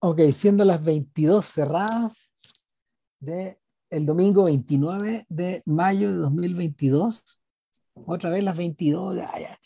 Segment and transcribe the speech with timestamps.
[0.00, 2.30] Ok, siendo las 22 cerradas
[3.18, 3.58] de
[3.90, 7.40] el domingo 29 de mayo de 2022.
[8.06, 9.58] Otra vez las 22, ya, ya.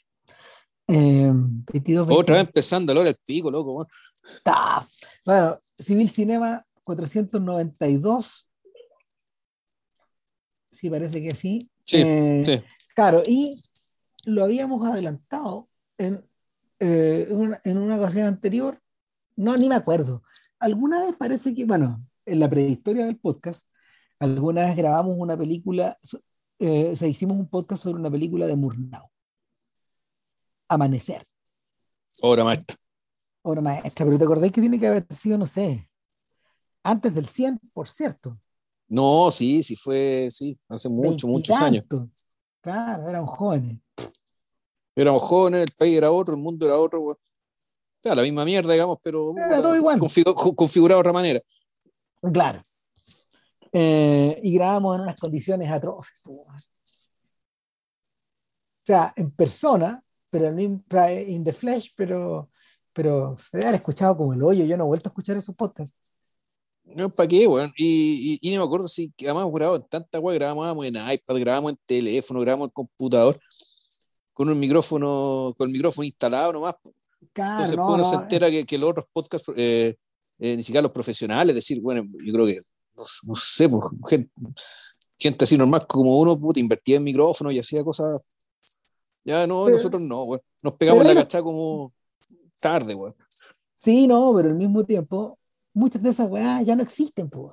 [0.88, 3.86] Eh, 22, Otra vez empezando hora el pico, loco.
[4.42, 4.82] Ta.
[5.26, 8.48] Bueno, Civil Cinema 492.
[10.70, 11.70] Sí, parece que sí.
[11.84, 12.62] Sí, Eh, sí.
[12.94, 13.54] Claro, y
[14.24, 15.68] lo habíamos adelantado
[15.98, 16.24] en,
[16.80, 18.81] eh, una, en una ocasión anterior.
[19.42, 20.22] No, ni me acuerdo.
[20.60, 23.66] Alguna vez parece que, bueno, en la prehistoria del podcast,
[24.20, 25.98] alguna vez grabamos una película,
[26.60, 29.10] eh, o sea, hicimos un podcast sobre una película de Murnau.
[30.68, 31.26] Amanecer,
[32.20, 32.76] Obra maestra.
[33.42, 35.90] obra maestra, pero te acordáis que tiene que haber sido, no sé,
[36.84, 38.38] antes del 100, por cierto.
[38.88, 41.84] No, sí, sí fue, sí, hace muchos, muchos años.
[42.60, 43.80] Claro, eran jóvenes.
[44.94, 47.18] Éramos jóvenes, el país era otro, el mundo era otro,
[48.04, 49.98] la misma mierda, digamos, pero Era todo igual.
[49.98, 51.40] configu- co- configurado de otra manera.
[52.32, 52.60] Claro.
[53.72, 56.22] Eh, y grabamos en unas condiciones atroces.
[56.26, 56.44] O
[58.84, 60.84] sea, en persona, pero en in,
[61.28, 62.50] in the flesh, pero,
[62.92, 64.64] pero se debe haber escuchado como el hoyo.
[64.64, 65.94] Yo no he vuelto a escuchar esos podcasts.
[66.84, 67.72] No, ¿para qué, weón?
[67.76, 71.36] Y, y, y no me acuerdo si además grabamos en tanta weá, grabábamos en iPad,
[71.38, 73.38] grabábamos en teléfono, grabábamos en computador,
[74.32, 76.74] con un micrófono, con el micrófono instalado nomás.
[77.32, 79.96] Claro, Entonces no, pues, uno no, se entera que, que los otros podcasts, eh,
[80.38, 82.60] eh, ni siquiera los profesionales, decir, bueno, yo creo que,
[82.94, 84.30] no, no sé, pues, gente,
[85.18, 88.20] gente así normal como uno, puta, invertía en micrófono y hacía cosas.
[89.24, 90.42] Ya no, Pero- nosotros no, weón.
[90.62, 91.92] Nos pegamos la cachada como
[92.60, 93.14] tarde, weón.
[93.78, 95.38] Sí, no, pero al mismo tiempo,
[95.72, 97.52] muchas de esas weas ya no existen, po.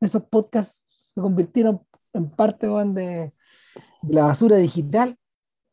[0.00, 1.80] Esos podcasts se convirtieron
[2.12, 3.32] en parte de,
[4.02, 5.16] de la basura digital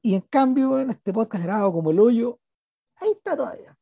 [0.01, 2.39] y en cambio, en este podcast grabado como el hoyo,
[3.01, 3.75] ahí está todavía.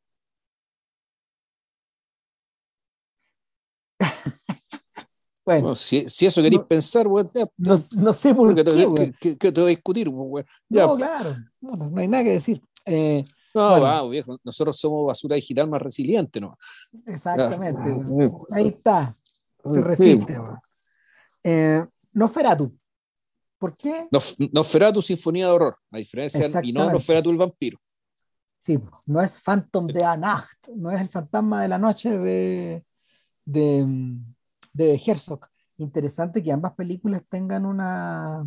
[5.46, 9.38] bueno, Bueno, si, si eso queréis no- pensar, weón, no, no sé por ¿qué qué-
[9.38, 10.46] qué te voy a discutir, weón?
[10.70, 12.62] Ya, No, claro, no, no hay nada que decir.
[12.86, 13.84] Eh, no, bueno.
[13.86, 16.56] vamos, viejo, nosotros somos basura digital más resiliente, ¿no?
[17.06, 17.80] exactamente.
[17.82, 18.32] Weón.
[18.52, 19.14] Ahí está,
[19.64, 19.82] se Sí.
[19.82, 20.34] resiste.
[20.38, 20.60] weón.
[21.44, 22.76] Eh, Nosferatu.
[23.58, 24.08] ¿Por qué?
[24.12, 26.90] Nof- Nosferatu, Sinfonía de Horror, a diferencia, y no.
[26.90, 27.78] Nosferatu el vampiro.
[28.60, 28.78] Sí,
[29.08, 32.84] no es Phantom de la Nacht, no es el fantasma de la noche de,
[33.46, 33.88] de,
[34.74, 35.48] de Herzog.
[35.78, 38.46] Interesante que ambas películas tengan una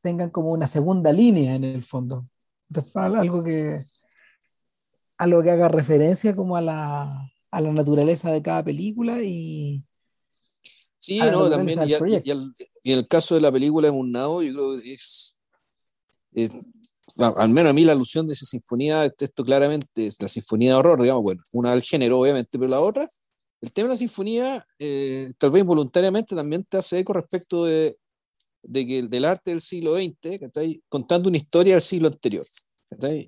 [0.00, 2.26] tengan como una segunda línea en el fondo.
[2.94, 3.80] Algo que
[5.16, 9.82] algo que haga referencia como a la, a la naturaleza de cada película y
[10.98, 11.92] Sí, no, también, y,
[12.24, 15.36] y al- y el caso de la película de Murnau, yo creo que es,
[16.32, 16.73] es-
[17.18, 20.76] al menos a mí la alusión de esa sinfonía, esto claramente es la sinfonía de
[20.76, 23.06] horror, digamos, bueno, una del género, obviamente, pero la otra,
[23.60, 27.96] el tema de la sinfonía, eh, tal vez involuntariamente también te hace eco respecto de,
[28.62, 30.82] de que del arte del siglo XX, ¿cachai?
[30.88, 32.44] contando una historia del siglo anterior.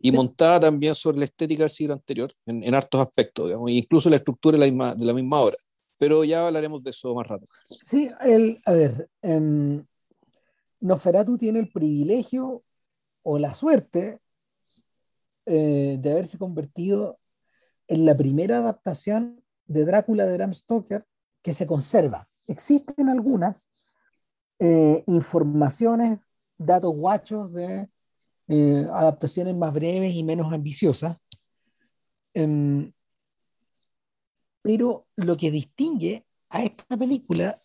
[0.00, 0.16] Y Sí.
[0.16, 4.16] montada también sobre la estética del siglo anterior, en, en hartos aspectos, digamos, incluso la
[4.16, 5.56] estructura de la misma, de la misma obra.
[5.98, 7.46] Pero ya hablaremos de eso más rato.
[7.70, 9.84] Sí, el, a ver, em,
[10.80, 12.62] Nosferatu tiene el privilegio
[13.28, 14.20] o la suerte
[15.47, 17.19] eh, de haberse convertido
[17.88, 21.04] en la primera adaptación de Drácula de Bram Stoker
[21.42, 22.28] que se conserva.
[22.47, 23.69] Existen algunas
[24.60, 26.20] eh, informaciones,
[26.56, 27.88] datos guachos de
[28.47, 31.16] eh, adaptaciones más breves y menos ambiciosas.
[32.32, 32.93] Em,
[34.62, 37.58] pero lo que distingue a esta película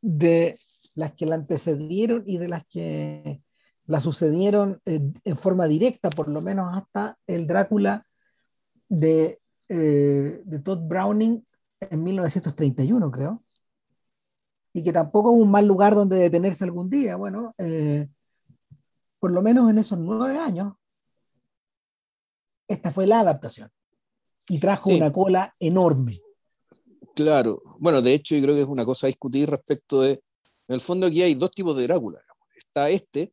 [0.00, 0.58] de
[0.96, 3.42] las que la antecedieron y de las que
[3.88, 8.06] la sucedieron en forma directa, por lo menos hasta el Drácula
[8.86, 9.40] de,
[9.70, 11.42] eh, de Todd Browning
[11.80, 13.42] en 1931, creo.
[14.74, 17.16] Y que tampoco es un mal lugar donde detenerse algún día.
[17.16, 18.06] Bueno, eh,
[19.18, 20.74] por lo menos en esos nueve años,
[22.68, 23.70] esta fue la adaptación.
[24.50, 24.96] Y trajo Sí.
[24.96, 26.12] una cola enorme.
[27.14, 30.74] Claro, bueno, de hecho yo creo que es una cosa a discutir respecto de, en
[30.74, 32.20] el fondo aquí hay dos tipos de Drácula,
[32.58, 33.30] está este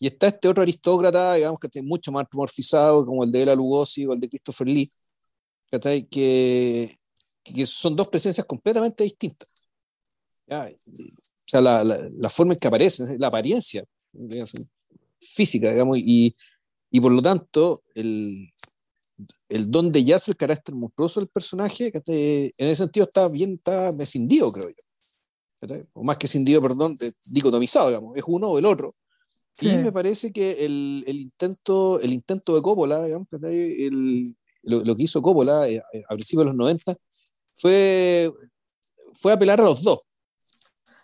[0.00, 3.54] y está este otro aristócrata, digamos que está mucho más morfizado, como el de Ela
[3.54, 4.90] Lugosi o el de Christopher Lee,
[6.10, 6.96] que,
[7.44, 9.48] que son dos presencias completamente distintas.
[10.46, 10.72] ¿ya?
[10.72, 14.52] O sea, la, la, la forma en que aparecen, la apariencia digamos,
[15.20, 16.34] física, digamos, y,
[16.90, 18.50] y por lo tanto, el,
[19.50, 23.88] el donde yace el carácter monstruoso del personaje, que en ese sentido está bien, está
[23.88, 25.76] escindido, creo yo.
[25.92, 26.96] O más que escindido, perdón,
[27.30, 28.94] dicotomizado, digamos, es uno o el otro.
[29.54, 29.68] Sí.
[29.68, 33.84] Y me parece que el, el intento, el intento de Coppola, digamos, ¿cachai?
[33.84, 36.96] el, lo, que hizo Coppola eh, a principios de los 90
[37.56, 38.32] fue,
[39.14, 40.00] fue apelar a los dos.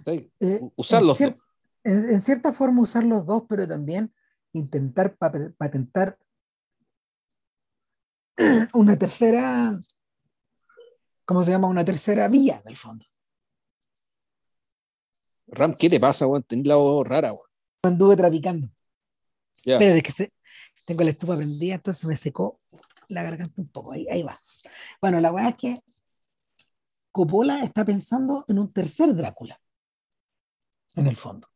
[0.07, 1.47] Eh, usar los dos.
[1.85, 4.13] En, cierta forma usar los dos, pero también
[4.53, 6.19] intentar patentar
[8.75, 9.79] una tercera,
[11.25, 11.69] ¿cómo se llama?
[11.69, 13.05] Una tercera vía, en el fondo.
[15.49, 16.43] Ram, ¿qué te pasa, weón?
[16.43, 17.56] Tenés la voz rara, weón.
[17.87, 18.69] Anduve traficando.
[19.65, 20.33] Pero es que se,
[20.85, 22.57] tengo la estufa prendida, entonces me secó
[23.09, 23.93] la garganta un poco.
[23.93, 24.39] Ahí, ahí va.
[25.01, 25.81] Bueno, la verdad es que
[27.11, 29.61] Coppola está pensando en un tercer Drácula,
[30.95, 31.49] en el fondo.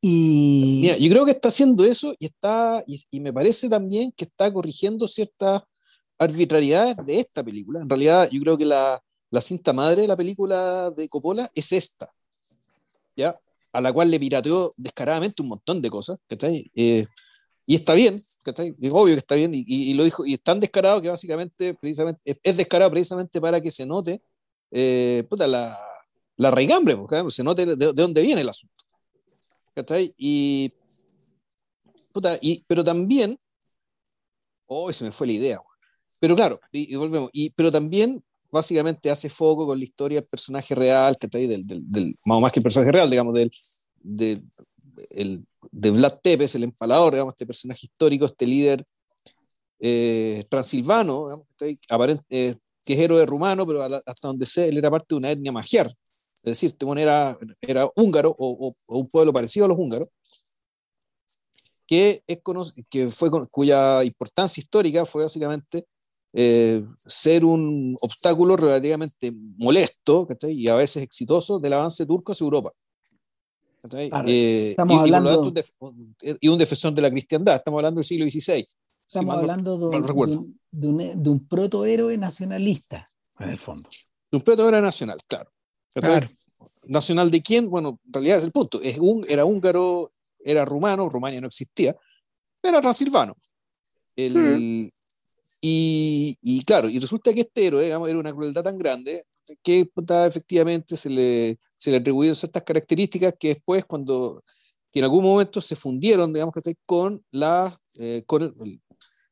[0.00, 0.80] Y...
[0.82, 4.52] Mira, yo creo que está haciendo eso y está, y, me parece también que está
[4.52, 5.62] corrigiendo ciertas
[6.18, 7.80] arbitrariedades de esta película.
[7.80, 11.72] En realidad, yo creo que la, la cinta madre de la película de Coppola es
[11.72, 12.12] esta,
[13.16, 13.38] ¿ya?
[13.72, 16.20] A la cual le pirateó descaradamente un montón de cosas,
[16.74, 17.06] eh,
[17.66, 21.02] y está bien, Es obvio que está bien, y, lo dijo, y es tan descarado
[21.02, 24.22] que básicamente, precisamente, es, descarado precisamente para que se note
[24.70, 25.78] eh, la,
[26.36, 28.74] la raigambre, porque se note de, dónde viene el asunto.
[30.16, 30.72] Y,
[32.40, 33.38] y, pero también,
[34.66, 35.60] oh, se me fue la idea,
[36.20, 40.74] pero claro, y, volvemos, y, pero también básicamente hace foco con la historia del personaje
[40.74, 43.50] real, que está ahí, del, del, más que el personaje real, digamos, del,
[44.00, 44.42] del
[45.10, 48.84] el, de Vlad Tepes, el empalador, digamos, este personaje histórico, este líder
[49.80, 51.46] eh, transilvano, digamos,
[51.88, 55.30] aparente, eh, que es héroe rumano, pero hasta donde sé, él era parte de una
[55.30, 55.92] etnia magiar.
[56.36, 60.08] Es decir, este era, era húngaro o, un pueblo parecido a los húngaros,
[61.86, 62.38] que, es,
[62.90, 65.86] que fue, cuya importancia histórica fue básicamente
[66.40, 72.70] eh, ser un obstáculo relativamente molesto y a veces exitoso del avance turco hacia Europa.
[73.92, 75.52] Eh, estamos y, hablando...
[76.40, 78.64] Y, un defensor de la cristiandad, estamos hablando del siglo XVI.
[79.08, 83.04] Estamos hablando de, un, de, un, protohéroe nacionalista,
[83.40, 83.90] en el fondo.
[84.30, 85.50] De un protohéroe nacional, claro.
[86.86, 87.68] ¿Nacional de quién?
[87.68, 88.80] Bueno, en realidad es el punto.
[88.80, 90.08] Es un, era húngaro,
[90.38, 91.96] era rumano, Rumania no existía,
[92.62, 93.36] era transilvano.
[94.14, 94.92] El,
[95.60, 99.24] y, y, claro, y resulta que este héroe era una crueldad tan grande
[99.62, 99.90] que
[100.26, 104.40] efectivamente se le, se le atribuyeron ciertas características que después, cuando
[104.90, 106.54] que en algún momento se fundieron, digamos
[106.86, 108.54] con la, eh, con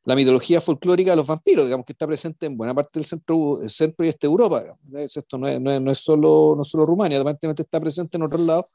[0.05, 3.59] la mitología folclórica de los vampiros, digamos que está presente en buena parte del centro,
[3.67, 4.63] centro y este Europa.
[4.95, 8.23] Esto no es, no, es, no es, solo, no solo Rumania, aparentemente está presente en
[8.23, 8.67] otros lados,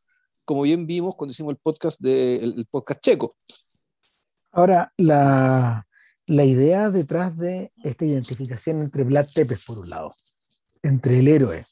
[0.43, 3.35] como bien vimos cuando hicimos el podcast, de, el, podcast checo.
[4.51, 5.87] Ahora, la,
[6.31, 10.11] la idea detrás de esta identificación entre Vlad Tepes, por un lado,
[10.81, 11.65] entre el héroe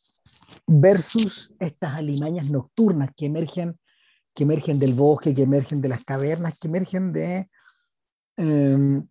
[0.67, 3.79] versus estas alimañas nocturnas que emergen,
[4.35, 7.49] que emergen del bosque, que emergen de las cavernas, que emergen de,
[8.35, 9.07] em,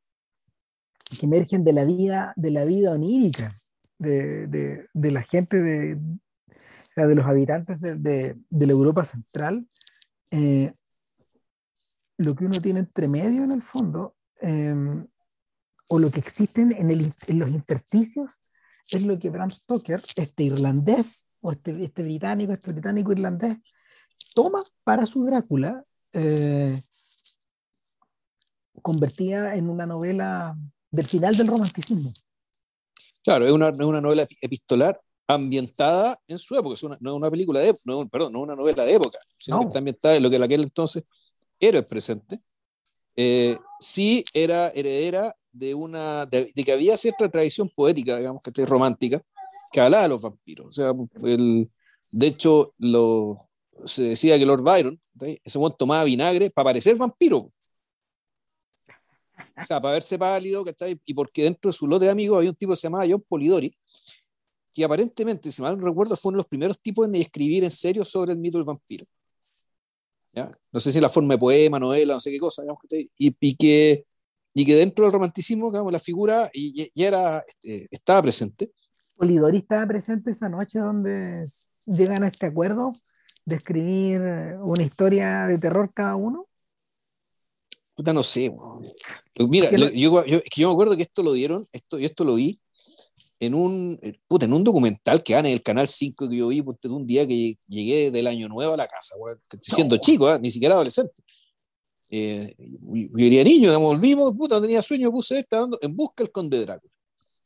[1.18, 3.54] que emergen de la vida, de la vida onírica,
[3.98, 4.48] de,
[4.92, 5.98] de, la gente, de,
[6.94, 9.66] de los habitantes de, la Europa central.
[10.30, 10.74] Eh,
[12.18, 15.06] lo que uno tiene entre medio en el fondo, em,
[15.88, 18.40] o lo que existen en, el, en los intersticios
[18.90, 23.58] es lo que Bram Stoker, este irlandés, o este, este británico, este británico irlandés,
[24.34, 26.80] toma para su Drácula, eh,
[28.82, 30.56] convertida en una novela
[30.90, 32.12] del final del romanticismo.
[33.22, 37.30] Claro, es una, una novela epistolar ambientada en su época, es una, no es una
[37.30, 40.22] película de no, perdón, no es una novela de época, sino que está ambientada en
[40.22, 41.04] lo que en aquel entonces
[41.60, 42.38] era el presente.
[43.14, 49.22] Eh, sí era heredera de una de, que había cierta tradición poética, digamos que romántica,
[49.72, 50.66] que hablaba de los vampiros.
[50.68, 50.92] O sea,
[51.24, 51.68] el,
[52.10, 53.36] de hecho, lo,
[53.84, 55.00] se decía que Lord Byron,
[55.44, 57.50] ese momento tomaba vinagre para parecer vampiro.
[59.60, 60.98] O sea, para verse pálido, ¿cachai?
[61.04, 63.24] Y porque dentro de su lote de amigos había un tipo que se llamaba John
[63.28, 63.74] Polidori,
[64.72, 67.70] que aparentemente, si mal no recuerdo, fue uno de los primeros tipos en escribir en
[67.70, 69.04] serio sobre el mito del vampiro.
[70.32, 70.52] ¿Ya?
[70.70, 73.56] No sé si la forma de poema, novela, no sé qué cosa, digamos, y, y,
[73.56, 74.04] que
[74.58, 78.72] y que dentro del romanticismo, digamos, la figura ya era, este, estaba presente.
[79.14, 81.44] Polidori estaba presente esa noche donde
[81.86, 82.92] llegan a este acuerdo
[83.44, 84.20] de escribir
[84.60, 86.48] una historia de terror cada uno.
[87.94, 88.52] Puta, no sé.
[89.48, 92.60] Mira, yo, yo, yo, me acuerdo que esto lo dieron, esto, y esto lo vi
[93.38, 96.48] en un, eh, puta, en un documental que dan en el Canal 5 que yo
[96.48, 99.14] vi de un día que llegué del año nuevo a la casa,
[99.62, 100.40] siendo chico, ¿eh?
[100.40, 101.14] ni siquiera adolescente.
[102.10, 106.32] Eh, yo era niño, volvimos, puta, no tenía sueño, puse esta dando en busca del
[106.32, 106.92] conde Drácula.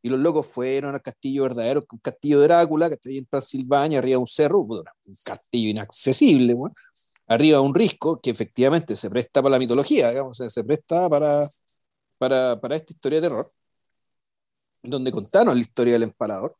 [0.02, 3.26] Y los locos fueron al castillo verdadero, un castillo de Drácula, que está ahí en
[3.26, 4.85] Transilvania, arriba de un cerro, un
[5.25, 6.57] castillo inaccesible,
[7.26, 11.40] arriba de un risco que efectivamente se presta para la mitología, digamos, se presta para,
[12.19, 13.47] para, para esta historia de terror.
[14.83, 16.57] donde contaron la historia del empalador,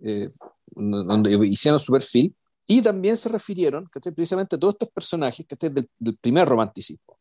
[0.00, 0.30] eh,
[0.66, 2.34] donde hicieron su perfil,
[2.66, 7.14] y también se refirieron precisamente a todos estos personajes que del, del primer romanticismo.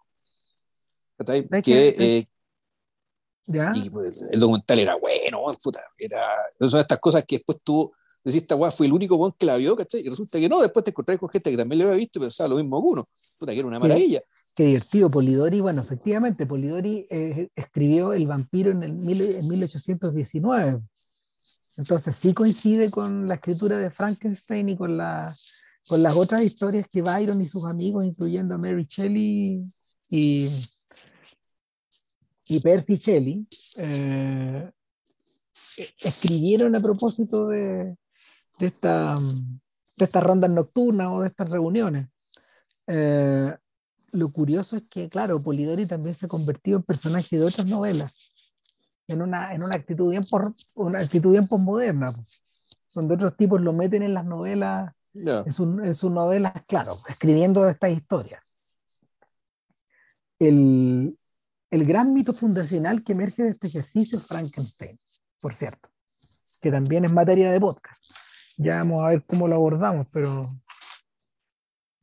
[1.63, 2.25] Que, eh,
[3.47, 6.21] y pues, el documental era bueno, puta, era,
[6.59, 7.91] son estas cosas que después tú
[8.23, 10.01] decís, esta weá fue el único buen que la vio, ¿cachai?
[10.01, 12.21] Y resulta que no, después te encontrás con gente que también lo había visto y
[12.21, 13.09] pensaba lo mismo que uno,
[13.39, 14.21] puta, que era una maravilla.
[14.55, 20.81] Qué divertido, Polidori, bueno, efectivamente, Polidori eh, escribió El vampiro en, el en 1819.
[21.77, 25.35] Entonces sí coincide con la escritura de Frankenstein y con, la,
[25.87, 29.63] con las otras historias que Byron y sus amigos, incluyendo a Mary Shelley
[30.09, 30.49] y,
[32.47, 34.71] y Percy Shelley, eh,
[35.99, 37.97] escribieron a propósito de,
[38.59, 42.07] de, esta, de estas rondas nocturnas o de estas reuniones.
[42.85, 43.55] Eh,
[44.11, 48.13] lo curioso es que, claro, Polidori también se ha convertido en personaje de otras novelas,
[49.07, 52.13] en una, en una actitud bien por, una actitud bien postmoderna,
[52.93, 58.41] donde otros tipos lo meten en las novelas, en, sus novelas, claro, escribiendo estas historias.
[60.39, 61.17] El,
[61.71, 64.99] el gran mito fundacional que emerge de este ejercicio es Frankenstein,
[65.39, 65.89] por cierto,
[66.61, 68.03] que también es materia de podcast.
[68.57, 70.49] Ya vamos a ver cómo lo abordamos, pero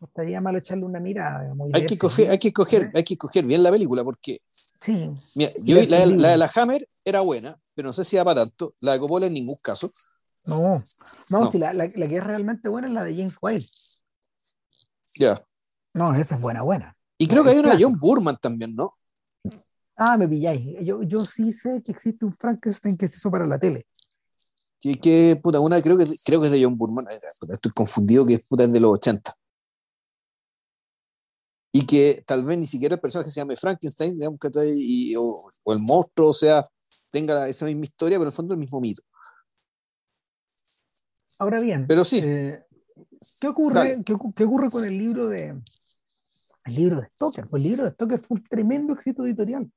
[0.00, 1.52] no estaría malo echarle una mirada.
[1.72, 4.40] hay, que coger, hay, que coger, hay que coger bien la película porque.
[4.80, 5.10] Sí.
[5.34, 8.42] Mira, yo, la, la, de la Hammer era buena, pero no sé si da para
[8.42, 8.74] tanto.
[8.80, 9.90] La de Coppola en ningún caso.
[10.44, 10.70] No,
[11.28, 13.66] no, Si la, la, que es realmente buena es la de James Whale.
[15.16, 15.44] Ya.
[15.92, 16.96] No, esa es buena, buena.
[17.18, 18.96] Y creo que hay una de John Burman también, ¿no?
[19.96, 20.82] Ah, me pilláis.
[20.82, 23.86] Yo, yo sí sé que existe un Frankenstein que se hizo para la tele.
[24.80, 27.06] Que, que puta, una creo que, creo que es de John Burman.
[27.52, 29.36] Estoy confundido que es puta de los 80
[31.72, 34.40] y que tal vez ni siquiera el personaje se llame Frankenstein, digamos,
[34.76, 36.66] y, o, o, el monstruo, o sea,
[37.12, 39.02] tenga esa misma historia, pero en el fondo el mismo mito.
[41.38, 42.20] Ahora bien, pero sí.
[42.22, 42.62] Eh,
[43.40, 45.60] ¿qué, ocurre, ¿qué, ¿qué, ocurre con el libro de
[46.64, 47.48] el libro de Stoker?
[47.48, 49.70] Pues el libro de Stoker fue un tremendo éxito editorial.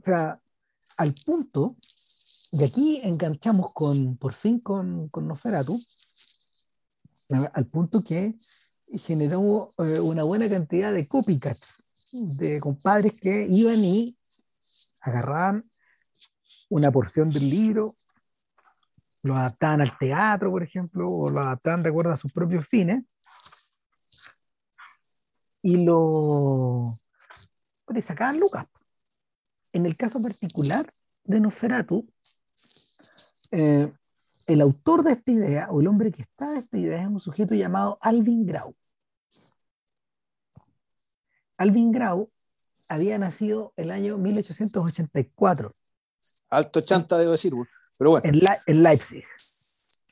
[0.00, 0.40] O sea,
[0.96, 1.76] al punto,
[2.50, 5.78] y aquí enganchamos con, por fin con, con Noferatu,
[7.28, 8.36] al punto que
[8.98, 11.82] generó eh, una buena cantidad de copycats,
[12.12, 14.16] de compadres que iban y
[15.00, 15.70] agarraban
[16.68, 17.96] una porción del libro,
[19.22, 23.04] lo adaptaban al teatro, por ejemplo, o lo adaptaban de acuerdo a sus propios fines,
[25.62, 26.98] y lo
[27.94, 28.66] y sacaban lucas.
[29.72, 30.92] En el caso particular
[31.24, 32.06] de Nosferatu,
[33.50, 33.92] eh,
[34.46, 37.20] el autor de esta idea, o el hombre que está de esta idea, es un
[37.20, 38.74] sujeto llamado Alvin Grau.
[41.56, 42.28] Alvin Grau
[42.88, 45.74] había nacido el año 1884.
[46.50, 47.52] Alto chanta, debo decir,
[47.98, 48.26] pero bueno.
[48.66, 49.24] En, Leipzig.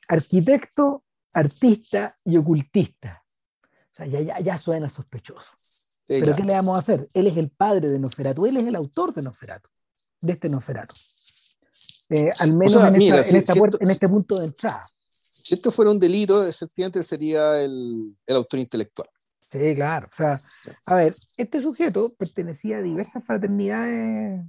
[0.07, 3.23] Arquitecto, artista y ocultista.
[3.63, 5.51] O sea, ya, ya, suena sospechoso.
[6.07, 7.07] pero ¿qué le vamos a hacer?
[7.13, 9.69] Él es el padre de Nosferatu, él es el autor de Nosferatu,
[10.19, 10.95] de este Nosferatu.
[12.09, 13.39] Eh, al menos en,
[13.89, 14.89] este punto de entrada.
[15.07, 19.09] Si esto fuera un delito, efectivamente sería el, el autor intelectual.
[19.51, 20.07] Sí, claro.
[20.09, 20.35] O sea,
[20.87, 24.45] a ver, este sujeto pertenecía a diversas fraternidades,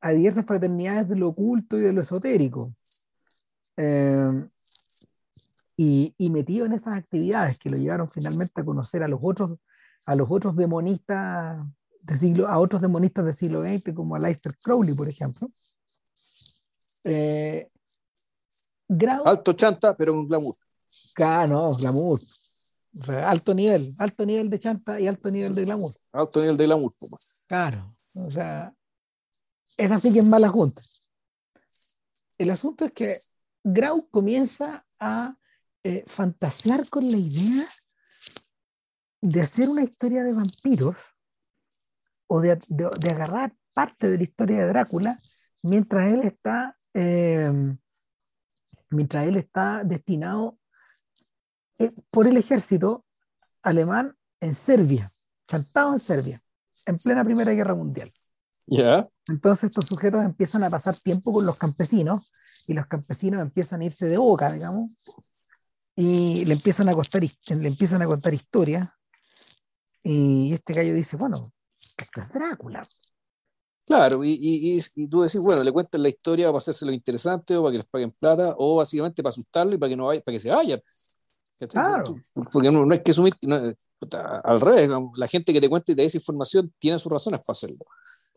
[0.00, 2.74] a diversas fraternidades de lo oculto y de lo esotérico.
[5.76, 9.58] Y, y, metido en esas actividades que lo llevaron finalmente a conocer a los otros,
[10.04, 11.64] a los otros demonistas
[12.02, 15.50] de siglo, a otros demonistas del siglo XX, como a Leicester Crowley, por ejemplo.
[17.04, 17.70] Eh,
[19.24, 20.54] Alto chanta, pero con glamour.
[21.16, 22.20] Ah, no, glamour
[23.24, 25.92] alto nivel, alto nivel de chanta y alto nivel de glamour.
[26.12, 26.92] Alto nivel de glamour.
[27.46, 28.74] Claro, o sea,
[29.76, 30.82] es así que es mala junta.
[32.38, 33.14] El asunto es que
[33.62, 35.36] Grau comienza a
[35.84, 37.66] eh, fantasear con la idea
[39.20, 40.96] de hacer una historia de vampiros
[42.26, 42.58] o de,
[43.10, 45.18] agarrar parte de la historia de Drácula
[45.62, 47.52] mientras él está eh,
[48.90, 50.58] mientras él está destinado
[52.10, 53.04] por el ejército
[53.62, 55.10] alemán en Serbia,
[55.46, 56.42] chantado en Serbia,
[56.86, 58.10] en plena Primera Guerra Mundial.
[58.66, 59.08] Ya.
[59.28, 62.30] Entonces estos sujetos empiezan a pasar tiempo con los campesinos
[62.66, 64.90] y los campesinos empiezan a irse de boca, digamos,
[65.96, 68.88] y le empiezan a, contar, le empiezan a contar historias.
[70.02, 71.52] Y este gallo dice, bueno,
[71.98, 72.86] esto es Drácula.
[73.86, 77.62] Claro, y, y, y, tú decís, bueno, le cuentan la historia para hacérselo interesante o
[77.62, 80.34] para que les paguen plata o básicamente para asustarlo y para que, no vaya, para
[80.36, 80.80] que se vayan.
[81.68, 82.16] Claro.
[82.52, 86.06] Porque no, hay que asumir, al revés, la gente que te cuenta y te da
[86.06, 87.84] esa información tiene sus razones para hacerlo.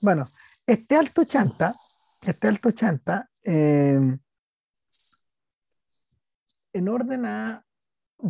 [0.01, 0.23] Bueno,
[0.65, 1.73] este alto chanta
[2.27, 4.17] este alto 80, eh,
[6.73, 7.65] en orden a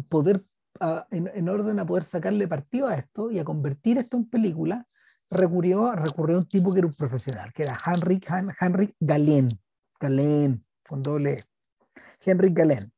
[0.09, 0.43] poder
[0.79, 4.29] a, en, en, orden a poder sacarle partido a esto y a convertir esto en
[4.29, 4.87] película,
[5.29, 8.27] recurrió, recurrió a un tipo que era un profesional, que era Henrik,
[8.59, 9.49] Henrik Galen,
[9.99, 11.43] Galen, con doble e.
[12.25, 12.91] Henrik Galen.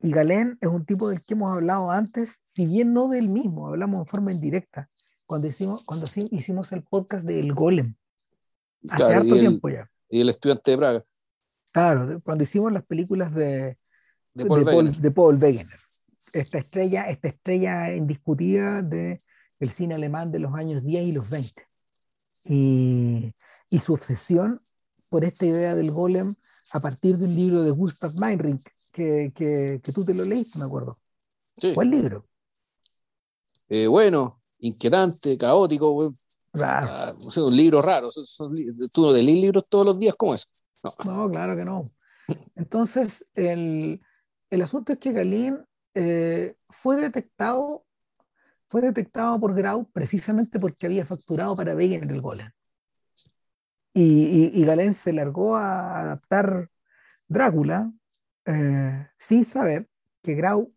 [0.00, 3.68] Y Galen es un tipo del que hemos hablado antes, si bien no del mismo,
[3.68, 4.88] hablamos en forma indirecta,
[5.26, 7.94] cuando hicimos, cuando hicimos el podcast del Golem,
[8.88, 9.90] hace claro, harto el, tiempo ya.
[10.08, 11.04] Y el estudiante de Praga.
[11.70, 13.78] Claro, cuando hicimos las películas de,
[14.34, 15.78] de Paul, de Paul, de Paul Wegener.
[16.32, 19.20] Esta estrella, esta estrella indiscutida del
[19.58, 21.66] el cine alemán de los años 10 y los 20.
[22.44, 23.34] Y,
[23.68, 24.62] y su obsesión
[25.10, 26.34] por esta idea del golem
[26.72, 30.64] a partir del libro de Gustav Meinrich, que, que, que tú te lo leíste, me
[30.64, 30.96] acuerdo.
[31.56, 31.72] Sí.
[31.74, 32.26] ¿Cuál libro?
[33.68, 36.10] Eh, bueno, inquietante, caótico.
[36.52, 36.88] Claro.
[36.90, 38.08] Ah, un libro raro.
[38.92, 40.50] ¿Tú no lees libros todos los días como es?
[41.04, 41.14] No.
[41.14, 41.84] no, claro que no.
[42.56, 44.00] Entonces, el,
[44.50, 47.84] el asunto es que Galín eh, fue detectado
[48.70, 52.50] fue detectado por Grau precisamente porque había facturado para Wegener el Golem.
[53.92, 56.70] Y, y, y, Galén se largó a adaptar
[57.26, 57.92] Drácula
[58.46, 59.88] eh, sin saber
[60.22, 60.74] que Grau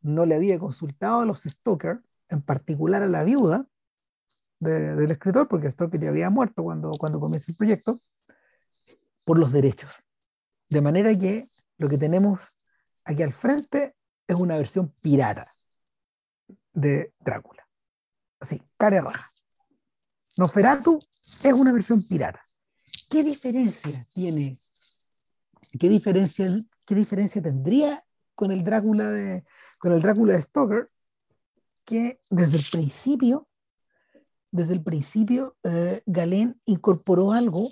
[0.00, 3.66] no le había consultado a los Stoker, en particular a la viuda
[4.58, 8.00] de, del escritor, porque Stoker ya había muerto cuando, cuando comienza el proyecto,
[9.24, 9.92] por los derechos.
[10.68, 11.48] De manera que
[11.78, 12.40] lo que tenemos
[13.04, 13.94] aquí al frente
[14.26, 15.50] es una versión pirata
[16.72, 17.66] de Drácula.
[18.40, 19.30] Así, cara raja.
[20.36, 20.98] Nosferatu
[21.42, 22.42] es una versión pirata.
[23.10, 24.58] ¿Qué diferencia tiene?
[25.78, 29.44] ¿Qué diferencia, qué diferencia tendría con el Drácula de,
[29.78, 30.90] con el Drácula de Stoker?
[31.84, 33.48] Que desde el principio,
[34.50, 37.70] desde el principio, eh, Galén incorporó algo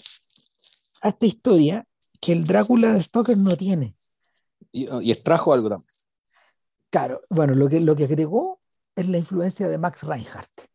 [1.03, 1.87] a esta historia
[2.21, 3.95] que el Drácula de Stoker no tiene.
[4.73, 5.89] Y, y extrajo algo también.
[6.91, 8.61] Claro, bueno, lo que, lo que agregó
[8.97, 10.69] es la influencia de Max Reinhardt.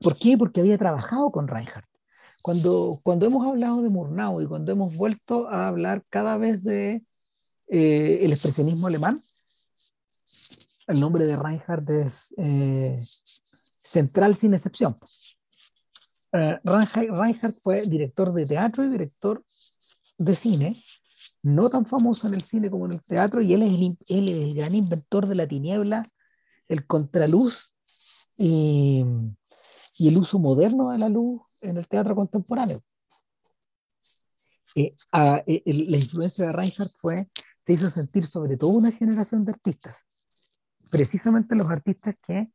[0.00, 0.36] ¿Por qué?
[0.36, 1.89] Porque había trabajado con Reinhardt.
[2.42, 7.02] Cuando, cuando hemos hablado de Murnau y cuando hemos vuelto a hablar cada vez de
[7.68, 9.22] eh, el expresionismo alemán,
[10.86, 14.96] el nombre de Reinhardt es eh, central sin excepción.
[16.32, 19.44] Uh, Reinhardt fue director de teatro y director
[20.16, 20.84] de cine,
[21.42, 24.28] no tan famoso en el cine como en el teatro, y él es el, él
[24.28, 26.04] es el gran inventor de la tiniebla,
[26.68, 27.74] el contraluz
[28.36, 29.04] y,
[29.96, 32.82] y, el uso moderno de la luz en el teatro contemporáneo.
[34.74, 37.28] Eh, a, eh, la influencia de Reinhardt fue,
[37.60, 40.06] se hizo sentir sobre todo una generación de artistas,
[40.90, 42.50] precisamente los artistas que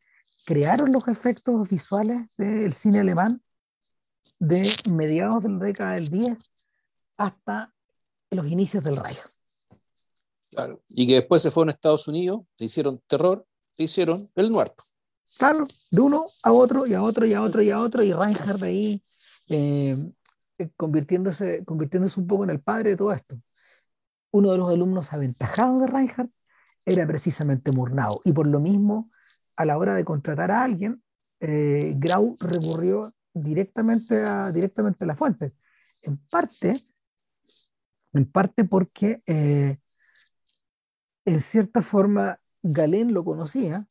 [0.46, 3.41] crearon los efectos visuales del cine alemán
[4.39, 6.52] de mediados de la década del 10
[7.18, 7.74] hasta
[8.32, 9.20] los inicios del Reich.
[10.52, 10.82] Claro.
[10.89, 13.46] Y que después se fueron a Estados Unidos, le hicieron terror,
[13.78, 14.84] le hicieron el muerto.
[15.38, 18.13] Claro, de uno a otro y a otro y a otro y a otro, y
[18.13, 19.04] Reinhardt ahí
[19.50, 19.98] eh,
[20.78, 23.38] convirtiéndose, convirtiéndose un poco en el padre de todo esto.
[24.32, 26.32] Uno de los alumnos aventajados de Reinhardt
[26.86, 29.12] era precisamente Murnau, y por lo mismo,
[29.58, 31.04] a la hora de contratar a alguien,
[31.39, 35.54] eh, Grau recurrió directamente a, directamente a la fuente.
[36.02, 36.82] En parte,
[38.13, 39.78] en parte porque eh,
[41.26, 43.88] en cierta forma Galén lo conocía,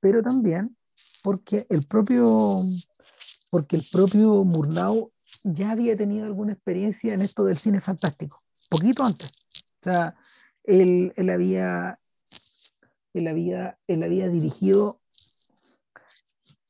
[0.00, 0.76] pero también
[1.22, 2.62] porque el propio,
[3.50, 5.12] porque el propio Murnau
[5.44, 9.30] ya había tenido alguna experiencia en esto del cine fantástico, poquito antes.
[9.30, 10.16] O sea,
[10.64, 11.98] él, él había,
[13.14, 15.00] él había, él había dirigido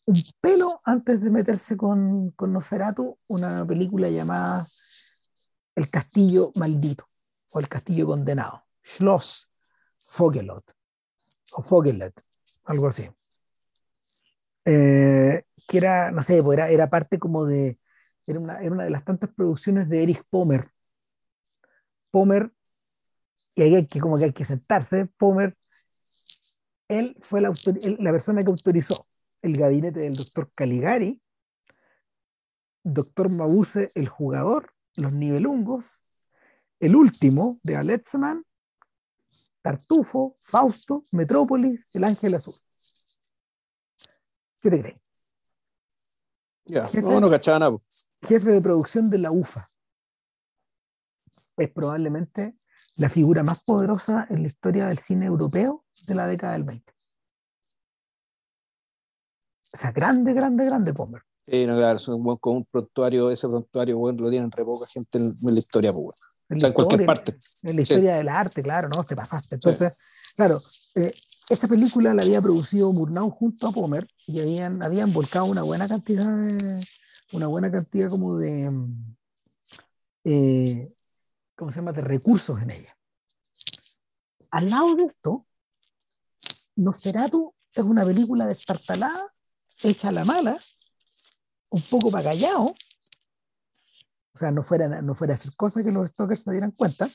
[0.07, 4.67] un pelo antes de meterse con, con Nosferatu, una película llamada
[5.75, 7.05] El Castillo Maldito
[7.51, 9.51] o El Castillo Condenado, Schloss
[10.07, 10.65] Fogelot
[11.53, 12.28] o Fogelet,
[12.69, 13.09] algo así.
[14.65, 17.79] Eh, que era, no sé, pues era, era parte como de,
[18.27, 20.71] era una, era una de las tantas producciones de Erich Pomer.
[22.11, 22.53] Pomer,
[23.55, 25.57] y ahí hay que, como que hay que sentarse, Pomer,
[26.89, 27.53] él fue la,
[27.99, 29.07] la persona que autorizó
[29.43, 31.21] el gabinete del doctor Caligari,
[32.83, 36.01] doctor Mabuse, el jugador, los nivelungos,
[36.81, 38.45] el último de Aletzman,
[39.69, 42.55] Tartufo, Fausto, Metrópolis, el Ángel Azul.
[44.61, 45.01] ¿Qué te crees?
[46.65, 47.77] Ya, jefe, no, no cachaba
[48.23, 49.69] jefe de producción de la UFA.
[51.59, 52.57] Es probablemente
[52.97, 56.91] la figura más poderosa en la historia del cine europeo de la década del 20.
[59.75, 61.21] O sea, grande, grande, grande Pomer.
[61.47, 64.65] Sí, no, claro, es un buen, con un prontuario, ese prontuario, bueno, lo tienen re
[64.65, 66.38] poca gente en, en la historia, pues, bueno.
[66.51, 67.37] O sea, en cualquier parte.
[67.63, 68.19] En la historia Sí.
[68.19, 69.05] del arte, claro, ¿no?
[69.05, 69.57] Te pasaste.
[69.57, 69.99] Entonces,
[70.35, 70.63] claro,
[70.95, 71.13] eh,
[71.49, 75.89] esa película la había producido Murnau junto a Pomer y habían, habían volcado una buena
[75.89, 76.81] cantidad de,
[77.33, 79.17] una buena cantidad como de, mm,
[80.25, 80.93] eh,
[81.55, 82.97] ¿cómo se llama?, de recursos en ella.
[84.51, 85.47] Al lado de esto,
[86.77, 89.35] Nosferatu es una película destartalada,
[89.83, 90.59] hecha a la mala,
[91.71, 92.75] un poco para callado,
[94.39, 97.11] o sea, no fuera, no fuera a cosas que los stalkers se dieran cuenta,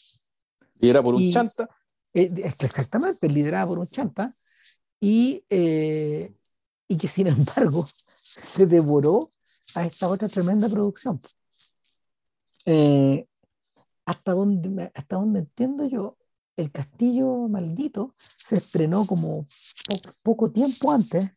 [0.81, 1.69] Y era por un Y- chanta.
[2.13, 4.29] eh, exactamente, liderada por un chanta,
[4.99, 6.33] y, eh,
[6.89, 7.87] y que sin embargo
[8.41, 9.31] se devoró
[9.73, 11.21] a esta otra tremenda producción.
[12.65, 13.25] Eh,
[14.05, 16.17] hasta, donde, hasta donde entiendo yo,
[16.57, 18.13] El Castillo Maldito
[18.45, 19.47] se estrenó como
[19.87, 21.31] po- poco tiempo antes,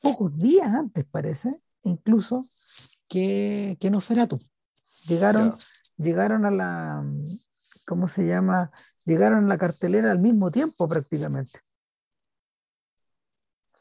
[0.00, 2.46] pocos días antes parece, incluso
[3.08, 4.38] que, que Nosferatu.
[5.06, 5.52] Llegaron,
[5.96, 7.04] llegaron a la,
[7.86, 8.70] ¿cómo se llama?
[9.04, 11.60] Llegaron a la cartelera al mismo tiempo prácticamente.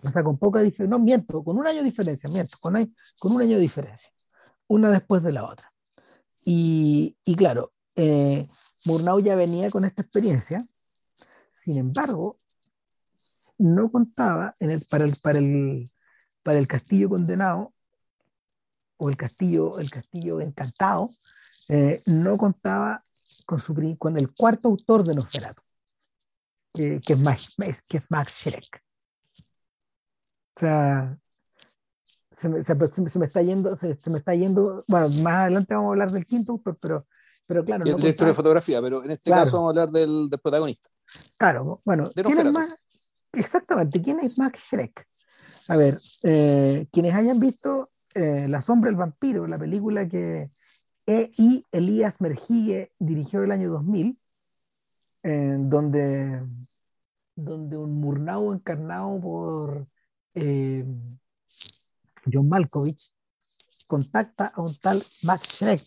[0.03, 2.75] O sea, con poca diferencia, no miento, con un año de diferencia, miento, con,
[3.17, 4.11] con un año de diferencia,
[4.67, 5.73] una después de la otra.
[6.43, 8.47] Y, y claro, eh,
[8.85, 10.67] Murnau ya venía con esta experiencia,
[11.53, 12.37] sin embargo,
[13.57, 15.91] no contaba en el, para, el, para, el,
[16.43, 17.73] para el castillo condenado
[18.97, 21.09] o el castillo, el castillo encantado,
[21.69, 23.03] eh, no contaba
[23.45, 25.61] con, su, con el cuarto autor de Nosferatu,
[26.73, 27.53] que, que, es, Max,
[27.87, 28.81] que es Max Schreck.
[30.55, 31.17] O sea,
[32.31, 35.33] se me, se, me- se me está yendo, se, se me está yendo, bueno, más
[35.35, 37.07] adelante vamos a hablar del quinto autor, pero,
[37.45, 39.43] pero claro, Y no el director de contaba- fotografía, pero en este Claro.
[39.43, 40.89] caso vamos a hablar del, del protagonista.
[41.37, 42.75] Claro, bueno, De ¿quién es más?
[43.33, 45.05] Exactamente, ¿quién es Max Schreck?
[45.67, 50.49] A ver, eh, quienes hayan visto eh, La sombra del vampiro, la película que
[51.05, 51.65] E.I.
[51.71, 54.19] Elías Mergigue dirigió el año 2000,
[55.23, 56.41] eh, donde,
[57.35, 59.87] donde un Murnau encarnado por
[60.33, 60.85] eh,
[62.31, 63.11] John Malkovich
[63.87, 65.83] contacta a un tal Max Schreck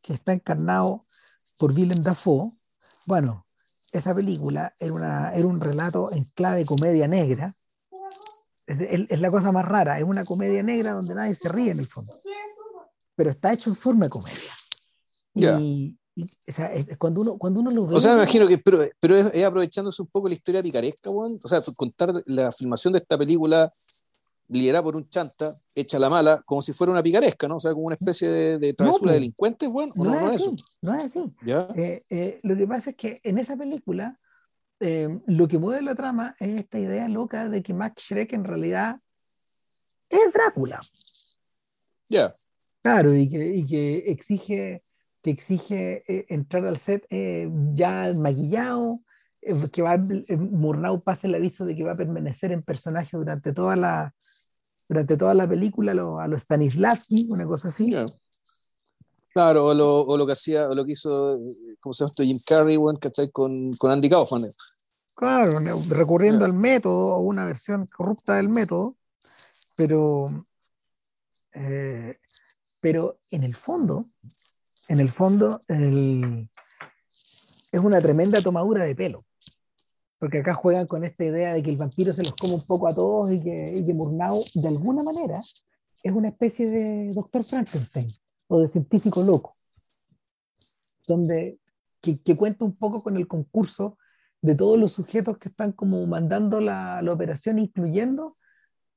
[0.00, 1.06] que está encarnado
[1.58, 2.52] por Willem Dafoe.
[3.06, 3.46] Bueno,
[3.92, 7.54] esa película era, una, era un relato en clave comedia negra.
[8.80, 11.78] Es, es- la cosa más rara, es una comedia negra donde nadie se ríe en
[11.80, 12.12] el fondo,
[13.14, 14.52] pero está hecho en forma de comedia.
[15.34, 15.58] Ya.
[15.60, 17.94] Y, y, o sea, es- cuando, uno, cuando uno lo ve...
[17.96, 21.10] O sea, me imagino que, pero, pero es, es aprovechándose un poco la historia picaresca,
[21.10, 21.40] weón.
[21.42, 23.70] O sea, contar la filmación de esta película
[24.48, 27.56] liderada por un chanta, hecha la mala, como si fuera una picaresca, ¿no?
[27.56, 29.08] O sea, como una especie de, de travesura po.
[29.08, 29.90] de delincuentes, weón.
[29.96, 30.50] ¿O no, no, no es es eso?
[30.52, 31.32] así, no es así.
[31.46, 31.68] ¿Ya?
[31.74, 34.18] Eh, eh, lo que pasa es que en esa película
[34.82, 38.44] eh, lo que mueve la trama es esta idea loca de que Max Schreck en
[38.44, 39.00] realidad
[40.10, 40.80] es Drácula.
[42.08, 42.30] Ya.
[42.82, 44.82] Claro, y que, y que exige,
[45.22, 49.00] que exige eh, entrar al set eh, ya maquillado,
[49.40, 53.52] eh, que va, Murnau pasa el aviso de que va a permanecer en personaje durante
[53.52, 54.14] toda la,
[54.88, 57.92] durante toda la película, lo- a lo Stanislavski, una cosa así.
[57.92, 58.04] Ya.
[59.32, 61.38] Claro, o lo, o lo que hacía, o lo que hizo,
[61.80, 62.22] ¿cómo se llama esto?
[62.22, 63.30] Jim Carrey, weón, ¿cachai?
[63.30, 64.42] Con, con Andy Kaufman.
[65.14, 66.46] Claro, recurriendo Ya.
[66.46, 68.96] al método o una versión corrupta del método,
[69.76, 70.46] pero,
[71.52, 72.18] eh,
[72.80, 74.06] pero en el fondo,
[74.88, 76.48] en el fondo, el-
[77.70, 79.24] es una tremenda tomadura de pelo.
[80.18, 82.86] Porque acá juegan con esta idea de que el vampiro se los come un poco
[82.88, 85.40] a todos y que, y que Murnau, de alguna manera,
[86.02, 88.12] es una especie de doctor Frankenstein
[88.48, 89.56] o de científico loco,
[91.06, 91.58] donde,
[92.00, 93.98] que, que cuenta un poco con el concurso
[94.42, 98.36] de todos los sujetos que están como mandando la, la operación, incluyendo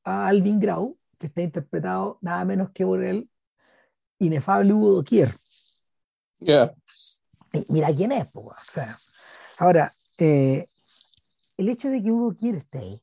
[0.03, 3.29] a Alvin Grau, que está interpretado nada menos que por el
[4.19, 5.35] inefable Hugo Doquier.
[6.39, 6.71] Ya.
[7.53, 8.97] Y Mira quién es, po, o sea,
[9.57, 10.67] ahora, eh,
[11.57, 13.01] el hecho de que Hugo quiere esté ahí,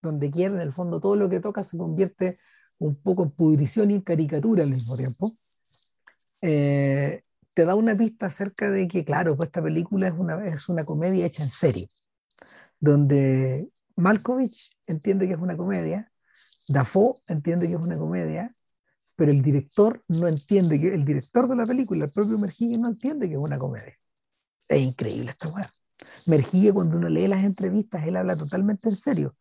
[0.00, 2.38] donde quiere, en el fondo, todo lo que toca se convierte
[2.78, 5.32] un poco en pudrición y en caricatura al mismo tiempo,
[6.40, 7.22] eh,
[7.54, 10.84] te da una pista acerca de que, claro, pues esta película es una, es una
[10.84, 11.88] comedia hecha en serie,
[12.80, 16.10] donde Malkovich entiende que es una comedia,
[16.68, 18.54] Dafoe entiende que es una comedia,
[19.16, 22.88] pero el director no entiende que, el director de la película, el propio Mergigue, no
[22.88, 23.98] entiende que es una comedia.
[24.68, 25.68] Es increíble esta weá.
[26.26, 29.36] Mergigue, cuando uno lee las entrevistas, él habla totalmente en serio,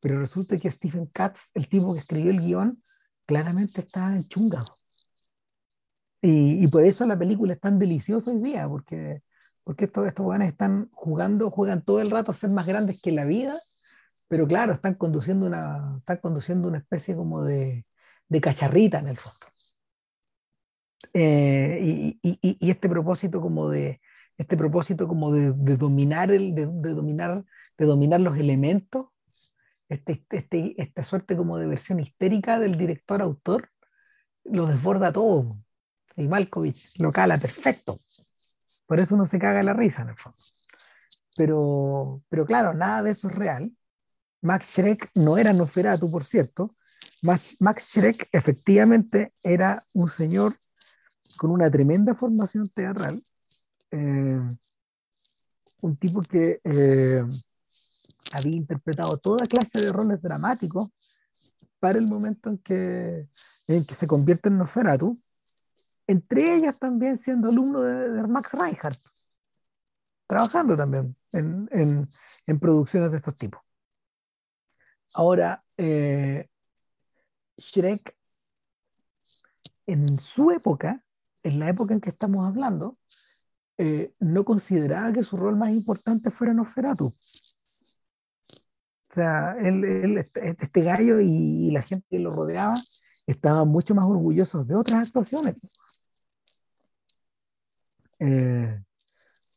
[0.00, 2.82] pero resulta que Stephen Katz, el tipo que escribió el guion,
[3.26, 4.76] claramente está enchungado.
[6.24, 9.20] Y, y por eso la película es tan deliciosa hoy día, porque,
[9.62, 13.26] porque estos, estos están jugando, juegan todo el rato a ser más grandes que la
[13.26, 13.58] vida,
[14.26, 17.84] pero claro, están conduciendo una, están conduciendo una especie como de,
[18.28, 19.46] de cacharrita en el fondo.
[21.12, 24.00] Eh, y, y, y, este propósito como de
[24.38, 27.44] este propósito como de, dominar el de, dominar
[27.78, 29.08] de dominar los elementos
[29.88, 33.70] este, este, esta suerte como de versión histérica del director autor
[34.44, 35.63] lo desborda todo
[36.16, 37.98] y Malkovich lo cala perfecto.
[38.86, 40.38] Por eso uno se caga la risa en el fondo.
[41.36, 43.72] Pero pero claro nada de eso es real.
[44.42, 46.76] Max Schreck no era Noferatu por cierto.
[47.22, 47.96] Max, Max
[48.32, 50.58] efectivamente era un señor
[51.38, 53.22] con una tremenda formación teatral,
[53.90, 54.40] eh,
[55.80, 57.24] un tipo que eh,
[58.32, 60.90] había interpretado toda clase de roles dramáticos
[61.78, 63.28] para el momento en que,
[63.68, 65.18] en que se convierte en Nosferatu,
[66.06, 69.00] entre ellas también siendo alumno de, Max Reinhardt,
[70.26, 71.68] trabajando también en,
[72.46, 73.60] en, producciones de estos tipos.
[75.14, 76.48] Ahora, eh,
[77.56, 78.16] Shrek
[79.86, 81.04] en su época
[81.44, 82.98] en la época en que estamos hablando,
[83.78, 87.06] eh, no consideraba que su rol más importante fuera Nosferatu.
[89.10, 92.74] O sea, él, este, este gallo y, y, la gente que lo rodeaba
[93.26, 95.54] estaban mucho más orgullosos de otras actuaciones.
[98.18, 98.82] Eh,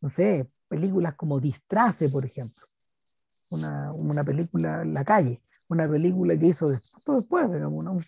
[0.02, 2.68] no sé, películas como Distrace, por ejemplo.
[3.50, 8.06] Una, una película en la calle, una película que hizo después, después digamos,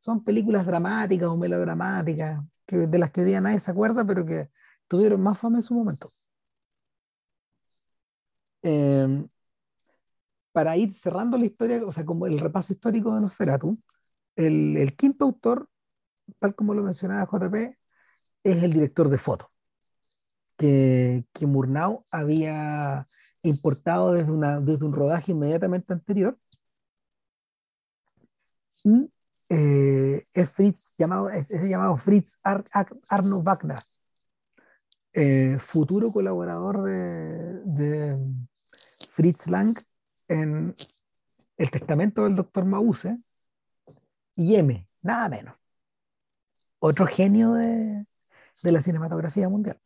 [0.00, 4.24] son películas dramáticas o melodramáticas, que, de las que hoy día nadie se acuerda, pero
[4.24, 4.50] que
[4.88, 6.10] tuvieron más fama en su momento.
[8.62, 9.26] Eh,
[10.52, 13.78] para ir cerrando la historia, o sea, como el repaso histórico de Nosferatu,
[14.36, 15.68] el, el quinto autor,
[16.38, 17.78] tal como lo mencionaba JP,
[18.44, 19.50] es el director de foto,
[20.60, 23.08] que, que Murnau había
[23.42, 26.38] importado desde, una, desde un rodaje inmediatamente anterior.
[29.48, 32.66] Eh, es Fritz, llamado, es, llamado Fritz Ar,
[33.08, 33.78] Arno Wagner,
[35.14, 38.18] eh, futuro colaborador de, de,
[39.12, 39.74] Fritz Lang
[40.28, 40.74] en
[41.56, 43.18] El Testamento del Doctor Mause
[44.36, 45.56] y M, nada menos.
[46.80, 48.04] Otro genio de,
[48.62, 49.80] de la cinematografía mundial.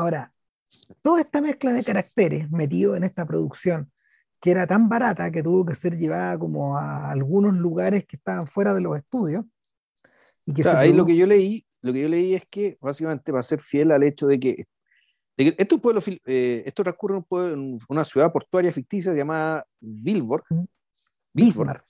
[0.00, 0.32] Ahora,
[1.02, 3.92] toda esta mezcla de caracteres metido en esta producción
[4.40, 8.46] que era tan barata que tuvo que ser llevada como a algunos lugares que estaban
[8.46, 9.44] fuera de los estudios.
[10.46, 12.78] Y que o sea, ahí lo que yo leí, lo que yo leí es que
[12.80, 14.66] básicamente va a ser fiel al hecho de que,
[15.36, 19.66] de que esto, pueblo, eh, esto transcurre en, pueblo, en, una ciudad portuaria ficticia llamada
[19.80, 20.44] Vilborg.
[21.34, 21.84] Bismarck.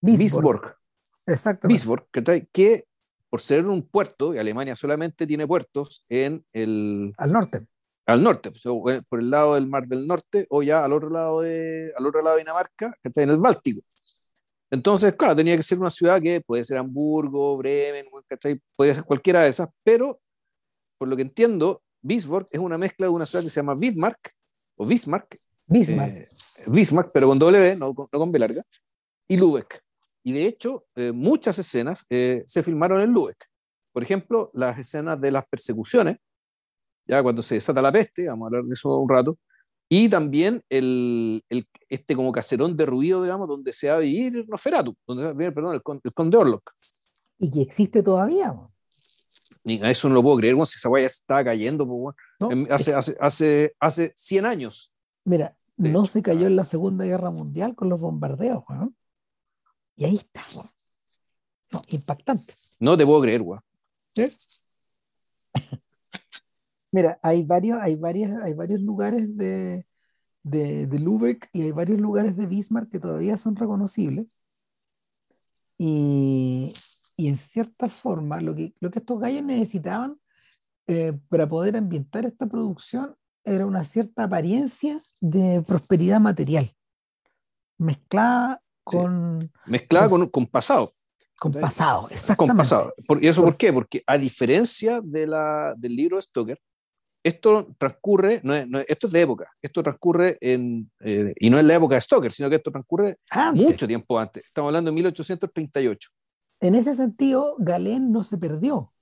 [0.00, 0.76] Bismarck.
[1.24, 1.68] Exacto.
[1.68, 2.88] Bismarck, que, que
[3.30, 7.12] por ser un puerto, y Alemania solamente tiene puertos en el...
[7.18, 7.66] Al norte
[8.06, 11.40] al norte, pues, por el lado del Mar del Norte o ya al otro lado
[11.40, 13.80] de, al otro lado de Dinamarca, que está en el Báltico.
[14.70, 18.60] Entonces, claro, tenía que ser una ciudad que puede ser Hamburgo, Bremen, ¿cachai?
[18.76, 20.20] Podría ser cualquiera de esas, pero
[20.98, 24.32] por lo que entiendo, Bismarck es una mezcla de una ciudad que se llama Bismarck,
[24.76, 25.38] o Bismarck.
[25.66, 26.14] Bismarck.
[26.14, 26.28] Eh,
[26.68, 28.62] Bismarck, pero con W, no, no, con B larga,
[29.28, 29.82] y Lübeck.
[30.26, 33.46] Y de hecho, eh, muchas escenas eh, se filmaron en Lübeck.
[33.92, 36.18] Por ejemplo, las escenas de las persecuciones
[37.06, 39.38] ya cuando se desata la peste, vamos a hablar de eso un rato,
[39.88, 44.44] y también el, el, este como caserón de ruido, digamos, donde se va a vivir
[44.48, 46.72] Nosferatu, donde perdón, el, el conde Orlok.
[47.38, 48.52] Y que existe todavía.
[49.62, 52.90] Ni a eso no lo puedo creer, si esa guaya está cayendo, pues, no, hace,
[52.90, 52.96] es...
[52.96, 54.92] hace, hace, hace 100 años.
[55.24, 56.06] Mira, no hecho.
[56.06, 58.92] se cayó en la Segunda Guerra Mundial con los bombardeos, ¿no?
[59.96, 60.42] Y ahí está,
[61.72, 62.54] no, impactante.
[62.80, 63.58] No te puedo creer, güey.
[64.14, 64.28] ¿Sí?
[66.92, 69.86] Mira, hay varios, hay varios, hay varios lugares de,
[70.42, 74.26] de, de, Lübeck y hay varios lugares de Bismarck que todavía son reconocibles.
[75.78, 76.72] Y,
[77.16, 80.18] y en cierta forma, lo que, lo que estos gallos necesitaban
[80.86, 86.70] eh, para poder ambientar esta producción era una cierta apariencia de prosperidad material,
[87.78, 89.40] mezclada con...
[89.40, 89.50] Sí.
[89.66, 90.88] Mezclada con, con pasado.
[91.38, 92.52] Con pasado, exactamente.
[92.52, 92.94] Con pasado.
[93.20, 93.72] ¿Y eso por, qué?
[93.72, 96.58] Porque a diferencia de la, del libro de Stoker,
[97.22, 101.50] esto transcurre, no es, no es, esto es de época, esto transcurre en, eh, y
[101.50, 103.66] no es la época de Stoker, sino que esto transcurre antes.
[103.66, 106.08] mucho tiempo antes, estamos hablando de 1838.
[106.60, 108.92] En ese sentido, Galén no se perdió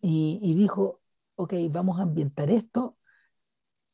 [0.00, 1.00] y, y dijo,
[1.36, 2.98] ok, vamos a ambientar esto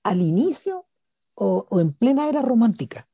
[0.02, 0.86] al inicio
[1.34, 3.06] o, o, en plena era romántica,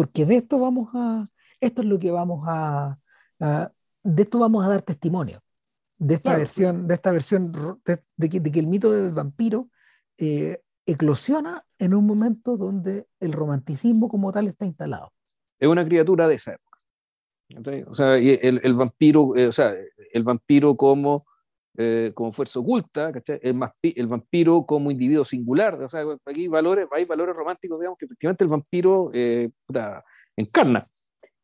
[0.00, 1.22] porque de esto vamos a,
[1.60, 2.98] esto es lo que vamos a,
[3.38, 3.70] a
[4.02, 5.42] de esto vamos a dar testimonio
[5.98, 6.38] de esta claro.
[6.38, 7.52] versión, de esta versión
[7.84, 9.68] de, de, que, de, que, el mito del vampiro
[10.16, 15.12] eh, eclosiona en un momento donde el romanticismo como tal está instalado.
[15.58, 16.78] Es una criatura de esa época.
[17.90, 19.74] O sea, el, el vampiro, eh, o sea,
[20.14, 21.16] el vampiro como,
[21.82, 27.06] eh, como fuerza oculta, El, el, vampiro como individuo singular, o sea, aquí valores, hay
[27.06, 29.48] valores románticos, digamos, que efectivamente el vampiro eh,
[30.36, 30.82] encarna.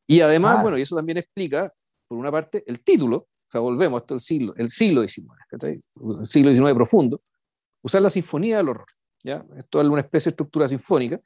[0.07, 1.65] Y además, bueno, y eso también explica,
[2.07, 5.27] por una parte, el título, o sea, volvemos a esto el siglo, el siglo XIX,
[5.63, 7.19] el siglo XIX profundo,
[7.83, 8.89] usar la sinfonía del horror,
[9.25, 9.43] ¿ya?
[9.57, 11.17] Esto es una especie de estructura sinfónica,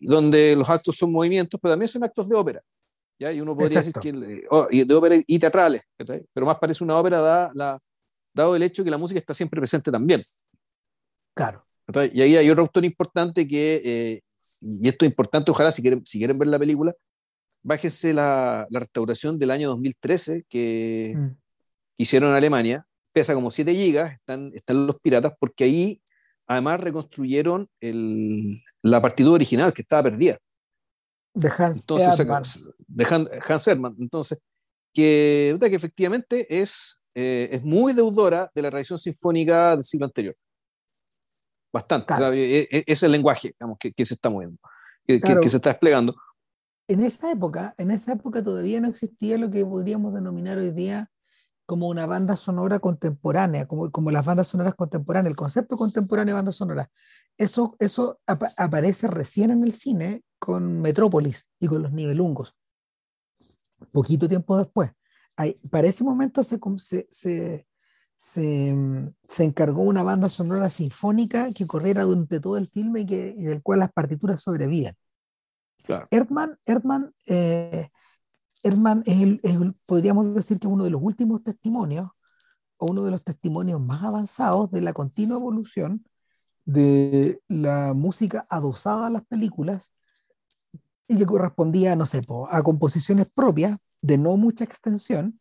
[0.00, 2.62] donde los actos son movimientos, pero también son actos de ópera.
[3.18, 3.32] ¿ya?
[3.32, 7.20] Y uno podría decir que oh, de ópera y teatrales, pero más parece una ópera
[7.20, 7.80] da, la,
[8.34, 10.22] dado el hecho que la música está siempre presente también.
[11.34, 11.64] Claro.
[12.12, 14.22] Y ahí hay otro autor importante que, eh,
[14.60, 16.94] y esto es importante, ojalá si quieren, si quieren ver la película,
[17.62, 21.28] bájese la, la restauración del año 2013 que mm.
[21.98, 26.02] hicieron en Alemania, pesa como 7 gigas, están, están los piratas, porque ahí
[26.46, 30.38] además reconstruyeron el, la partitura original que estaba perdida.
[31.34, 32.26] De Hans Entonces,
[32.86, 33.04] De
[33.48, 33.96] Hans Hermann.
[33.98, 34.38] Entonces,
[34.92, 40.34] que, que efectivamente es, eh, es muy deudora de la tradición sinfónica del siglo anterior.
[41.72, 42.14] Bastante.
[42.34, 44.58] E, e, es el lenguaje digamos, que, que se está moviendo,
[45.06, 46.14] que, que, se está desplegando.
[46.88, 51.10] En esa época, en esa época todavía no existía lo que podríamos denominar hoy día
[51.64, 56.38] como una banda sonora contemporánea, como, como las bandas sonoras contemporáneas, el concepto contemporáneo de
[56.38, 56.90] banda sonora.
[57.38, 62.54] Eso, eso aparece recién en el cine con Metrópolis y con los nivelungos.
[63.90, 64.90] Poquito tiempo después.
[65.70, 67.66] Para ese momento se, se, se,
[69.24, 73.44] se, encargó una banda sonora sinfónica que corriera durante todo el filme y, que, y
[73.44, 74.94] del cual las partituras sobreviven.
[75.84, 76.06] Claro.
[76.10, 77.88] Erdmann, Erdmann eh,
[78.62, 79.40] Herman es,
[79.86, 82.10] podríamos decir que es uno de los últimos testimonios
[82.76, 86.04] o uno de los testimonios más avanzados de la continua evolución
[86.64, 89.92] de la música adosada a las películas
[91.08, 95.40] y que correspondía, no sé, a composiciones propias de no mucha extensión,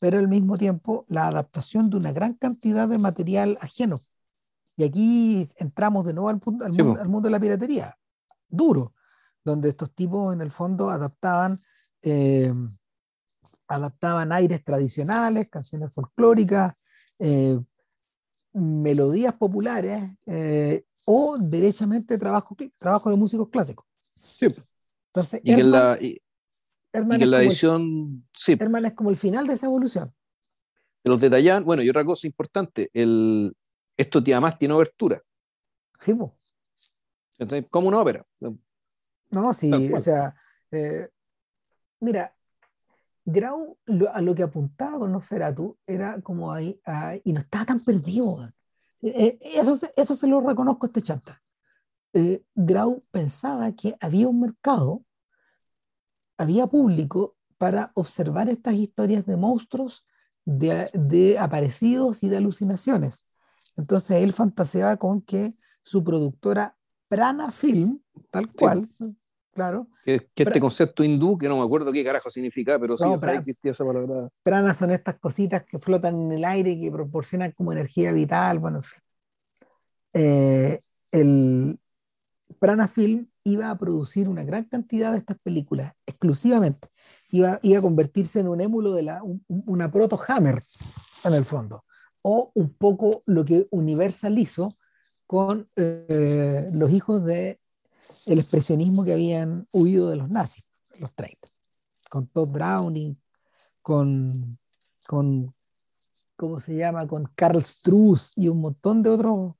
[0.00, 3.98] pero al mismo tiempo la adaptación de una gran cantidad de material ajeno.
[4.76, 6.40] Y aquí entramos de nuevo al,
[6.98, 7.96] al mundo de la piratería,
[8.48, 8.94] duro,
[9.44, 11.60] donde estos tipos en el fondo adaptaban
[12.02, 12.52] eh,
[13.66, 16.74] adaptaban aires tradicionales, canciones folclóricas,
[17.18, 17.60] eh,
[18.54, 23.84] melodías populares eh, o derechamente trabajo, trabajo de músicos clásicos.
[24.40, 26.20] Entonces, y Herman, la, y,
[27.06, 28.26] la edición...
[28.34, 28.56] sí.
[28.58, 30.12] Herman es como el final de esa evolución.
[31.04, 33.54] Los detallan, bueno, y otra cosa importante, el,
[33.96, 35.22] esto además tiene obertura.
[37.70, 38.24] como una ópera.
[39.30, 40.34] No, sí, o sea,
[42.00, 42.34] Mira,
[43.24, 43.76] Grau
[44.12, 46.80] a lo que apuntaba con Nosferatu era como ahí,
[47.24, 48.48] y no estaba tan perdido.
[49.02, 51.42] Eh, eh, eso, eso se lo reconozco a este chanta.
[52.12, 55.04] Eh, Grau pensaba que había un mercado,
[56.38, 60.06] había público para observar estas historias de monstruos,
[60.44, 63.26] de, de aparecidos y de alucinaciones.
[63.76, 66.76] Entonces él fantaseaba con que su productora
[67.08, 68.88] Prana Film, tal cual,
[69.58, 69.88] Claro.
[70.04, 73.84] Que, este concepto hindú, que no me acuerdo qué carajo significa, pero sí, existía esa
[73.84, 74.28] palabra.
[74.44, 78.60] Pranas son estas cositas que flotan en el aire y que proporcionan como energía vital,
[78.60, 79.02] bueno, en fin.
[80.12, 80.78] Eh,
[81.10, 81.76] el
[82.60, 86.88] Prana Film iba a producir una gran cantidad de estas películas exclusivamente.
[87.30, 90.62] Iba, iba a convertirse en un émulo de la, una proto Hammer,
[91.24, 91.84] en el fondo.
[92.22, 94.72] O un poco lo que Universal hizo
[95.26, 97.60] con eh, los hijos de
[98.26, 100.66] el expresionismo que habían huido de los nazis,
[100.98, 101.48] los 30,
[102.10, 103.18] con Todd Browning,
[103.80, 104.58] con,
[105.06, 105.54] con
[106.36, 107.06] ¿cómo se llama?
[107.06, 109.54] Con Karl Struss y un montón de otros,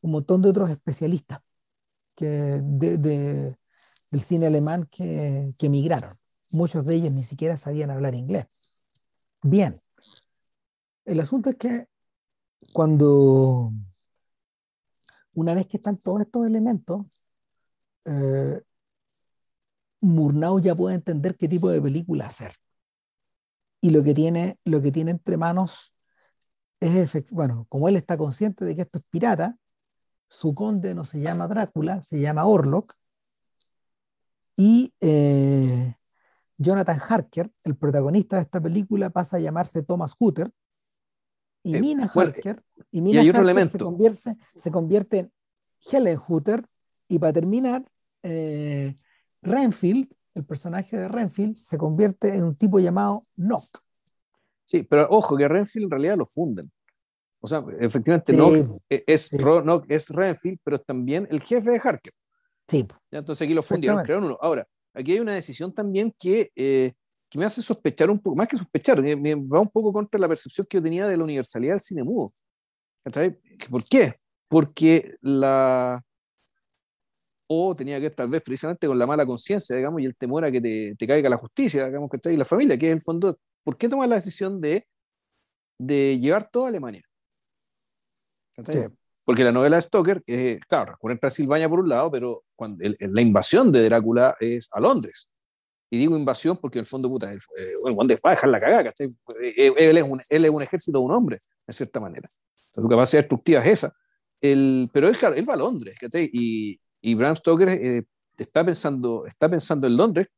[0.00, 1.40] un montón de otros especialistas
[2.14, 3.56] que de,
[4.10, 6.18] del cine alemán que, que emigraron.
[6.50, 8.46] Muchos de ellos ni siquiera sabían hablar inglés.
[9.42, 9.80] Bien.
[11.04, 11.88] El asunto es que
[12.72, 13.72] cuando
[15.34, 17.06] una vez que están todos estos elementos,
[18.04, 18.62] eh,
[20.00, 22.54] Murnau ya puede entender qué tipo de película hacer.
[23.80, 25.94] Y lo que tiene, lo que tiene entre manos
[26.80, 29.56] es, bueno, como él está consciente de que esto es pirata,
[30.32, 32.94] su conde no se llama Drácula, se llama Orlok.
[34.56, 35.94] Y eh,
[36.56, 40.50] Jonathan Harker, el protagonista de esta película, pasa a llamarse Thomas Hutter.
[41.62, 45.32] Y Mina Harker, y Mina Harker se, convierte, se convierte en
[45.90, 46.66] Helen Hutter.
[47.08, 47.84] Y para terminar,
[48.22, 48.96] eh,
[49.42, 53.84] Renfield, el personaje de Renfield, se convierte en un tipo llamado Nock.
[54.64, 56.72] Sí, pero ojo, que Renfield en realidad lo funden.
[57.44, 62.12] O sea, efectivamente, Nock es, es Renfield, pero es también el jefe de Harker.
[62.68, 62.86] Sí.
[63.10, 64.38] entonces aquí lo fundieron, crearon uno.
[64.40, 66.92] Ahora, aquí hay una decisión también que, eh,
[67.28, 70.28] que me hace sospechar un poco, más que sospechar, me, va un poco contra la
[70.28, 72.30] percepción que yo tenía de la universalidad del cine mudo.
[73.68, 74.14] ¿Por qué?
[74.48, 76.00] Porque la...
[77.48, 80.44] O tenía que ver tal vez precisamente con la mala conciencia, digamos, y el temor
[80.44, 83.02] a que te, te caiga la justicia, digamos, que y la familia, que es el
[83.02, 84.86] fondo, ¿por qué tomar la decisión de,
[85.78, 87.02] de llevar toda Alemania?
[89.24, 92.84] Porque la novela de Stoker, eh, claro, recurre en Transilvania por un lado, pero cuando
[92.98, 95.28] la invasión de Drácula es a Londres.
[95.92, 98.88] Y digo invasión porque en el fondo, puta, el, eh, va a dejar la cagada,
[98.98, 102.26] eh, eh, Él es, un, él es un ejército de un hombre, de cierta manera.
[102.26, 103.94] Entonces, su capacidad destructiva es esa.
[104.40, 108.06] El, pero él, él va a Londres, y, y Bram Stoker
[108.38, 110.28] está, pensando, está pensando en Londres,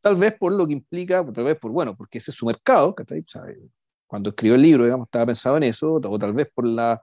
[0.00, 2.94] tal vez por lo que implica, tal vez por, bueno, porque ese es su mercado,
[4.06, 7.00] cuando escribió el libro, digamos, estaba pensado en eso, o tal vez por la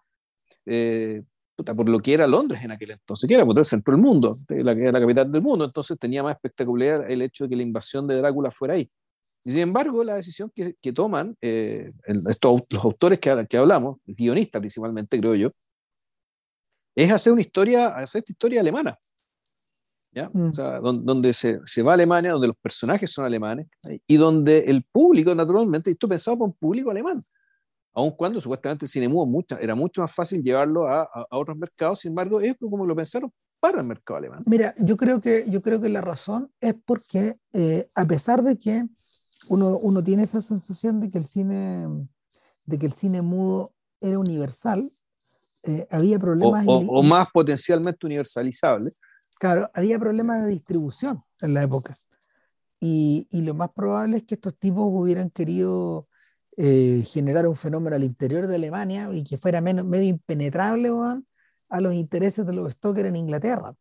[0.66, 1.24] eh,
[1.64, 4.74] por lo que era Londres en aquel entonces, que era el centro del mundo, la,
[4.74, 8.16] la capital del mundo, entonces tenía más espectacular el hecho de que la invasión de
[8.18, 8.90] Drácula fuera ahí.
[9.44, 11.92] Y sin embargo, la decisión que, que toman eh,
[12.30, 15.50] estos, los autores que, que hablamos, guionistas principalmente, creo yo,
[16.96, 18.98] es hacer una historia, hacer esta historia alemana.
[20.12, 20.30] ¿ya?
[20.32, 20.50] Mm.
[20.50, 23.68] O sea, donde, donde se, se, va a Alemania, donde los personajes son alemanes
[24.06, 27.22] y donde el público, naturalmente, esto pensado por un público alemán
[27.94, 32.00] aun cuando supuestamente el cine mudo era mucho más fácil llevarlo a, a, otros mercados,
[32.00, 34.42] sin embargo, es como lo pensaron para el mercado alemán.
[34.46, 38.58] Mira, yo creo que, yo creo que la razón es porque, eh, a pesar de
[38.58, 38.86] que
[39.50, 41.88] uno, uno tiene esa sensación de que el cine,
[42.66, 44.92] de que el cine mudo era universal,
[45.64, 46.66] eh, había problemas...
[46.68, 49.00] O, o, más potencialmente universalizables.
[49.38, 51.98] Claro, había problemas de distribución en la época.
[52.80, 56.08] Y, y, lo más probable es que estos tipos hubieran querido
[56.58, 60.90] eh, generar un fenómeno al interior de Alemania y que fuera menos, medio impenetrable
[61.70, 63.74] a los intereses de los Stoker en Inglaterra.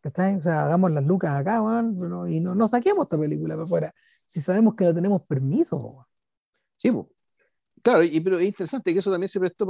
[0.00, 0.36] ¿Cachai?
[0.36, 1.58] O sea, hagamos las lucas acá,
[2.28, 6.06] y no, no, saquemos esta película para afuera, si sabemos que no tenemos permiso.
[6.76, 6.90] Sí,
[7.82, 9.66] claro, y, pero es interesante que eso también se prestó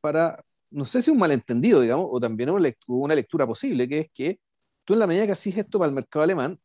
[0.00, 3.98] para, no sé si un malentendido, digamos, o también una lectura, una lectura posible, que
[4.00, 4.40] es que
[4.84, 6.60] tú en la medida que haces esto para el mercado alemán,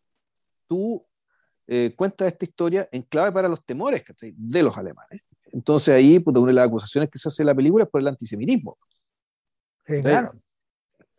[0.68, 1.04] tú
[1.68, 5.26] eh, cuenta esta historia en clave para los temores de los alemanes.
[5.52, 8.02] Entonces ahí, pues, una de las acusaciones que se hace en la película es por
[8.02, 8.78] el antisemitismo.
[9.86, 10.34] claro.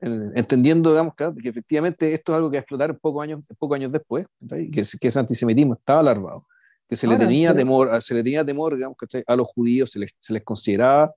[0.01, 3.91] Entendiendo, digamos, que, efectivamente esto es algo que va a explotar pocos años, pocos años
[3.91, 6.47] después, que, que, ese antisemitismo estaba alarmado,
[6.89, 8.97] que se, le tenía temor, se le tenía temor, digamos,
[9.27, 11.13] a los judíos se les, se les consideraba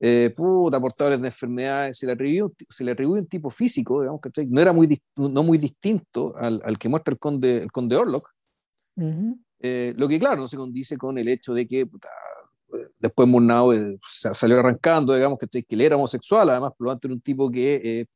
[0.00, 4.20] eh, puta, portadores de enfermedades, se le atribuye, se le atribuye un tipo físico, digamos,
[4.20, 7.96] que no era muy, no muy distinto al, al, que muestra el conde, el conde
[7.96, 8.28] Orlok,
[9.60, 11.88] eh, lo que, claro, no se condice con el hecho de que
[12.98, 17.08] después Murnau eh, salió arrancando, digamos, que, que él era homosexual, además, por lo tanto,
[17.08, 18.06] era un tipo que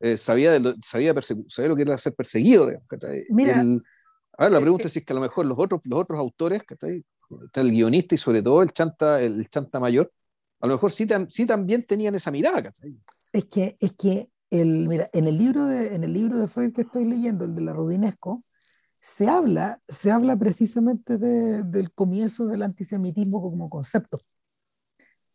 [0.00, 1.14] eh, sabía, de lo, sabía,
[1.48, 2.66] sabía, lo que era ser perseguido.
[2.66, 2.88] Digamos,
[3.30, 3.64] Mira,
[4.38, 6.18] a ver, la pregunta es si es que a lo mejor los otros, los otros
[6.18, 10.10] autores, está el guionista y sobre todo el chanta, el chanta mayor,
[10.60, 12.74] a lo mejor sí, sí también tenían esa mirada.
[13.32, 16.72] Es que, es que el, mira, en, el libro de, en el libro de Freud
[16.72, 18.42] que estoy leyendo, el de la Rudinesco,
[19.00, 24.20] se habla, se habla precisamente del comienzo del antisemitismo como concepto.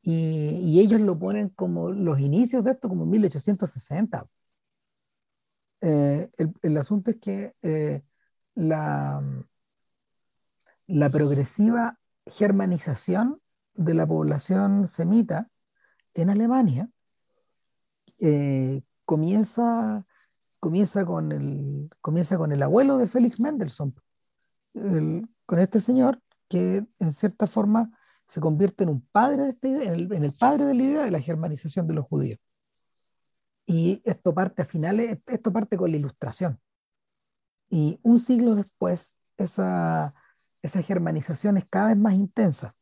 [0.02, 4.28] Y, ellos lo ponen como los inicios de esto, como 1860.
[5.82, 6.30] Eh,
[6.62, 8.04] el, asunto es que eh,
[8.54, 9.22] la,
[10.88, 13.42] la progresiva germanización
[13.74, 15.50] de la población semita
[16.14, 16.90] en Alemania
[18.20, 20.06] eh, comienza
[20.60, 23.96] comienza con el, comienza con el abuelo de Félix Mendelssohn,
[24.74, 27.92] con este señor que en cierta forma
[28.28, 31.12] se convierte en un padre de esta idea, en el, padre de la idea de
[31.12, 32.40] la germanización de los judíos.
[33.66, 36.60] Y esto parte a finales, esto parte con la ilustración.
[37.70, 40.14] Y un siglo después, esa,
[40.62, 42.76] esa germanización es cada vez más intensa.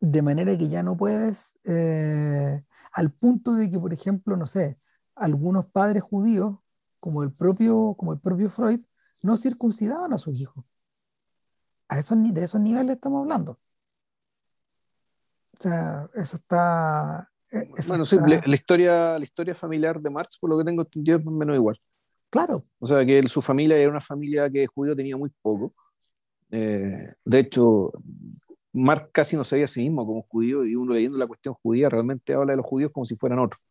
[0.00, 2.62] De manera que ya no puedes, eh,
[2.92, 4.78] al punto de que, por ejemplo, no sé,
[5.14, 6.56] algunos padres judíos
[7.00, 8.80] como el propio, como el propio Freud,
[9.22, 10.64] no circuncidaban a sus hijos.
[11.88, 13.58] A esos, de esos niveles estamos hablando.
[15.52, 17.30] O sea, eso está...
[17.50, 21.18] E, bueno, sí, la, historia, la historia familiar de Marx, por lo que tengo entendido,
[21.18, 21.76] es menos igual.
[22.30, 22.64] Claro.
[22.78, 25.72] O sea, que su familia era una familia que judío tenía muy poco.
[26.50, 27.92] Eh, de hecho,
[28.72, 31.88] Marx casi no sabía a sí mismo como judío y uno leyendo la cuestión judía
[31.88, 33.62] realmente habla de los judíos como si fueran otros.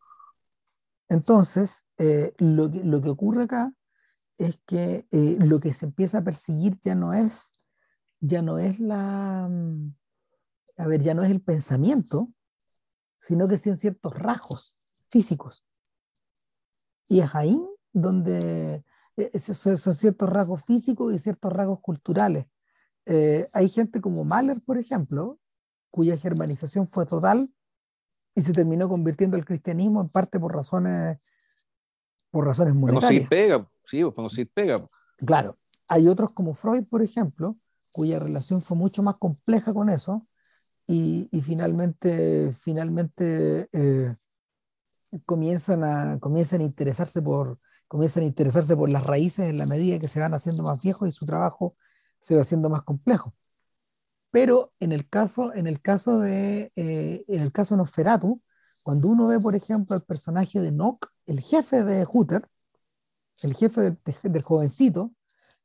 [1.08, 3.72] Entonces, eh, lo, que, lo, que, ocurre acá
[4.38, 7.52] es que eh, lo que se empieza a perseguir ya no es,
[8.20, 9.94] ya no es la, mm,
[10.78, 12.30] a ver, ya no es el pensamiento,
[13.20, 14.76] sino que son ciertos rasgos
[15.10, 15.66] físicos.
[17.06, 18.84] Y es ahí donde,
[19.16, 22.46] eh, son, ciertos rasgos físicos y ciertos rasgos culturales.
[23.52, 25.38] Hay gente como Mahler, por ejemplo,
[25.90, 27.53] cuya germanización fue total
[28.34, 31.18] y se terminó convirtiendo el cristianismo en parte por razones
[32.30, 33.28] por razones monetarias.
[33.28, 34.84] pega, sí, pues, pega.
[35.18, 35.56] Claro,
[35.86, 37.56] hay otros como Freud, por ejemplo,
[37.92, 40.26] cuya relación fue mucho más compleja con eso
[40.84, 44.12] y, y finalmente, finalmente eh,
[45.24, 50.00] comienzan, a, comienzan a interesarse por comienzan a interesarse por las raíces en la medida
[50.00, 51.76] que se van haciendo más viejos y su trabajo
[52.18, 53.34] se va haciendo más complejo.
[54.34, 58.42] Pero en el caso, en el caso de eh, en el caso Nosferatu,
[58.82, 62.48] cuando uno ve, por ejemplo, el personaje de Nock, el jefe de Hooter,
[63.42, 65.12] el jefe del, del jovencito,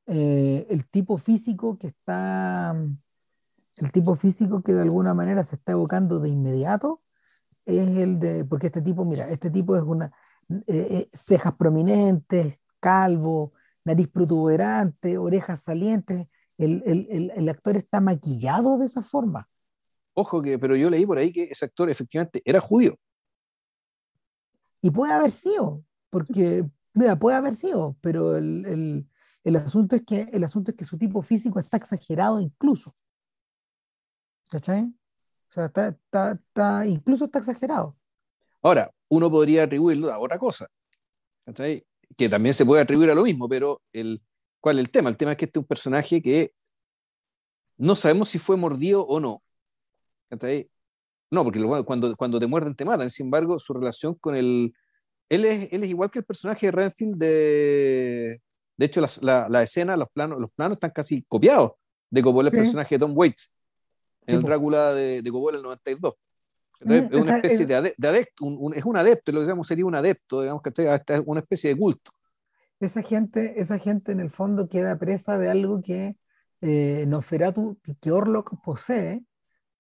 [0.06, 2.76] eh, el tipo físico que está,
[3.78, 7.02] el tipo físico que de alguna manera se está evocando de inmediato,
[7.66, 10.12] es el de, porque este tipo, mira, este tipo es una,
[10.68, 13.54] eh, cejas prominentes, calvo,
[13.84, 16.28] nariz protuberante, orejas salientes,
[16.60, 19.46] el, actor está maquillado de esa forma.
[20.14, 22.96] Ojo que, pero yo leí por ahí que ese actor efectivamente era judío.
[24.82, 29.06] Y puede haber sido, porque, mira, puede haber sido, pero el,
[29.56, 32.94] asunto es que, el asunto es que su tipo físico está exagerado incluso.
[34.50, 34.84] ¿Cachai?
[34.84, 37.98] O sea, está, incluso está exagerado.
[38.62, 40.68] Ahora, uno podría atribuirlo a otra cosa,
[41.46, 41.86] ¿cachai?
[42.18, 44.22] que también se puede atribuir a lo mismo, pero el,
[44.60, 45.10] ¿Cuál es el tema?
[45.10, 46.54] El tema es que este es un personaje que
[47.78, 49.42] no sabemos si fue mordido o no.
[51.32, 53.10] No, porque cuando, cuando te muerden te matan.
[53.10, 54.74] Sin embargo, su relación con el...
[55.30, 58.42] Él es, él es igual que el personaje de Renfield de...
[58.76, 61.74] De hecho, la, la, escena, los planos, los planos están casi copiados
[62.10, 63.54] de Coppola, el personaje de Tom Waits,
[64.26, 66.14] en el Drácula de, de Coppola el 92.
[66.82, 70.42] Mm, es una especie de, adepto, es un adepto, lo que llamamos sería un adepto,
[70.42, 72.10] digamos que es una especie de culto
[72.80, 76.16] esa gente, esa gente en el fondo queda presa de algo que
[76.62, 79.24] eh, Nosferatu, que Orlok posee,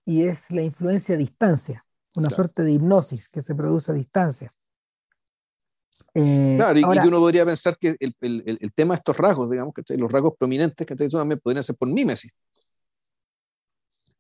[0.06, 1.86] y es la influencia a distancia,
[2.16, 4.52] una suerte de hipnosis que se produce a distancia.
[6.14, 9.74] Eh, claro, y, uno podría pensar que el, el, el, tema de estos rasgos, digamos,
[9.74, 12.36] que los rasgos prominentes, que también podrían ser por mímesis.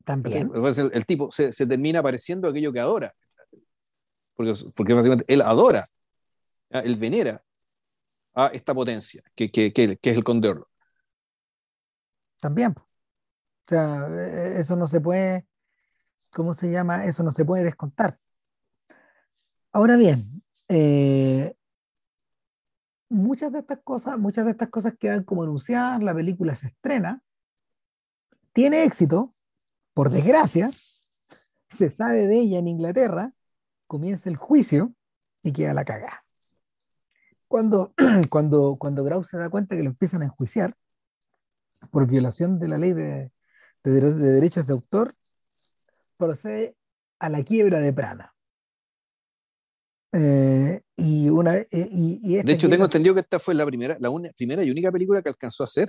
[0.05, 0.51] También.
[0.53, 3.13] El, el tipo se, se, termina pareciendo aquello que adora,
[4.35, 5.85] porque, porque básicamente él adora,
[6.69, 7.43] él venera,
[8.33, 10.67] a esta potencia, que, que, que, es el condor.
[12.39, 12.71] También.
[12.77, 12.85] O
[13.67, 15.47] sea, e, eso no se puede,
[16.31, 17.05] ¿cómo se llama?
[17.05, 18.19] Eso no se puede descontar.
[19.71, 21.55] Ahora bien, eh,
[23.09, 27.21] muchas de estas cosas, muchas de estas cosas quedan como anunciadas, la película se estrena,
[28.53, 29.35] tiene éxito,
[29.93, 30.71] por desgracia,
[31.69, 33.33] se sabe de ella en Inglaterra,
[33.87, 34.93] comienza el juicio
[35.43, 36.23] y queda la cagada
[37.49, 37.93] cuando,
[38.29, 40.73] cuando, cuando Grau se da cuenta que lo empiezan a enjuiciar
[41.91, 43.31] por violación de la ley de,
[43.83, 45.15] de, derechos de autor,
[46.15, 46.77] procede
[47.19, 48.33] a la quiebra de Prana.
[50.11, 54.09] Eh, y una, eh, y, de hecho, tengo entendido que esta fue la primera, la
[54.35, 55.87] primera y única película que alcanzó a hacer.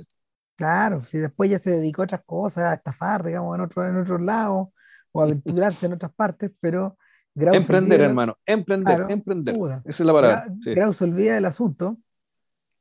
[0.57, 3.97] Claro, y después ya se dedicó a otras cosas, a estafar, digamos, en otro, en
[3.97, 4.69] otros lados,
[5.13, 5.25] o a
[5.65, 6.97] aventurarse en otras partes, pero
[7.35, 9.55] emprender, hermano, emprender, emprender.
[9.55, 10.45] Esa es la palabra.
[10.65, 11.99] Grau se olvida del asunto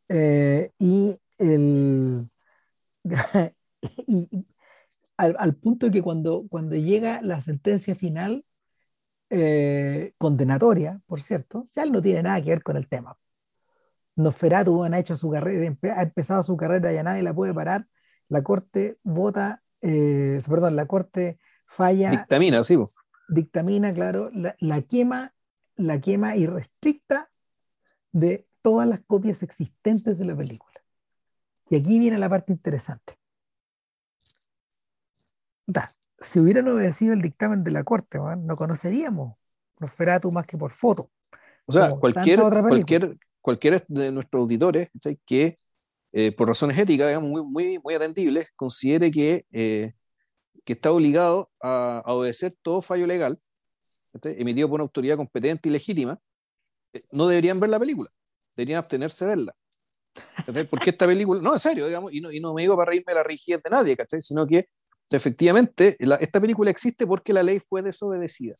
[0.07, 2.27] eh, y, el,
[4.07, 4.45] y
[5.17, 8.45] al, punto de que cuando, cuando llega la sentencia final,
[9.29, 13.17] eh, condenatoria, por cierto, ya no tiene nada que ver con el tema.
[14.15, 17.85] Nosferatu ha hecho su carrera, ha empezado su carrera, ya nadie la puede parar.
[18.27, 22.11] La corte vota, eh, perdón, la corte falla.
[22.11, 22.75] Dictamina, sí
[23.29, 25.33] dictamina, claro, la, quema,
[25.75, 27.29] la quema irrestricta
[28.11, 30.81] de todas las copias existentes de la película.
[31.69, 33.17] Y aquí viene la parte interesante.
[36.19, 39.35] si hubieran obedecido el dictamen de la corte, no conoceríamos
[39.79, 41.09] Nosferatu más que por foto.
[41.65, 44.89] O sea, cualquier, cualquier, cualquier de nuestros auditores
[45.25, 45.57] que
[46.11, 49.93] eh, por razones éticas, muy, muy, muy atendibles, considere que eh,
[50.65, 53.39] que está obligado a, obedecer todo fallo legal
[54.23, 56.19] emitido por una autoridad competente y legítima,
[56.93, 58.09] eh, no deberían ver la película,
[58.55, 59.55] deberían abstenerse de verla.
[60.69, 63.61] Porque esta película, no, en serio, digamos, y no, me digo para reírme la rigidez
[63.63, 64.21] de nadie, ¿cachai?
[64.21, 64.61] sino que
[65.11, 68.55] efectivamente esta película existe porque la ley fue desobedecida.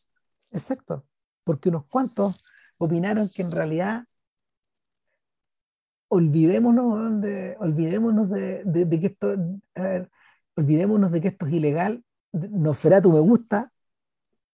[0.51, 1.05] Exacto,
[1.43, 2.45] porque unos cuantos
[2.77, 4.03] opinaron que en realidad
[6.09, 9.35] olvidémonos de, olvidémonos de, de, que esto,
[10.59, 13.71] olvidémonos de que esto es ilegal, Nosferatu me gusta,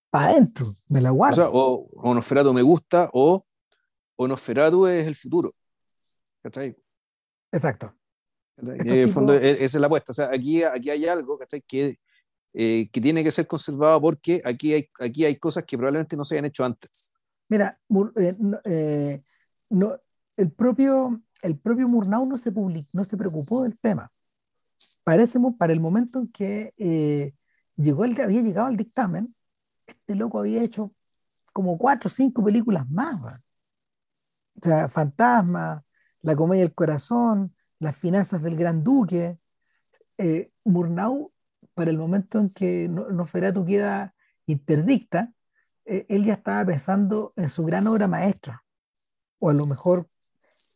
[0.10, 1.49] para adentro, me la guardo.
[1.51, 3.43] O, o, Nosferatu me gusta, o,
[4.16, 5.53] o Nosferatu es el futuro.
[7.51, 7.93] Exacto.
[8.58, 10.12] En el fondo, e, esa es la apuesta.
[10.12, 11.99] O sea, aquí, aquí hay algo que,
[12.53, 16.24] eh, que tiene que ser conservado porque aquí hay, aquí hay cosas que probablemente no
[16.24, 17.12] se hayan hecho antes.
[17.49, 17.80] Mira,
[18.16, 19.24] eh, eh,
[19.70, 19.99] no,
[20.38, 22.53] el, propio, el propio Murnau no se,
[22.93, 24.12] no se preocupó del tema.
[25.03, 25.23] Para
[25.73, 27.34] el momento en que
[27.76, 29.36] llegó el, había llegado al dictamen,
[29.86, 30.93] este loco había hecho
[31.53, 33.21] como cuatro o cinco películas más.
[33.23, 35.84] O sea, Fantasma,
[36.21, 39.38] La Comedia del Corazón, Las Finanzas del Gran Duque.
[40.17, 41.32] Eh, Murnau,
[41.73, 44.15] para el momento en que Noferatu queda
[44.47, 45.32] interdicta,
[45.86, 48.63] eh, él ya estaba pensando en su gran obra maestra,
[49.39, 50.05] o a lo mejor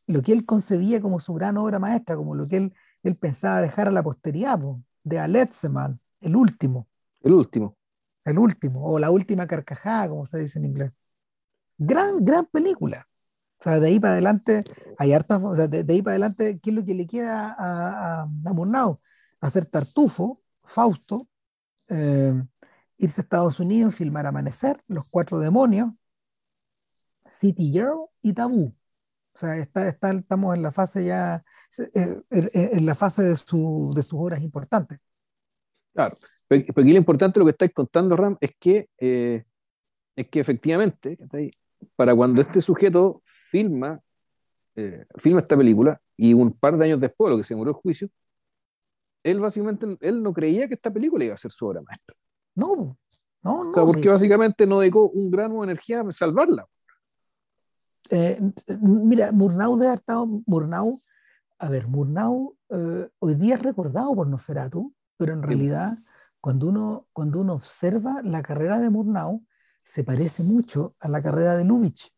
[0.08, 2.74] lo que él concebía como su gran obra maestra, como lo que él,
[3.04, 4.60] él pensaba dejar a la posteridad,
[5.04, 6.88] de Aletzman, el último.
[7.22, 7.78] El último.
[8.26, 10.92] El último, o la última carcajada, como se dice en inglés.
[11.78, 13.08] Gran, gran película.
[13.60, 14.64] O sea, de ahí para adelante,
[14.98, 18.22] hay hartas, o sea, de, ahí para adelante, ¿qué es lo que le queda a,
[18.22, 19.00] a, a Murnau?
[19.42, 21.28] Hacer Tartufo, Fausto,
[21.90, 22.34] eh,
[22.98, 25.92] irse a Estados Unidos, filmar Amanecer, Los Cuatro Demonios,
[27.30, 28.76] City Girl y Tabú.
[29.34, 31.44] O sea, está, está, estamos en la fase ya,
[31.78, 35.00] eh, en la fase de, su, de sus obras importantes.
[35.94, 36.16] Claro,
[36.48, 39.44] pero aquí lo importante lo que estáis contando, Ram, es que, eh,
[40.16, 41.18] es que efectivamente,
[41.96, 44.00] para cuando este sujeto filma,
[44.76, 47.82] eh, filma esta película y un par de años después, lo que se murió el
[47.82, 48.10] juicio,
[49.24, 52.16] él básicamente él no creía que esta película iba a ser su obra maestra.
[52.56, 52.98] No,
[53.44, 53.72] no, no.
[53.74, 56.68] porque básicamente no dedicó un grano de energía a salvarla.
[58.10, 58.40] Eh,
[58.82, 60.98] mira, Murnau de estado, Murnau,
[61.60, 62.58] a ver, Murnau
[63.20, 65.98] hoy día es recordado por Nosferatu, pero en realidad
[66.40, 69.46] cuando uno, cuando uno observa la carrera de Murnau,
[69.84, 72.12] se parece mucho a la carrera de Lubitsch.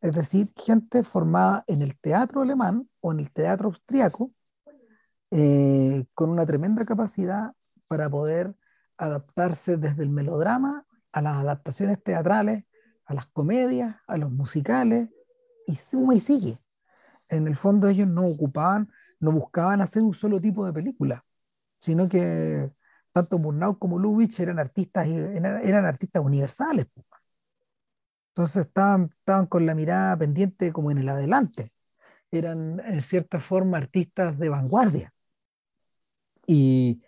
[0.00, 4.32] Es decir, gente formada en el teatro alemán o en el teatro austriaco,
[5.30, 7.54] eh, con una tremenda capacidad
[7.86, 8.54] para poder
[8.96, 12.64] adaptarse desde el melodrama a las adaptaciones teatrales,
[13.04, 15.10] a las comedias, a los musicales,
[15.66, 16.58] y suma y sigue.
[17.34, 21.24] En el fondo ellos no ocupaban, no buscaban hacer un solo tipo de película,
[21.78, 22.70] sino que
[23.12, 26.86] tanto Murnau como Lubitsch eran artistas, eran, artistas universales.
[28.30, 31.72] Entonces estaban, estaban con la mirada pendiente como en el adelante.
[32.30, 35.14] Eran en cierta forma artistas de vanguardia.
[36.46, 37.02] Y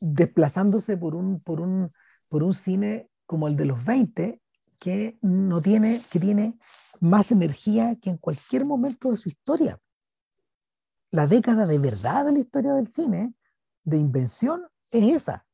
[0.00, 1.92] desplazándose por un, por un,
[2.28, 4.40] por un cine como el de los 20,
[4.80, 6.58] que, no tiene, que tiene
[7.00, 9.78] más energía que en cualquier momento de su historia.
[11.10, 13.34] La década de verdad de la historia del cine,
[13.84, 15.46] de invención, es esa.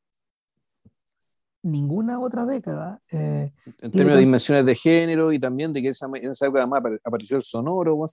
[1.63, 3.01] Ninguna otra década.
[3.11, 6.61] Eh, en términos de dimensiones de género y también de que esa, en esa época
[6.61, 8.05] además apareció el sonoro.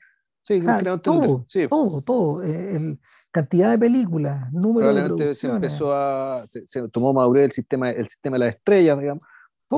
[0.44, 0.60] Sí,
[1.02, 1.68] todo, sí.
[1.68, 2.98] todo, todo, eh,
[3.30, 5.38] cantidad de películas, número de producciones.
[5.38, 9.24] se empezó a, se, tomó madurez el sistema, el sistema de las estrellas, digamos.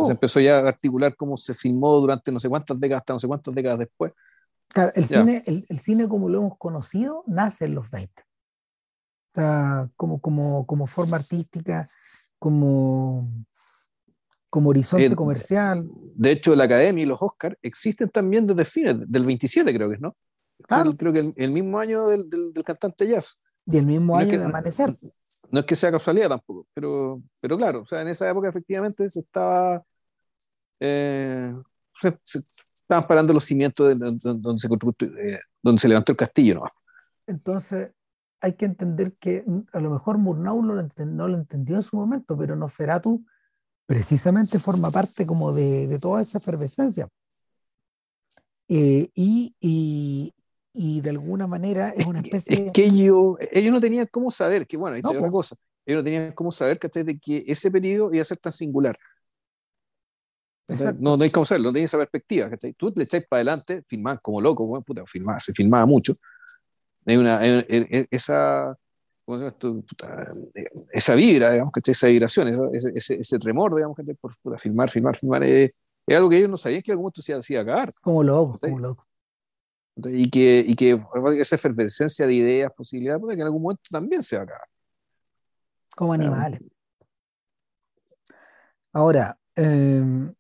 [0.06, 3.18] Se empezó ya a articular cómo se filmó durante no sé cuántas décadas, hasta no
[3.18, 4.12] sé cuántas décadas después.
[4.68, 8.24] Claro, el, cine, el, el, cine como lo hemos conocido nace en los 20
[9.96, 11.84] como, como, como forma artística,
[12.38, 13.28] como,
[14.48, 15.88] como horizonte eh, comercial.
[16.14, 19.96] De hecho, la Academia y los Oscars existen también desde fines del 27, creo que
[19.96, 20.16] es, ¿no?
[20.62, 20.96] Claro.
[20.96, 23.40] Creo, que el, mismo año del, del, cantante jazz.
[23.66, 24.94] Y el mismo año de Amanecer.
[25.50, 29.08] No, es que sea casualidad tampoco, pero, pero claro, o sea, en esa época efectivamente
[29.08, 29.82] se estaba.
[30.80, 31.54] Eh,
[32.00, 32.40] se,
[32.74, 36.64] estaban parando los cimientos de, donde, se, eh, donde se levantó el castillo, ¿no?
[37.26, 37.92] Entonces,
[38.40, 42.36] hay que entender que mm, a lo mejor Murnau no lo, entendió en su momento,
[42.36, 43.24] pero Noferatu
[43.86, 47.08] precisamente forma parte como de, toda esa efervescencia.
[48.68, 50.32] Eh, y, y,
[50.74, 54.76] de alguna manera es una especie es que ellos, ellos no tenían cómo saber, que
[54.76, 55.56] bueno, otra cosa,
[55.86, 58.96] ellos no tenían cómo saber de que ese periodo iba a ser tan singular.
[60.98, 62.50] no, no hay cómo saberlo, no tenían esa perspectiva.
[62.76, 65.04] Tú le echas para adelante, filmaban como loco, bueno, puta,
[65.38, 66.12] se filmaba mucho,
[67.06, 67.40] hay una,
[68.10, 68.76] esa,
[69.24, 70.26] ¿cómo se llama
[70.90, 75.16] esa vibra, digamos, que esa vibración, ese, ese, ese, tremor, digamos, que por filmar, filmar,
[75.16, 75.72] filmar, es,
[76.08, 77.92] algo que ellos no sabían que algún momento se hacía acabar.
[78.02, 79.06] Como loco, como loco.
[79.96, 81.00] Y que, y que
[81.38, 84.68] esa efervescencia de ideas, posibilidades, puede que en algún momento también se va a acabar.
[85.94, 86.60] Como animales.
[88.92, 90.32] Ahora, em,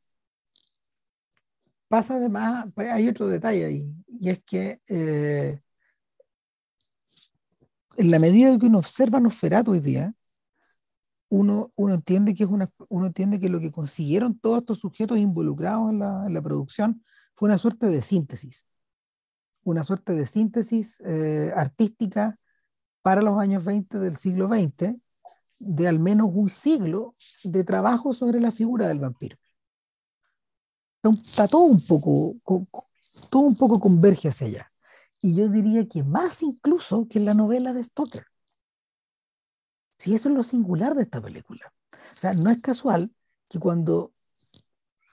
[1.88, 5.60] pasa además, pues, hay otro detalle ahí, y es que eh,
[7.96, 10.14] en la medida que uno observa Nosferatu hoy día,
[11.28, 15.18] uno, uno, entiende que es una, uno entiende que lo que consiguieron todos estos sujetos
[15.18, 18.64] involucrados en la, en la producción fue una suerte de síntesis.
[19.64, 22.38] Una suerte de síntesis eh, artística
[23.02, 24.94] para los años 20 del siglo XX
[25.58, 29.36] de al menos un siglo de trabajo sobre la figura del vampiro.
[31.02, 32.36] Está todo un poco,
[33.30, 34.72] todo un poco converge hacia allá.
[35.20, 38.26] Y yo diría que más incluso que en la novela de Stoker.
[39.98, 41.72] Si eso es lo singular de esta película.
[41.92, 43.10] O sea, no es casual
[43.48, 44.12] que cuando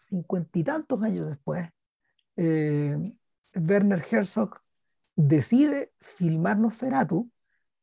[0.02, 1.70] cincuenta y tantos años después,
[2.36, 3.14] eh,
[3.56, 4.62] Werner Herzog
[5.16, 7.32] decide filmar Nosferatu,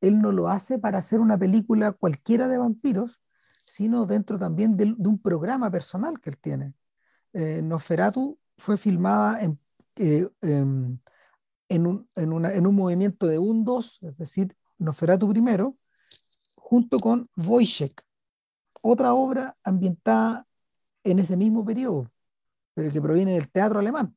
[0.00, 3.20] él no lo hace para hacer una película cualquiera de vampiros,
[3.58, 6.74] sino dentro también de, un programa personal que él tiene.
[7.32, 9.58] Eh, Nosferatu fue filmada en,
[9.96, 10.98] eh, em,
[11.68, 15.76] en, un, movimiento de un dos, es decir, Nosferatu primero,
[16.56, 18.00] junto con Wojciech,
[18.80, 20.46] otra obra ambientada
[21.04, 22.10] en ese mismo periodo,
[22.74, 24.16] pero que proviene del teatro alemán.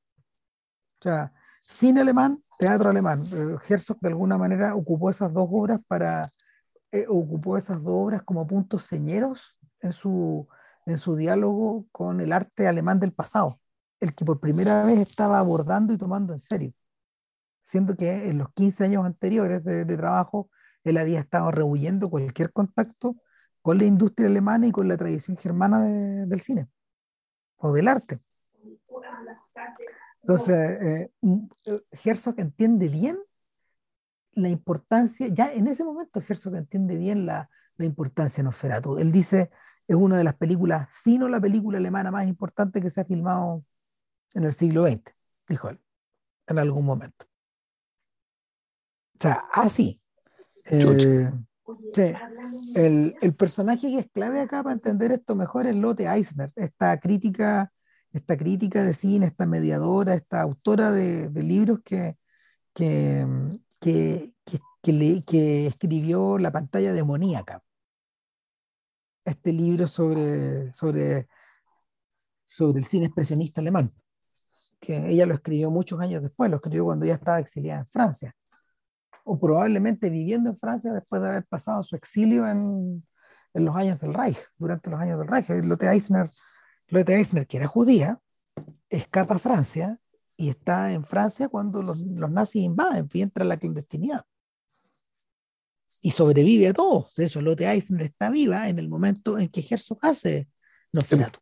[1.00, 3.20] O sea, cine alemán, teatro alemán.
[3.34, 6.28] Eh, Herzog de alguna manera ocupó esas dos obras para,
[6.92, 10.48] eh, ocupó esas dos obras como puntos señeros en su,
[10.86, 13.60] en su diálogo con el arte alemán del pasado,
[14.00, 16.74] el que por primera vez estaba abordando y tomando en serio,
[17.62, 20.50] siendo que en los 15 años anteriores de, trabajo
[20.84, 23.16] él había estado rehuyendo cualquier contacto
[23.62, 26.68] con la industria alemana y con la tradición germana del cine
[27.58, 28.20] o del arte.
[30.24, 31.12] Entonces, eh,
[31.66, 33.18] eh, Herzog entiende bien
[34.34, 38.98] la importancia, ya en ese momento Herzog entiende bien la, la importancia de Nosferatu.
[38.98, 39.50] Él dice,
[39.88, 43.06] es una de las películas, si no la película alemana más importante que se ha
[43.06, 43.66] filmado
[44.34, 45.02] en el siglo XX,
[45.48, 45.80] dijo él,
[46.48, 47.26] en algún momento.
[49.16, 50.02] O sea, así.
[50.66, 51.32] Eh,
[52.76, 57.00] el, el, personaje que es clave acá para entender esto mejor es Lotte Eisner, esta
[57.00, 57.72] crítica
[58.14, 62.18] esta crítica de cine, esta mediadora, esta autora de, libros que,
[62.74, 63.26] que,
[63.80, 64.34] que,
[64.82, 67.64] que, escribió La pantalla demoníaca.
[69.24, 71.28] Este libro sobre, sobre,
[72.44, 73.88] sobre el cine expresionista alemán,
[74.80, 78.36] que ella lo escribió muchos años después, lo escribió cuando ella estaba exiliada en Francia,
[79.24, 83.06] o probablemente viviendo en Francia después de haber pasado su exilio en,
[83.54, 85.50] en los años del Reich, durante los años del Reich.
[85.50, 86.28] Lotte Eisner
[86.92, 88.20] Lotte Eisner, que era judía,
[88.90, 89.98] escapa a Francia
[90.36, 94.22] y está en Francia cuando los, nazis invaden y entra la clandestinidad.
[96.02, 97.16] Y sobrevive a todos.
[97.16, 100.50] De eso, Lotte Eisner está viva en el momento en que Herzog hace
[100.92, 101.40] Nosferatu.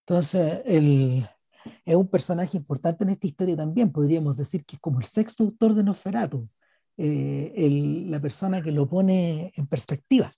[0.00, 3.90] Entonces, es un personaje importante en esta historia también.
[3.90, 6.48] Podríamos decir que es como el sexto autor de Nosferatu,
[6.98, 10.28] eh, la persona que lo pone en perspectiva.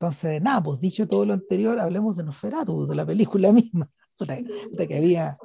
[0.00, 3.90] Entonces, nada, pues dicho todo lo anterior, hablemos de Nosferatu, de la película misma.
[4.18, 5.38] que, había,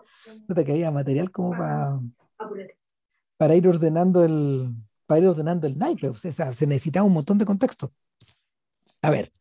[0.47, 1.99] que había material como para,
[3.37, 4.73] para ir ordenando el
[5.05, 6.09] para ir ordenando el naipe.
[6.09, 7.93] O sea, se necesitaba un montón de contexto.
[9.01, 9.31] A ver,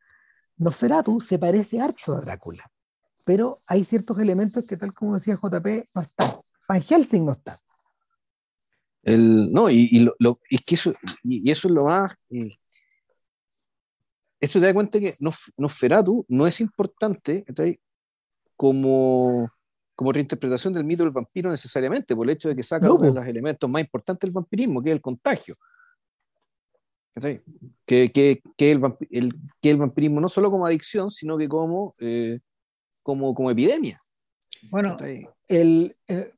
[0.57, 2.71] Nosferatu se parece harto a Drácula,
[3.25, 6.33] pero hay ciertos elementos que, tal como decía JP, no están.
[6.69, 7.59] Van Helsing no está.
[9.03, 12.57] El, no, y, lo, es que eso, y, eso es lo más, eh,
[14.43, 15.15] esto te da cuenta que
[15.57, 17.45] Nosferatu no es importante
[18.57, 19.49] como,
[19.95, 23.15] como reinterpretación del mito del vampiro necesariamente, por el hecho de que saca uno de
[23.15, 25.57] los elementos más importantes del vampirismo, que es el contagio.
[27.87, 31.95] Que, que, que, el, el, que el vampirismo no solo como adicción, sino que como,
[32.01, 32.41] eh,
[33.05, 33.97] como, como epidemia.
[34.73, 34.97] Bueno,
[35.47, 36.33] el, eh,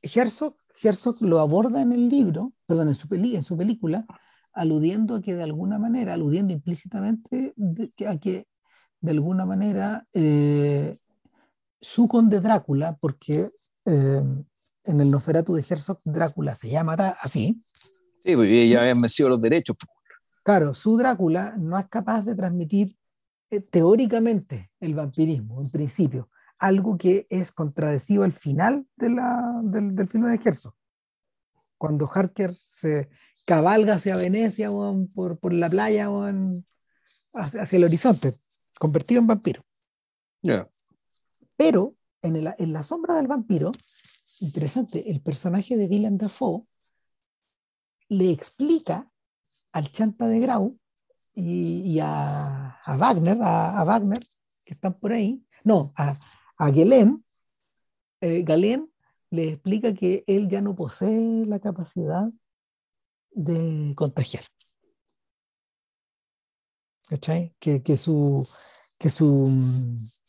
[0.00, 4.06] Herzog, Herzog lo aborda en el libro, perdón, en su, peli, en su película,
[4.52, 7.54] aludiendo a que de alguna manera, aludiendo implícitamente
[8.06, 8.46] a que
[9.00, 10.98] de alguna manera eh,
[11.80, 13.50] su conde Drácula, porque
[13.84, 14.22] eh,
[14.84, 17.62] en el Noferatu de Herzog Drácula se llama así.
[18.24, 19.76] Sí, porque ya habían vencido los derechos.
[20.42, 22.96] Claro, su Drácula no es capaz de transmitir
[23.50, 29.94] eh, teóricamente el vampirismo, en principio, algo que es contradecido al final de la, del,
[29.94, 30.74] del filme de Herzog.
[31.76, 33.08] Cuando Harker se,
[33.48, 34.70] cabalga hacia Venecia
[35.14, 36.22] por, por, la playa o
[37.32, 38.34] hacia, hacia, el horizonte,
[38.78, 39.62] convertido en vampiro.
[41.56, 43.72] Pero en, el, en, la sombra del vampiro,
[44.40, 46.66] interesante, el personaje de Willem Dafoe
[48.10, 49.10] le explica
[49.72, 50.78] al chanta de Grau
[51.34, 54.18] y, y a, a, Wagner, a, a, Wagner,
[54.62, 56.14] que están por ahí, no, a,
[56.58, 57.24] a Galen,
[58.20, 58.92] eh, Galen
[59.30, 62.30] le explica que él ya no posee la capacidad
[63.38, 64.44] de contagiar.
[67.08, 67.54] ¿Cachai?
[67.60, 68.46] Que, que, su,
[68.98, 69.56] que, su,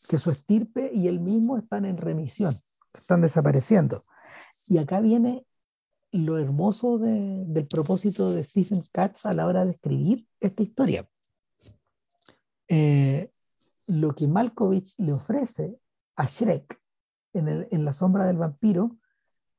[0.08, 2.54] que su estirpe y él mismo están en remisión,
[2.94, 4.02] están desapareciendo.
[4.68, 5.44] y acá viene
[6.12, 11.08] lo hermoso del propósito de Stephen Katz a la hora de escribir esta historia.
[12.68, 13.32] Eh,
[13.86, 15.80] lo que Malkovich le ofrece
[16.16, 16.80] a Shrek
[17.32, 18.96] en, en la sombra del vampiro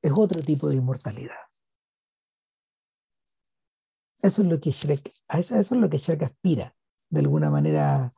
[0.01, 1.50] es otro tipo de inmortalidad.
[4.21, 6.75] Eso es lo que Shrek, eso, eso es lo que Shrek aspira,
[7.09, 8.11] de alguna manera,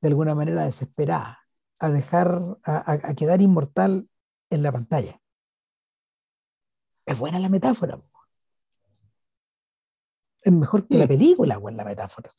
[0.00, 1.38] de alguna manera desesperada,
[1.80, 4.08] a dejar, a, quedar inmortal
[4.50, 5.20] en la pantalla.
[7.06, 8.00] Es buena la metáfora.
[10.42, 12.30] Es mejor que la película, o en la metáfora.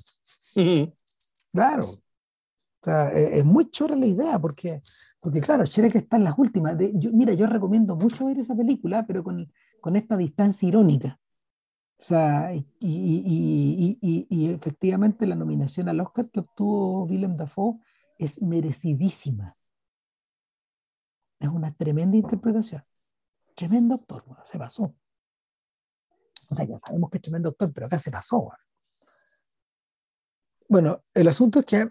[1.53, 1.85] Claro.
[3.15, 4.81] es, muy chora la idea, porque,
[5.19, 6.77] porque claro, Shrek está en las últimas.
[7.11, 9.51] mira, yo recomiendo mucho ver esa película, pero con,
[9.81, 11.19] con esta distancia irónica.
[11.99, 17.79] O sea, y, y, y, y, efectivamente la nominación al Oscar que obtuvo Willem Dafoe
[18.19, 19.57] es merecidísima.
[21.39, 22.83] Es una tremenda interpretación.
[23.55, 24.95] Tremendo actor, se pasó.
[26.49, 28.51] O sea, ya sabemos que es tremendo actor, pero acá se pasó.
[30.69, 31.89] Bueno, el asunto es que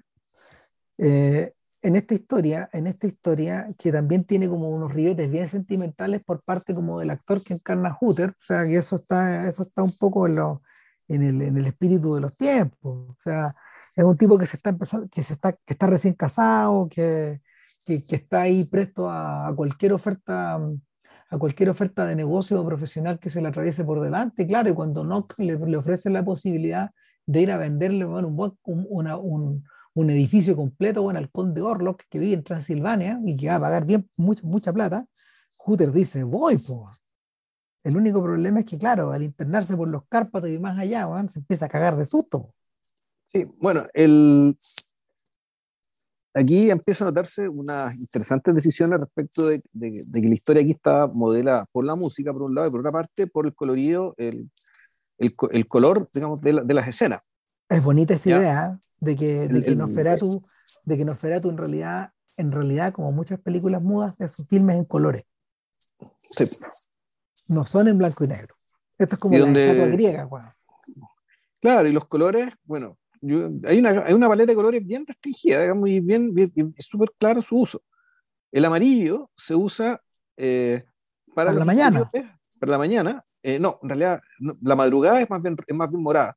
[0.98, 6.22] eh, en esta historia, en esta historia que también tiene como unos ribetes bien sentimentales
[6.24, 9.82] por parte como del actor que encarna Hooter, o sea, que eso está, eso está
[9.82, 10.62] un poco en, lo,
[11.08, 13.54] en, el, en el espíritu de los tiempos, o sea,
[13.94, 17.40] es un tipo que se está empezando, que se está, que está recién casado, que,
[17.86, 20.56] que, que está ahí presto a, a, cualquier oferta,
[21.30, 24.74] a cualquier oferta de negocio o profesional que se le atraviese por delante, claro, y
[24.74, 26.90] cuando Nock le, le ofrece la posibilidad
[27.26, 29.64] de ir a venderle bueno, un, una, un,
[29.96, 33.60] un edificio completo, bueno, al conde Orlok, que vive en Transilvania y que va a
[33.60, 35.06] pagar bien mucha, mucha plata,
[35.56, 36.90] Hooter dice, voy, po.
[37.82, 41.38] El único problema es que, claro, al internarse por los Cárpatos y más allá, se
[41.38, 42.52] empieza a cagar de susto.
[43.28, 44.54] Sí, bueno, el...
[46.34, 51.64] aquí empieza a notarse unas interesantes decisiones respecto de, que la historia aquí está modelada
[51.72, 54.50] por la música, por un lado, y por otra parte, por el colorido, el,
[55.16, 57.26] el, color, digamos, de, de las escenas.
[57.68, 58.78] Es bonita esa idea ¿eh?
[59.00, 60.42] de que, de que Nosferatu,
[60.84, 64.84] de que Nosferatu en realidad, en realidad, como muchas películas mudas, es un filme en
[64.84, 65.24] colores.
[66.18, 66.44] Sí.
[67.48, 68.54] No son en blanco y negro.
[68.98, 70.28] Esto es como la estatua griega,
[71.60, 72.96] Claro, y los colores, bueno,
[73.64, 76.32] hay, una, hay una paleta de colores bien restringida, digamos, y bien,
[76.76, 77.82] es súper claro su uso.
[78.52, 80.00] El amarillo se usa
[80.36, 80.84] eh,
[81.34, 82.08] para, la mañana.
[82.58, 83.22] Para la mañana.
[83.42, 84.20] Eh, no, en realidad,
[84.60, 86.36] la madrugada es más bien, es más bien morada.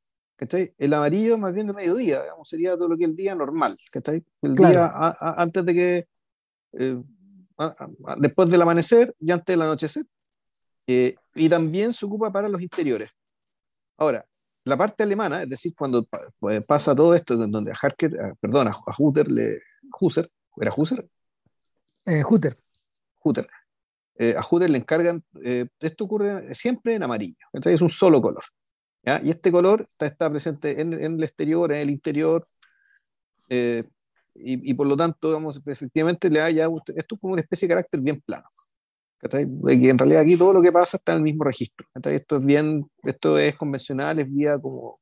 [0.78, 4.24] El amarillo más bien de mediodía, digamos, sería todo lo que el día normal, ¿cachai?
[4.42, 6.08] El día antes de que,
[6.74, 7.02] eh,
[8.18, 10.06] después del amanecer y antes del anochecer.
[10.88, 13.12] Eh, y también se ocupa para los interiores.
[13.98, 14.26] Ahora,
[14.64, 16.08] la parte alemana, es decir, cuando
[16.40, 19.62] pues, pasa todo esto, donde a Harker, perdón, a, Hutter le,
[20.00, 21.06] Husser, ¿era Husser?
[22.06, 22.58] Eh, Hutter.
[23.22, 23.48] Hutter.
[24.16, 25.24] Eh, a Hutter le encargan,
[25.80, 28.44] esto ocurre siempre en amarillo, entonces es un solo color.
[29.04, 32.45] Y este color está, está presente en, en, el exterior, en el interior,
[33.50, 33.84] eh,
[34.36, 37.68] y, y, por lo tanto, digamos, efectivamente, le da ya, esto es como una especie
[37.68, 38.47] de carácter bien plano.
[39.22, 41.86] En realidad aquí todo lo que pasa está en el mismo registro.
[42.04, 44.93] Esto es bien, esto es convencional, es vía como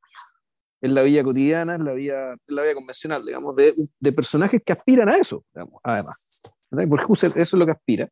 [0.82, 4.72] en la vida cotidiana, es la vida, la vida convencional, digamos, de, de, personajes que
[4.72, 6.42] aspiran a eso, digamos, además.
[6.70, 8.10] Porque eso es lo que aspira.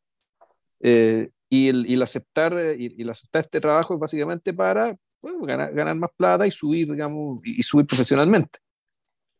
[0.79, 4.95] Eh, y, el, y, el, aceptar, y, y el aceptar este trabajo es básicamente para
[5.41, 8.59] ganar, ganar, más plata y subir, digamos, y, subir profesionalmente,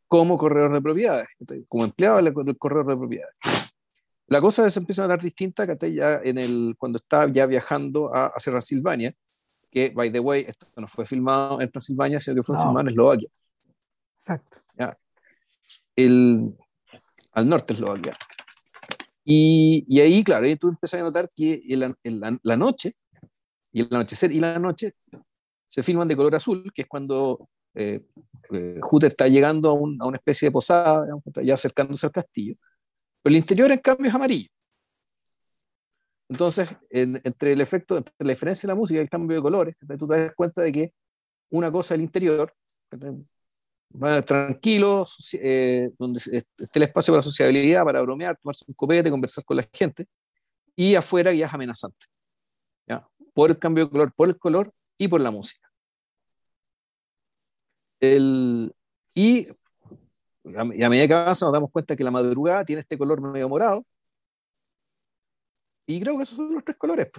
[0.08, 1.28] como corredor de propiedades,
[1.68, 3.36] como empleado del, corredor de propiedades.
[4.28, 8.28] La cosa se empieza a dar distinta ya en el, cuando estaba ya viajando a,
[8.28, 9.12] a Transilvania,
[9.76, 12.88] que, by the way, esto no fue filmado en Transilvania, sino que fue filmado en
[12.88, 13.30] Eslovaquia.
[14.18, 14.60] Exacto.
[14.78, 14.98] ¿Ya?
[15.96, 16.56] El,
[17.34, 18.18] al norte de Eslovaquia.
[19.26, 21.80] Y, y, ahí, claro, ahí tú empiezas a notar que en
[22.22, 22.96] la, la, noche,
[23.74, 24.94] y el anochecer y la noche
[25.68, 28.02] se filman de color azul, que es cuando eh,
[28.52, 31.08] eh está llegando a, a, una especie de posada,
[31.44, 32.56] ya acercándose al castillo.
[33.22, 34.50] Pero el interior, en cambio, es amarillo.
[36.28, 39.76] Entonces, entre el efecto, entre la diferencia de la música y el cambio de colores,
[40.00, 40.94] tú te das cuenta de que
[41.50, 42.52] una cosa el interior,
[44.26, 49.44] tranquilo, eh, donde esté el espacio para la sociabilidad, para bromear, tomarse un copete, conversar
[49.46, 50.08] con la gente,
[50.76, 52.08] y afuera ya es amenazante.
[52.88, 53.08] ¿ya?
[53.34, 55.70] Por el cambio de color, por el color y por la música.
[58.00, 58.76] El,
[59.14, 59.48] y,
[60.56, 63.86] a, medida que avanza nos damos cuenta que la madrugada tiene este color medio morado.
[65.88, 67.10] Y creo que esos son los tres colores.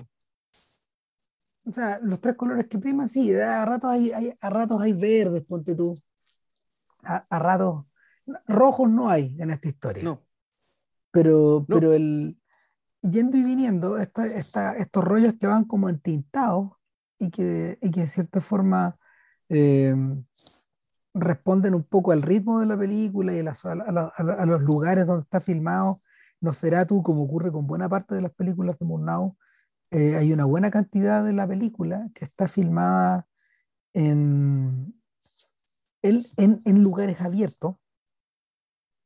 [1.65, 5.45] O sea, los tres colores que priman, sí, a ratos hay, a ratos hay verdes,
[5.45, 5.95] ponte tú.
[7.03, 7.85] A, ratos.
[8.47, 10.03] Rojos no hay en esta historia.
[10.03, 10.25] No.
[11.11, 12.37] Pero, pero el.
[13.03, 16.76] yendo y viniendo, esta, esta, estos rollos que van como entintados
[17.19, 18.99] y que, y que de cierta forma
[19.49, 19.95] eh,
[21.15, 24.63] responden un poco al ritmo de la película y a, las, a, a, a, los
[24.63, 26.01] lugares donde está filmado
[26.41, 29.37] Nosferatu, como ocurre con buena parte de las películas de Murnau,
[29.91, 33.27] eh, hay una buena cantidad de la película que está filmada
[33.95, 34.95] en,
[36.03, 37.77] en, en, en lugares abiertos,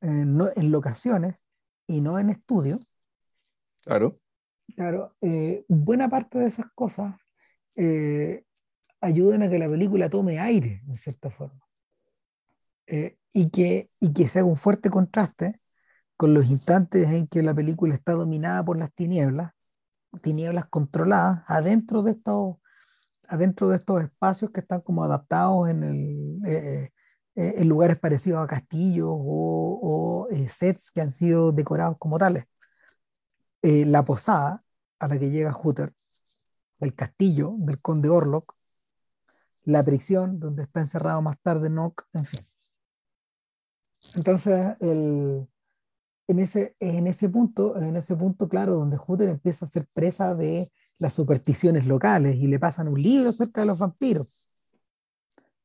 [0.01, 1.45] no, en locaciones
[1.87, 2.79] y no en estudio.
[3.83, 4.13] Claro.
[4.75, 7.15] Claro, eh, buena parte de esas cosas
[7.77, 8.45] eh,
[9.01, 11.61] ayudan a que la película tome aire, de cierta forma.
[12.87, 15.61] Eh, y, que, y que se haga un fuerte contraste
[16.17, 19.53] con los instantes en que la película está dominada por las tinieblas,
[20.23, 22.57] tinieblas controladas, adentro de estos,
[23.29, 26.91] adentro de estos espacios que están como adaptados en, el, eh,
[27.37, 32.45] eh, en lugares parecidos a castillos o, o sets que han sido decorados como tales.
[33.63, 34.63] la posada
[34.99, 35.93] a la que llega Hooter,
[36.81, 38.55] el castillo del conde Orlok,
[39.65, 42.41] la prisión donde está encerrado más tarde Nock, en fin.
[44.17, 45.47] Entonces, el,
[46.27, 50.35] en, ese, en, ese punto, en ese punto, claro, donde Hooter empieza a ser presa
[50.35, 50.69] de
[50.99, 54.49] las supersticiones locales y le pasan un libro acerca de los vampiros.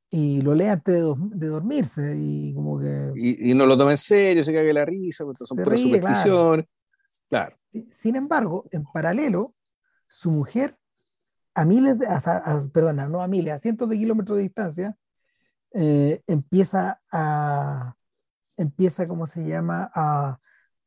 [0.10, 3.12] Y lo lee antes de, do, de dormirse y como que...
[3.16, 6.66] Y, y, no lo toma en serio, se cae la risa, porque son puras supersticiones.
[7.30, 7.56] Claro.
[7.72, 7.88] claro.
[7.92, 9.54] Sin embargo, en paralelo,
[10.08, 10.78] su mujer,
[11.56, 12.08] a miles, de,
[12.74, 14.98] perdona, no a miles, a cientos de kilómetros de distancia,
[15.74, 17.96] eh, empieza a,
[18.58, 20.38] empieza, ¿cómo se llama?, a,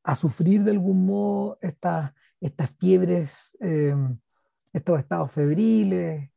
[0.03, 3.95] a sufrir de algún modo estas, estas fiebres, eh,
[4.73, 6.31] estos estados febriles,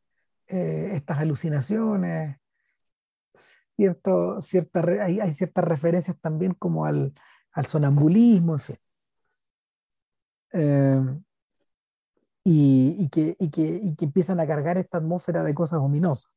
[0.48, 2.38] eh, estas alucinaciones,
[3.34, 4.40] cierto,
[5.02, 7.14] hay, ciertas referencias también como al,
[7.52, 8.78] al sonambulismo, en fin.
[12.44, 16.32] Y, que, y, que, y que empiezan a cargar esta atmósfera de cosas ominosas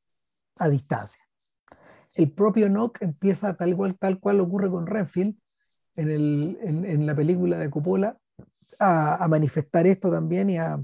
[0.59, 1.25] a distancia
[2.17, 5.37] el propio Nock empieza tal cual, tal cual ocurre con Renfield
[5.97, 8.19] en, el, en, la película de Coppola,
[8.81, 10.83] a, a, manifestar esto también y a,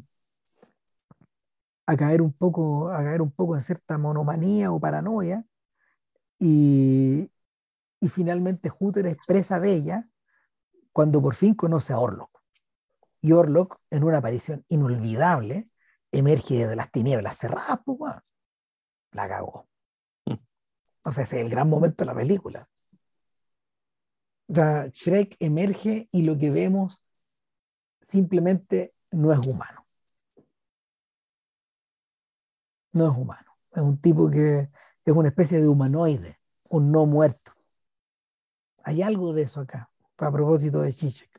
[1.86, 5.44] a, caer un poco, a caer un poco en cierta monomanía o paranoia.
[6.38, 7.28] Y,
[8.00, 10.08] y finalmente Hooter expresa de ella
[10.92, 12.29] cuando por fin conoce a Orlok.
[13.20, 15.68] Y Orlok, en una aparición inolvidable,
[16.10, 18.14] emerge de las tinieblas cerradas, pues,
[19.12, 19.68] la cagó.
[21.02, 22.68] O sea, ese es el gran momento de la película.
[24.48, 27.02] O sea, Shrek emerge y lo que vemos
[28.02, 29.86] simplemente no es humano.
[32.92, 33.56] No es humano.
[33.72, 34.70] Es un tipo que
[35.04, 37.52] es una especie de humanoide, un no muerto.
[38.82, 41.29] Hay algo de eso acá, a propósito de Chichek.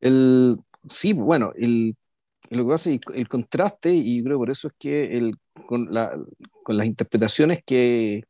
[0.00, 0.56] El,
[0.88, 1.94] sí, bueno, el,
[2.50, 5.36] lo que pasa es el contraste, y creo por eso es que el,
[5.66, 6.16] con, la,
[6.62, 8.22] con las interpretaciones que,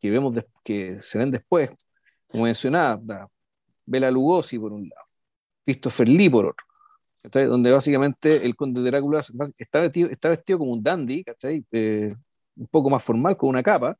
[0.00, 1.70] que vemos de, que se ven después,
[2.28, 3.28] como mencionaba,
[3.84, 5.02] Bela Lugosi por un lado,
[5.64, 6.64] Christopher Lee por otro,
[7.48, 9.22] donde básicamente el conde de Drácula
[9.58, 11.24] está vestido, está vestido como un dandy,
[11.72, 12.08] eh,
[12.56, 13.96] un poco más formal, con una capa,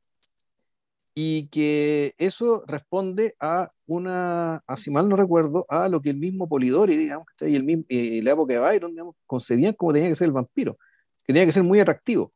[1.18, 6.18] y que eso responde a una, a, si mal no recuerdo, a lo que el
[6.18, 10.10] mismo Polidori, digamos, y el mismo, y la época de Byron, digamos, concebían como tenía
[10.10, 10.76] que ser el vampiro,
[11.20, 12.34] que tenía que ser muy atractivo,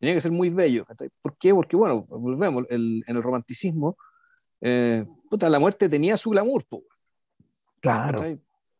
[0.00, 0.84] tenía que ser muy bello.
[1.22, 1.54] ¿Por qué?
[1.54, 3.96] Porque, bueno, volvemos, el, en el romanticismo,
[4.60, 6.64] eh, puta, la muerte tenía su glamour.
[6.68, 6.82] Po,
[7.80, 8.36] claro.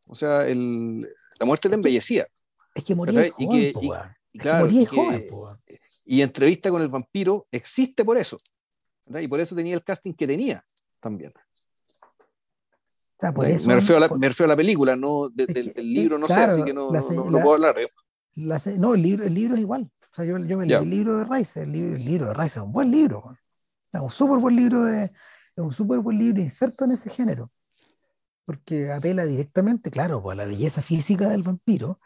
[0.08, 1.02] O sea, el,
[1.38, 2.26] la muerte te embellecía.
[2.74, 3.86] Es que moría joven, y, que, po, y,
[4.32, 5.56] y, claro, es que joven, po,
[6.06, 8.36] y entrevista con el vampiro existe por eso.
[9.06, 9.20] ¿Verdad?
[9.22, 10.64] Y por eso tenía el casting que tenía
[11.00, 11.32] también.
[11.34, 14.18] O sea, por eso, me, refiero la, por...
[14.18, 16.72] me, refiero a la, película, no de, de, del libro, no claro, sé, así que
[16.72, 17.78] no, la, no, no, no puedo hablar.
[17.78, 17.86] ¿eh?
[18.34, 19.90] La, no, el libro, el libro es igual.
[20.12, 22.34] O sea, yo, yo me leí el libro de Rice, el libro, el libro de
[22.34, 23.36] Rice es un buen libro.
[23.92, 25.12] Es un súper buen libro de, es
[25.56, 27.50] un súper buen libro inserto en ese género.
[28.44, 32.00] Porque apela directamente, claro, pues, a la belleza física del vampiro,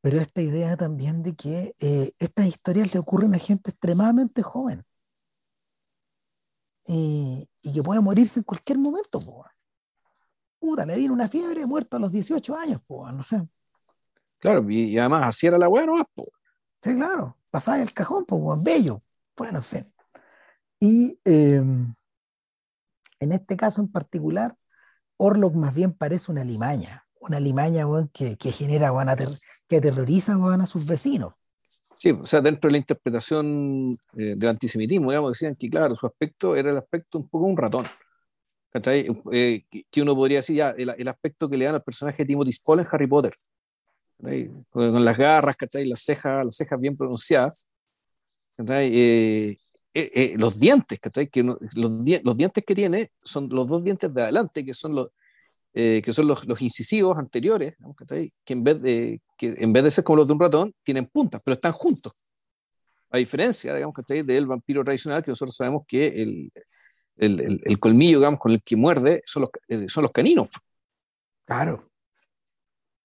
[0.00, 4.84] pero esta idea también de que eh, estas historias le ocurren a gente extremadamente joven.
[6.86, 9.50] Y, y que puede morirse en cualquier momento, pues.
[10.58, 13.46] Puta, le viene una fiebre, muerto a los 18 años, pues, no sé.
[14.38, 16.28] Claro, y, y además así era la weá nomás, pues.
[16.82, 19.02] Sí, claro, pasaba el cajón, pues, bello.
[19.36, 19.92] Bueno, en fin.
[20.78, 21.62] Y eh,
[23.20, 24.56] en este caso en particular,
[25.16, 29.28] Orlok más bien parece una limaña, una limaña que, que, genera, ater
[29.68, 31.34] que aterroriza a sus vecinos.
[31.96, 36.06] Sí, o sea, dentro de la interpretación eh, del antisemitismo, digamos, decían que, claro, su
[36.06, 37.86] aspecto era el aspecto un poco un ratón.
[39.32, 42.52] Eh, que uno podría decir ya, el, aspecto que le dan al personaje de Timothy
[42.52, 43.32] Spall en Harry Potter.
[44.70, 47.66] Con, las garras, Las cejas, las cejas bien pronunciadas.
[48.58, 49.56] Eh,
[49.94, 50.98] eh, los dientes,
[51.30, 55.12] Que los, los, dientes que tiene son los dos dientes de adelante, que son los,
[55.72, 57.76] que son los, los, incisivos anteriores,
[58.44, 61.06] que, en vez de, que en vez de ser como los de un ratón, tienen
[61.06, 62.26] puntas, pero están juntos.
[63.10, 66.52] A diferencia, digamos, del vampiro tradicional, que nosotros sabemos que el,
[67.16, 70.48] el, el, colmillo, digamos, con el que muerde son los, eh, son los caninos.
[71.44, 71.90] Claro.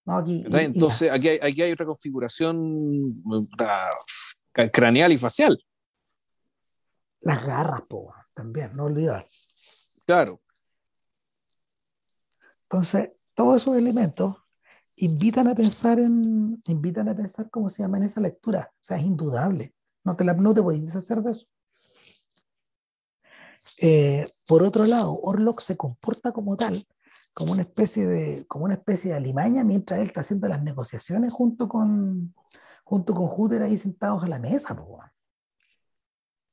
[0.06, 2.76] Entonces, aquí, hay, aquí hay otra configuración
[4.72, 5.64] craneal y facial.
[7.22, 9.26] Las garras, po, también, no olvidar.
[10.06, 10.42] Claro.
[12.64, 14.38] Entonces, todos esos elementos
[15.02, 18.72] invitan a pensar en, invitan a pensar cómo se llama en esa lectura.
[18.74, 19.74] O sea, es indudable.
[20.04, 21.48] No te, la, no te puedes deshacer de eso.
[23.80, 26.88] Eh, por otro lado, Orlok se comporta como tal,
[27.34, 31.34] como una especie de, como una especie de alimaña mientras él está haciendo las negociaciones
[31.34, 32.36] junto con,
[32.84, 34.78] junto con Hooter ahí sentados a la mesa.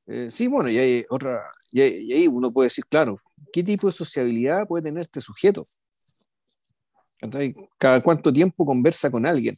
[0.07, 3.21] Eh, sí, bueno, y hay otra, y, ahí uno puede decir, claro,
[3.53, 5.63] ¿qué tipo de sociabilidad puede tener este sujeto?
[7.79, 9.55] Cada cuánto tiempo conversa con alguien.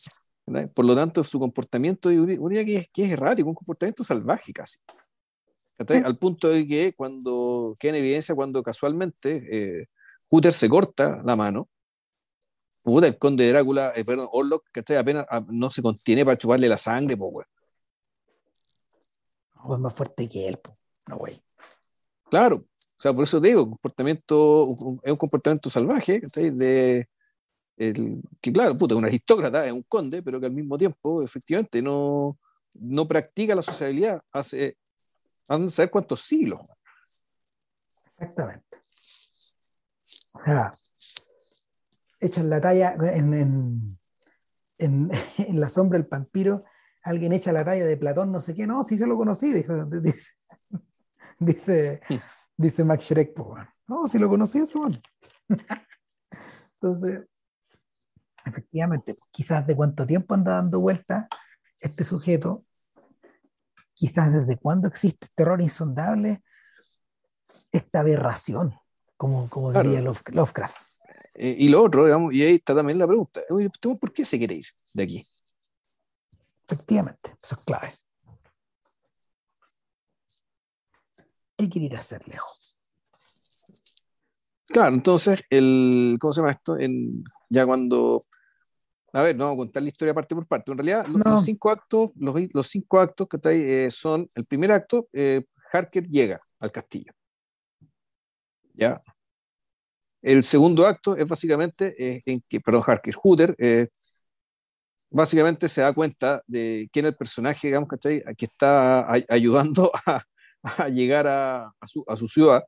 [0.75, 4.53] Por lo tanto, su comportamiento, yo diría que es, que es errático, un comportamiento salvaje
[4.53, 4.79] casi.
[5.79, 9.87] Al punto de que cuando queda en evidencia cuando casualmente eh,
[10.51, 11.69] se corta la mano,
[12.83, 16.37] puta, el conde de Drácula, eh, perdón, Orlok, que apenas ah, no se contiene para
[16.37, 17.47] chuparle la sangre, pues, güey.
[19.55, 20.77] No, es más fuerte que él, po.
[21.07, 21.43] no, güey.
[22.31, 24.69] Claro, o sea, por eso te digo, comportamiento,
[25.03, 27.09] es un comportamiento salvaje, De,
[27.81, 31.23] el, que claro, puta, es un aristócrata, es un conde, pero que al mismo tiempo,
[31.25, 32.39] efectivamente, no,
[32.75, 34.77] no practica la sociabilidad, hace
[35.51, 36.61] Van a saber cuántos siglos.
[38.17, 38.79] Exactamente.
[40.33, 40.71] O sea,
[42.21, 43.99] echan la talla en,
[44.79, 45.11] en,
[45.61, 46.63] la sombra del vampiro,
[47.03, 49.75] alguien echa la talla de Platón, no sé qué, no, si yo lo conocí, dijo,
[49.87, 50.35] dice,
[51.41, 52.15] dice, hmm.
[52.57, 53.37] dice Max Schreck,
[53.89, 55.01] no, si lo conocí, eso bueno.
[56.75, 57.27] Entonces,
[58.45, 61.29] efectivamente, quizás de cuánto tiempo anda dando vuelta
[61.81, 62.65] este sujeto
[64.01, 66.43] quizás desde cuándo existe este terror insondable,
[67.71, 68.75] esta aberración,
[69.19, 70.77] como, como diría Lovecraft.
[71.35, 73.43] Eh, y lo otro, digamos, y ahí está también la pregunta,
[74.01, 74.65] ¿por qué se quiere ir
[74.95, 75.27] de aquí?
[76.67, 77.89] Efectivamente, eso es clave.
[81.59, 82.79] ¿Qué quiere ir a hacer lejos?
[84.65, 86.79] Claro, entonces, el, ¿cómo se llama esto?
[86.79, 88.21] En, ya cuando
[89.13, 90.71] a ver, no vamos a contar la historia parte por parte.
[90.71, 94.47] En realidad, los, cinco actos, los, los, cinco actos que está ahí eh, son, el
[94.47, 97.13] primer acto, eh, Harker llega al castillo.
[98.75, 99.01] ¿Ya?
[100.23, 103.57] El segundo acto es básicamente eh, en que, perdón, Harker, Hooter,
[105.11, 110.23] básicamente se da cuenta de quién es el personaje, digamos, que está ayudando a,
[110.63, 112.63] a llegar a, a, su, a, su, ciudad.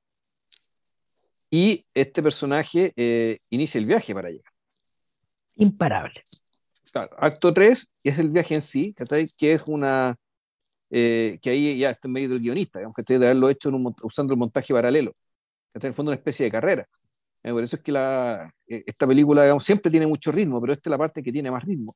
[1.50, 4.51] Y este personaje inicia el viaje para llegar
[5.56, 6.22] imparable.
[7.16, 8.94] acto 3 es el viaje en sí,
[9.38, 10.16] que es una,
[10.90, 13.70] eh, que ahí ya está en medio del guionista, digamos, que de haberlo hecho
[14.02, 16.88] usando el montaje paralelo, que está en el fondo una especie de carrera.
[17.42, 20.72] Eh, por eso es que la, eh, esta película digamos, siempre tiene mucho ritmo, pero
[20.72, 21.92] esta es la parte que tiene más ritmo,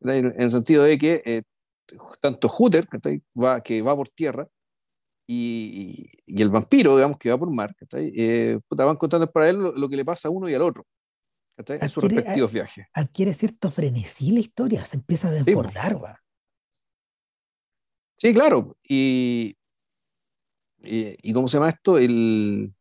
[0.00, 1.44] en el sentido de que
[2.20, 4.48] tanto Hooter, que va, que va por tierra,
[5.26, 9.88] y, y, el vampiro, digamos, que va por mar, eh, van contando para él lo,
[9.88, 10.84] que le pasa a uno y al otro
[11.56, 12.86] en sus respectivos viajes.
[12.92, 15.98] Adquiere cierto frenesí la historia, se empieza a desbordar.
[18.16, 18.76] Sí, claro.
[18.82, 19.56] Y,
[20.78, 22.72] y, cómo se llama esto, el,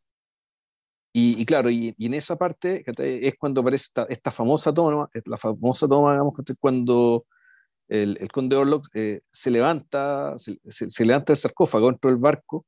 [1.14, 6.14] y, claro, y, en esa parte es cuando aparece esta, famosa toma, la famosa toma,
[6.14, 7.26] digamos, cuando
[7.89, 12.65] el, el conde Orlok eh, se levanta, se, se, levanta del sarcófago dentro del barco,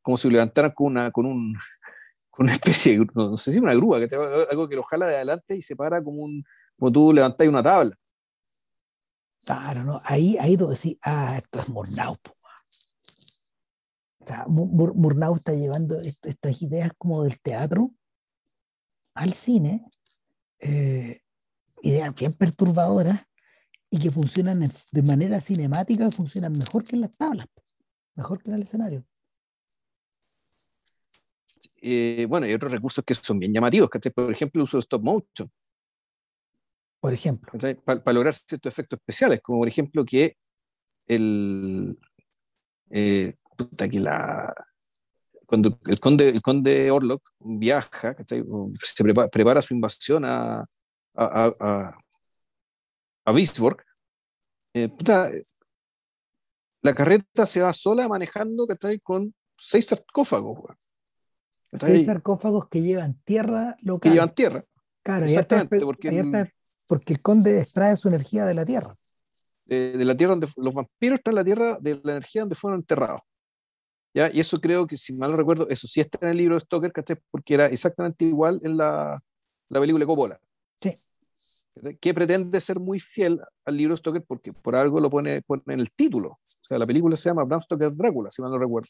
[0.00, 1.58] como si lo levantaran con, una, con, un,
[2.34, 5.06] con una especie de, no, sé si una grúa, que te, algo que lo jala
[5.06, 6.44] de adelante y se para como, un,
[6.76, 7.96] como tú levantas una tabla.
[9.44, 10.00] Claro, ¿no?
[10.04, 12.16] Ahí, ahí donde decís, ah, esto es Murnau.
[14.18, 17.90] O sea, Murnau está llevando estas ideas como del teatro
[19.14, 19.86] al cine,
[20.60, 21.20] eh,
[21.82, 23.26] ideas bien perturbadoras
[23.90, 27.46] y que funcionan de manera cinemática, funcionan mejor que en las tablas,
[28.14, 29.04] mejor que en el escenario.
[31.80, 34.82] Eh, bueno, hay otros recursos que son bien llamativos, que por ejemplo el uso de
[34.82, 35.50] stop motion.
[37.00, 37.52] Por ejemplo.
[37.84, 40.36] Para, lograr ciertos efectos especiales, como por ejemplo que
[41.06, 41.98] el...
[42.90, 43.34] Eh,
[43.92, 44.54] la,
[45.46, 50.60] cuando el conde, el conde Orlok viaja, se prepara, su invasión a,
[51.14, 51.96] a, a,
[53.24, 53.32] a
[54.74, 54.88] eh,
[56.82, 58.66] la carreta se va sola manejando
[59.02, 60.76] con seis sarcófagos.
[61.74, 64.10] Seis sarcófagos que llevan tierra local.
[64.10, 64.60] Que llevan tierra.
[65.02, 66.52] Claro, Exactamente, porque, el,
[66.88, 68.96] porque el conde extrae su energía de la tierra.
[69.66, 72.80] de la tierra donde los vampiros están en la tierra de la energía donde fueron
[72.80, 73.20] enterrados.
[74.14, 74.30] ¿ya?
[74.32, 76.60] Y eso creo que, si mal no recuerdo, eso sí está en el libro de
[76.60, 76.92] Stoker,
[77.30, 79.14] Porque era exactamente igual en la,
[79.70, 80.40] la película Coppola.
[80.80, 80.94] Sí.
[82.00, 85.62] Que pretende ser muy fiel al libro de Stoker porque por algo lo pone, pone,
[85.66, 86.28] en el título.
[86.30, 88.88] O sea, la película se llama Bram Stoker Drácula, si mal no recuerdo.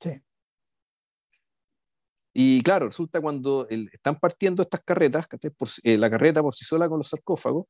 [0.00, 0.20] Sí.
[2.34, 6.88] Y claro, resulta cuando están partiendo estas carretas, por, eh, la carreta por sí sola
[6.88, 7.66] con los sarcófagos,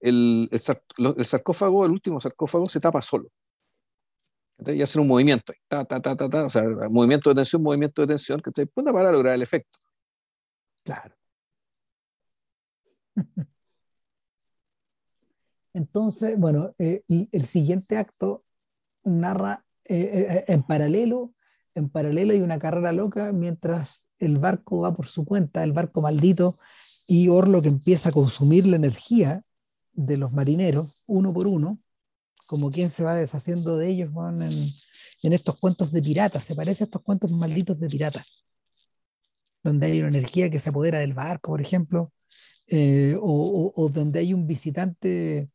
[0.00, 3.28] el, el, sarcófago, el último sarcófago, se tapa solo
[4.58, 8.02] y hacer un movimiento, ta, ta, ta, ta, ta, o sea, movimiento de tensión, movimiento
[8.02, 9.78] de tensión, que te para lograr el efecto.
[10.84, 11.14] Claro.
[15.74, 18.44] Entonces, bueno, eh, el siguiente acto
[19.04, 21.34] narra eh, eh, en paralelo,
[21.76, 26.00] en paralelo hay una carrera loca mientras el barco va por su cuenta, el barco
[26.00, 26.56] maldito,
[27.06, 29.42] y Orlo que empieza a consumir la energía
[29.92, 31.78] de los marineros uno por uno,
[32.46, 36.86] como quien se va deshaciendo de ellos en, estos cuentos de piratas, se parece a
[36.86, 38.24] estos cuentos malditos de piratas,
[39.62, 42.12] donde hay una energía que se apodera del barco, por ejemplo,
[42.68, 45.50] eh, o, donde hay un visitante,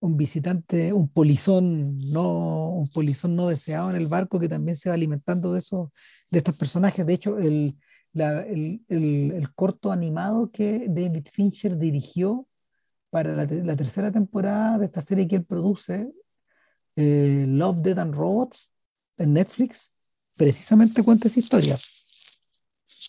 [0.00, 4.88] un visitante, un polizón no, un polizón no deseado en el barco que también se
[4.88, 5.90] va alimentando de, esos,
[6.30, 7.06] de estos personajes.
[7.06, 7.76] De hecho, el,
[8.14, 12.46] el, el corto animado que David Fincher dirigió
[13.16, 16.12] para la, tercera temporada de esta serie que él produce,
[16.96, 18.70] eh, Love, Dead and Robots,
[19.16, 19.90] en Netflix,
[20.36, 21.78] precisamente cuenta esa historia.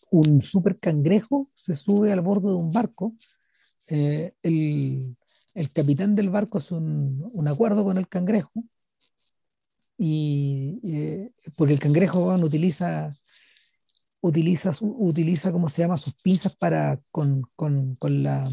[0.09, 3.15] Un super cangrejo se sube al borde de un barco.
[3.89, 5.16] Eh, el,
[5.58, 8.52] el, capitán del barco hace un, un acuerdo con el cangrejo
[9.98, 13.14] y eh, porque el cangrejo utiliza
[14.22, 18.50] utiliza utiliza cómo se llama sus pinzas para con, con, con la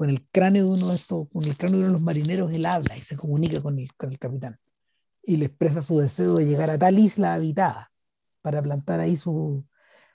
[0.00, 2.50] con el cráneo de uno de estos, con el cráneo de uno de los marineros,
[2.54, 4.58] él habla y se comunica con el, con el capitán.
[5.22, 7.92] Y le expresa su deseo de llegar a tal isla habitada
[8.40, 9.62] para plantar ahí su,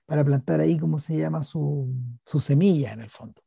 [0.07, 1.43] para plantar ahí, ¿cómo se llama?
[1.43, 1.93] Su,
[2.25, 3.44] su semilla en el fondo.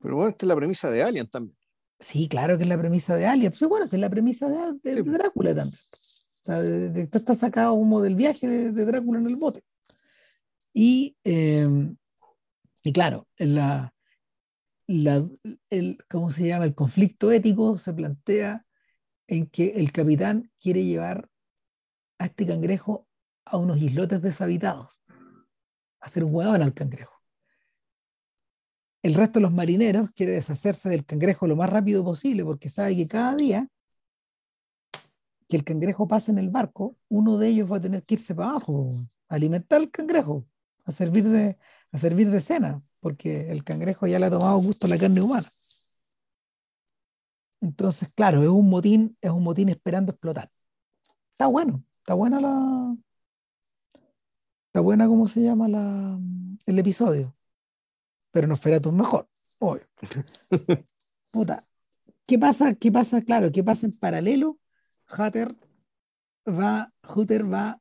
[0.00, 1.56] Pero bueno, esta es la premisa de Alien también.
[1.98, 3.52] Sí, claro que es la premisa de Alien.
[3.56, 4.48] Pues bueno, es la premisa
[4.82, 5.78] de, Drácula también.
[6.46, 9.62] O está sacado como del viaje de, Drácula en el bote.
[10.72, 11.68] Y, eh,
[12.82, 13.92] y claro, en la,
[15.70, 16.64] el, ¿cómo se llama?
[16.64, 18.66] El conflicto ético se plantea
[19.26, 21.28] en que el capitán quiere llevar
[22.18, 23.06] a este cangrejo
[23.44, 24.98] a unos islotes deshabitados,
[26.00, 27.19] hacer un hueón al cangrejo.
[29.02, 32.96] El resto de los marineros quiere deshacerse del cangrejo lo más rápido posible porque sabe
[32.96, 33.68] que cada día
[35.48, 38.34] que el cangrejo pase en el barco, uno de ellos va a tener que irse
[38.34, 38.90] para abajo,
[39.28, 40.46] a alimentar al cangrejo,
[40.84, 41.58] a servir de,
[41.92, 45.46] a servir de cena porque el cangrejo ya le ha tomado gusto la carne humana.
[47.60, 50.50] Entonces, claro, es un motín, es un motín esperando explotar.
[51.32, 52.96] Está bueno, está buena la.
[54.66, 56.18] Está buena, ¿cómo se llama la,
[56.66, 57.34] el episodio?
[58.32, 58.60] Pero no es
[58.92, 59.28] mejor,
[59.58, 59.84] obvio.
[61.32, 61.62] Puta.
[62.26, 62.74] ¿Qué pasa?
[62.74, 63.22] ¿Qué pasa?
[63.22, 64.58] Claro, ¿qué pasa en paralelo?
[65.10, 65.56] Hutter
[66.46, 67.80] va, Hutter va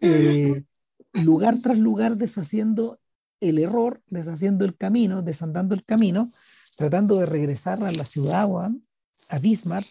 [0.00, 0.64] eh,
[1.12, 2.98] lugar tras lugar deshaciendo
[3.40, 6.28] el error, deshaciendo el camino, desandando el camino,
[6.76, 8.48] tratando de regresar a la ciudad,
[9.28, 9.88] a Bismarck,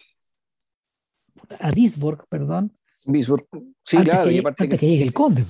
[1.60, 2.76] a Bisborg, perdón.
[3.06, 3.46] Bisborg,
[3.84, 4.28] sí, antes claro.
[4.28, 5.44] Que, y antes que, llegue el conde.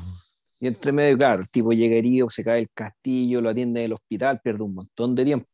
[0.61, 3.93] Y entre medio, claro, el tipo llegaría, se cae el castillo, lo atiende en el
[3.95, 5.49] hospital, pierde un montón de tiempo.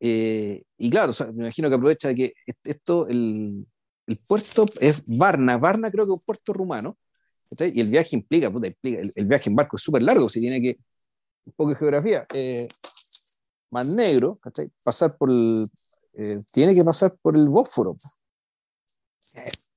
[0.00, 2.34] Eh, y claro, me imagino que aprovecha que
[2.64, 3.66] esto, el,
[4.06, 5.56] el, puerto es Varna.
[5.58, 6.96] Varna creo que es un puerto rumano.
[7.58, 10.40] Y el viaje implica, puta, implica el, el, viaje en barco es súper largo, si
[10.40, 10.78] tiene que
[11.48, 12.68] un poco de geografía, eh,
[13.70, 14.38] Mar Negro,
[14.84, 15.66] pasar por el,
[16.14, 17.96] eh, tiene que pasar por el Bósforo.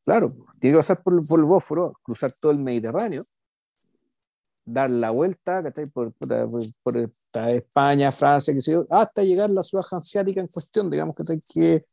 [0.04, 3.26] Claro, tiene que pasar por, por, el Bósforo, cruzar todo el Mediterráneo,
[4.66, 5.64] dar la vuelta
[5.94, 6.98] por, por,
[7.48, 11.24] España, Francia, qué sé yo, hasta llegar a la ciudad hanseática en cuestión, digamos que,
[11.54, 11.86] que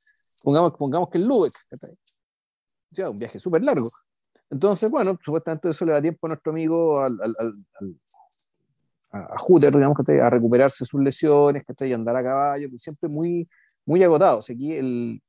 [0.43, 1.55] pongamos, pongamos que el Lübeck.
[2.91, 3.89] Ya, un viaje súper largo.
[4.51, 8.01] Entonces, bueno, supuestamente eso le da tiempo a nuestro amigo, al, al, al,
[9.11, 13.09] a, Hooter, digamos, que a recuperarse sus lesiones, que y andar a caballo, que siempre
[13.11, 13.49] muy,
[13.85, 14.49] muy agotados.
[14.51, 15.23] Aquí el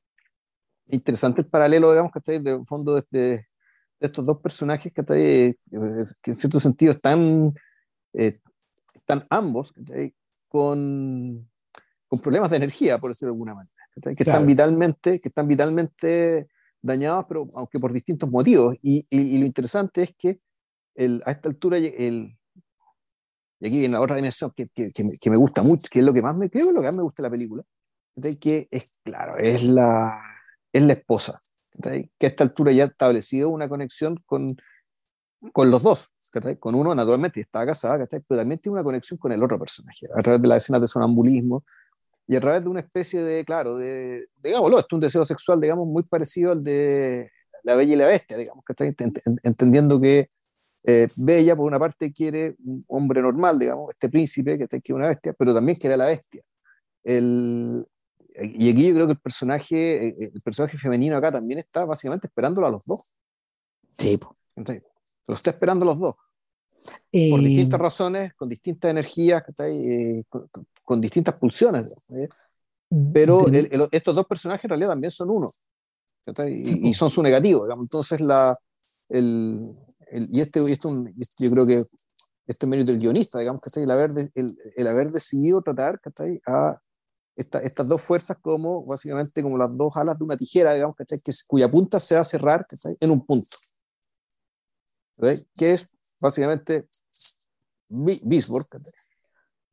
[0.90, 3.46] interesante el paralelo, digamos, que de fondo de,
[4.00, 5.56] estos dos personajes que, que
[6.26, 7.54] en cierto sentido están,
[8.14, 8.40] eh,
[8.96, 9.74] están ambos
[10.48, 11.50] con,
[12.08, 16.48] con, problemas de energía, por decirlo de alguna manera, que, están vitalmente, que están vitalmente
[16.82, 18.76] dañados, pero aunque por distintos motivos.
[18.82, 20.38] Y, y, lo interesante es que
[20.96, 22.38] el, a esta altura, el,
[23.60, 26.14] y aquí viene la otra dimensión que, que, que, me gusta mucho, que es lo
[26.14, 27.64] que más me creo, lo que más me gusta de la película,
[28.40, 30.22] que es, claro, es la,
[30.72, 31.40] es la esposa
[31.82, 34.56] que a esta altura ya ha establecido una conexión con,
[35.54, 36.10] con los dos,
[36.60, 40.22] con uno naturalmente estaba casada, pero también tiene una conexión con el otro personaje, a
[40.22, 41.64] través de las escenas de sonambulismo
[42.28, 45.88] y a través de una especie de, claro, de, digámoslo, es un deseo sexual, digamos,
[45.88, 47.32] muy parecido al de
[47.64, 48.86] la Bella y la Bestia, digamos, está
[49.44, 50.30] entendiendo que
[50.86, 54.92] eh, Bella, por una parte, quiere un hombre normal, digamos, este príncipe que está aquí
[54.94, 56.42] una bestia, pero también quiere a la bestia.
[57.04, 57.86] El,
[58.42, 61.86] y aquí yo creo que el personaje, eh, eh, el personaje femenino acá también está
[61.86, 63.12] básicamente esperándolo a los dos.
[63.92, 64.20] Sí.
[64.56, 64.84] Entonces,
[65.28, 66.16] lo está esperando a los dos.
[67.12, 70.24] Por distintas razones, con distintas energías, eh,
[70.84, 71.94] con, distintas pulsiones.
[73.14, 73.46] Pero
[73.92, 75.48] estos dos personajes en realidad también son uno.
[76.48, 77.64] Y, son su negativo.
[77.64, 77.86] Digamos.
[77.86, 78.58] Entonces, la,
[79.10, 79.62] el,
[80.12, 81.06] y, este, y esto,
[81.38, 81.84] yo creo que
[82.48, 86.00] este mérito del guionista, digamos, que el haber, el, el haber decidido tratar
[86.48, 86.80] a
[87.40, 91.70] estas dos fuerzas como básicamente como las dos alas de una tijera, digamos, Que, cuya
[91.70, 92.68] punta se va a cerrar
[93.00, 93.56] en un punto.
[95.56, 96.88] Que es básicamente
[97.88, 98.68] Bisborg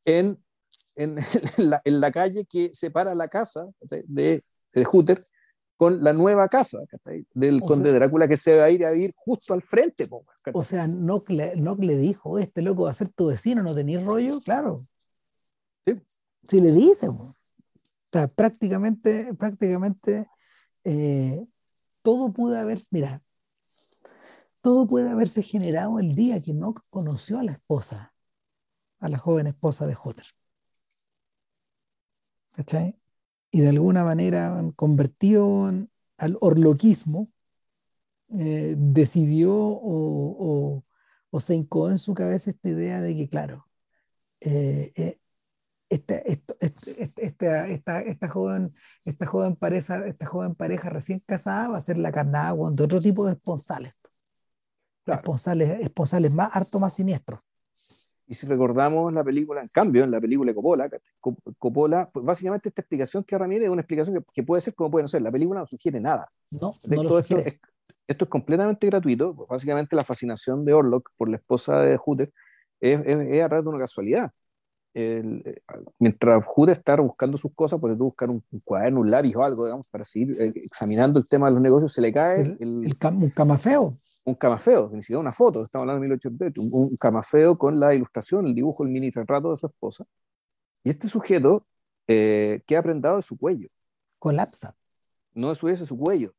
[0.04, 0.38] en,
[0.96, 1.16] en,
[1.58, 5.20] la, en, la, calle que separa la casa de, de Hutter
[5.76, 6.78] con la nueva casa
[7.34, 10.08] del conde Drácula que se va a ir a vivir justo al frente.
[10.52, 13.74] o sea, no le, no le dijo, este loco va a ser tu vecino, no
[13.74, 14.86] tenéis rollo, claro.
[15.86, 16.00] Sí.
[16.48, 17.08] Si le dice,
[18.34, 20.26] prácticamente, prácticamente
[20.84, 21.44] eh,
[22.02, 23.22] todo puede haber, mira,
[24.60, 28.14] todo puede haberse generado el día que no conoció a la esposa,
[29.00, 30.26] a la joven esposa de Hutter.
[32.54, 32.98] ¿Cachai?
[33.50, 35.66] Y de alguna manera convertido
[36.16, 37.30] al orloquismo,
[38.30, 40.82] eh, decidió o,
[41.38, 43.68] se hincó en su cabeza esta idea de que, claro,
[44.40, 45.20] eh,
[45.88, 46.54] esta, esta,
[47.66, 48.72] esta, esta, joven,
[49.04, 53.00] esta, joven pareja, esta joven pareja recién casada va a ser la carnada de otro
[53.00, 54.00] tipo de esponsales.
[55.06, 57.40] Esponsales, esponsales más harto más siniestros.
[58.28, 60.90] Y si recordamos la película, en cambio, en la película de Coppola,
[61.58, 65.04] Coppola pues básicamente esta explicación que Ramírez es una explicación que, puede ser como puede
[65.04, 65.22] no ser.
[65.22, 66.28] La película no sugiere nada.
[66.50, 67.60] No, no esto, es,
[68.08, 69.32] esto, es, completamente gratuito.
[69.48, 72.32] Básicamente la fascinación de Orlok por la esposa de Hutter
[72.80, 74.32] es, es, a través de una casualidad
[74.96, 75.62] el, eh,
[75.98, 79.86] mientras Jude está buscando sus cosas, puede buscar un, cuaderno, un lápiz o algo, digamos,
[79.88, 83.30] para seguir eh, examinando el tema de los negocios, se le cae el, el, un
[83.30, 83.94] camafeo.
[84.24, 87.94] Un camafeo, ni siquiera una foto, estamos hablando de 1820, un, un camafeo con la
[87.94, 90.04] ilustración, el dibujo, el mini retrato de su esposa.
[90.82, 91.62] Y este sujeto
[92.08, 93.68] eh, queda prendado de su cuello.
[94.18, 94.74] Colapsa.
[95.34, 96.32] No es su, su cuello.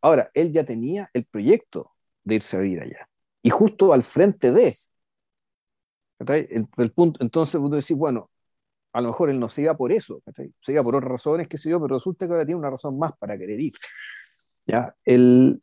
[0.00, 1.90] Ahora, él ya tenía el proyecto
[2.22, 3.08] de irse a vivir allá.
[3.42, 4.74] Y justo al frente de,
[6.28, 8.30] el, punto, entonces uno decir, bueno,
[8.92, 10.22] a lo mejor él no se iba por eso,
[10.60, 12.98] se iba por otras razones, qué sé yo, pero resulta que ahora tiene una razón
[12.98, 13.72] más para querer ir.
[14.66, 14.94] ¿ya?
[15.04, 15.60] El,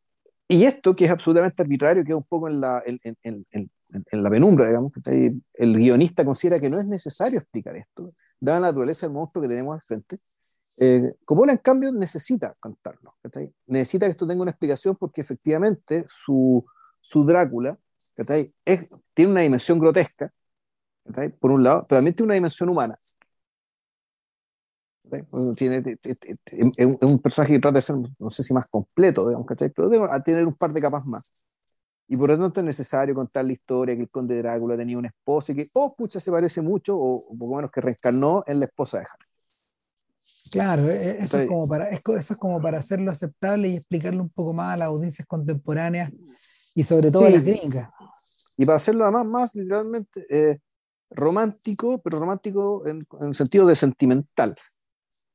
[0.47, 4.29] y esto, que es absolutamente arbitrario, queda un poco en la, en, en, en, la
[4.29, 9.13] penumbra, digamos, el guionista considera que no es necesario explicar esto, dada la naturaleza del
[9.13, 10.19] monstruo que tenemos al frente.
[10.79, 13.15] Eh, como en cambio, necesita contarlo,
[13.67, 16.65] necesita que esto tenga una explicación porque efectivamente su,
[16.99, 17.77] su Drácula
[18.65, 20.29] es, tiene una dimensión grotesca,
[21.39, 22.97] por un lado, pero también tiene una dimensión humana.
[25.57, 29.45] Tiene, es un personaje que trata de ser, no sé si más completo, digamos,
[29.75, 31.45] pero debe tener un par de capas más.
[32.07, 35.07] Y por lo tanto es necesario contar la historia que el conde Drácula tenía una
[35.07, 38.59] esposa y que, oh, pucha, se parece mucho, o un poco menos que reencarnó en
[38.59, 39.31] la esposa de Harry.
[40.51, 44.21] Claro, e, e, eso, es como para, eso es como para hacerlo aceptable y explicarlo
[44.23, 46.11] un poco más a las audiencias contemporáneas
[46.75, 47.89] y sobre todo a las gringas.
[48.57, 50.59] Y para hacerlo además más literalmente, eh,
[51.11, 54.55] romántico, pero romántico en, el sentido de sentimental.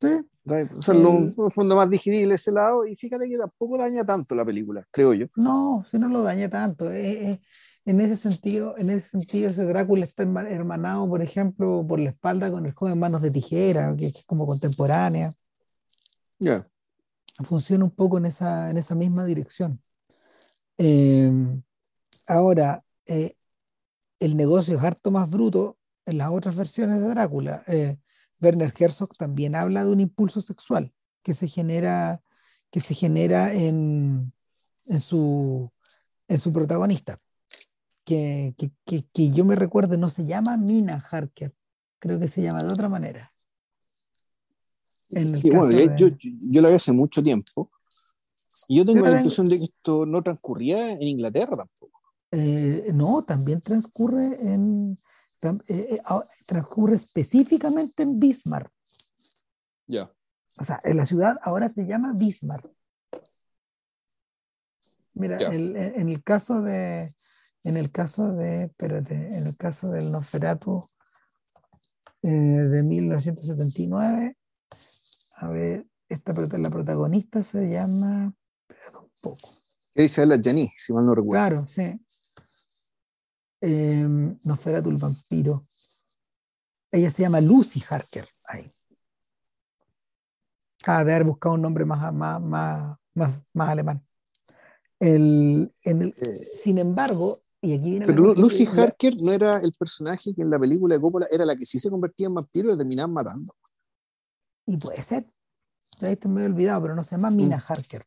[0.00, 0.08] ¿Sí?
[0.48, 4.44] O sea, un fondo más digerible ese lado, y fíjate que tampoco daña tanto la
[4.44, 5.26] película, creo yo.
[5.36, 6.92] No, si no lo daña tanto.
[6.92, 7.40] en
[7.84, 12.64] ese sentido, en ese sentido, ese Drácula está hermanado, por ejemplo, por la espalda con
[12.64, 15.32] el joven Manos de Tijera, que, es como contemporánea.
[16.38, 16.64] Ya.
[17.44, 19.80] Funciona un poco en esa, en esa misma dirección.
[20.78, 21.30] Eh,
[22.26, 23.34] ahora, eh,
[24.20, 27.62] el negocio es harto más bruto en las otras versiones de Drácula.
[27.66, 27.98] Eh,
[28.40, 32.22] Werner Herzog también habla de un impulso sexual que se genera,
[32.70, 34.32] que se genera en,
[34.84, 35.70] en, su,
[36.28, 37.16] es su protagonista.
[38.04, 41.52] Que, que, que, que yo me recuerdo, no se llama Mina Harker,
[41.98, 43.28] creo que se llama de otra manera.
[45.10, 45.94] En el bueno, de...
[45.98, 47.70] yo, yo, la vi hace mucho tiempo.
[48.68, 51.95] Y yo tengo la impresión de que esto no transcurría en Inglaterra tampoco.
[52.30, 54.98] Eh, no, también transcurre en.
[55.42, 56.00] Eh, eh,
[56.46, 58.72] transcurre específicamente en Bismarck.
[59.86, 60.10] Ya.
[60.58, 62.68] O sea, en la ciudad ahora se llama Bismarck.
[65.14, 67.14] Mira, el, en el caso de.
[67.62, 68.64] En el caso de.
[68.64, 70.84] Espérate, en el caso del Nosferatu
[72.22, 74.36] de 1979,
[75.36, 78.34] a ver, esta, la protagonista se llama.
[78.68, 79.50] Espérate un poco.
[79.94, 81.46] ¿Qué dice la Jenny, si mal no recuerdo?
[81.46, 81.98] Claro, sí.
[83.60, 84.06] Eh,
[84.42, 85.66] Nosferatu el vampiro.
[86.90, 88.26] Ella se llama Lucy Harker.
[88.48, 88.70] Ahí.
[90.86, 94.06] Ah, de haber buscado un nombre más, más, más, más, más alemán.
[94.98, 99.72] El, en el, eh, sin embargo, y aquí viene Pero Lucy Harker no era el
[99.72, 102.68] personaje que en la película de Coppola era la que sí se convertía en vampiro
[102.68, 103.56] y la terminaban matando.
[104.66, 105.26] Y puede ser.
[106.00, 107.62] Ya esto me he olvidado, pero no se llama Mina mm.
[107.66, 108.06] Harker.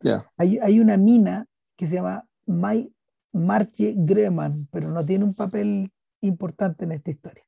[0.00, 0.30] Ya.
[0.36, 1.46] Hay, hay, una mina
[1.76, 2.92] que se llama Mai
[3.32, 7.44] Marche Greman, pero no tiene un papel importante en esta historia.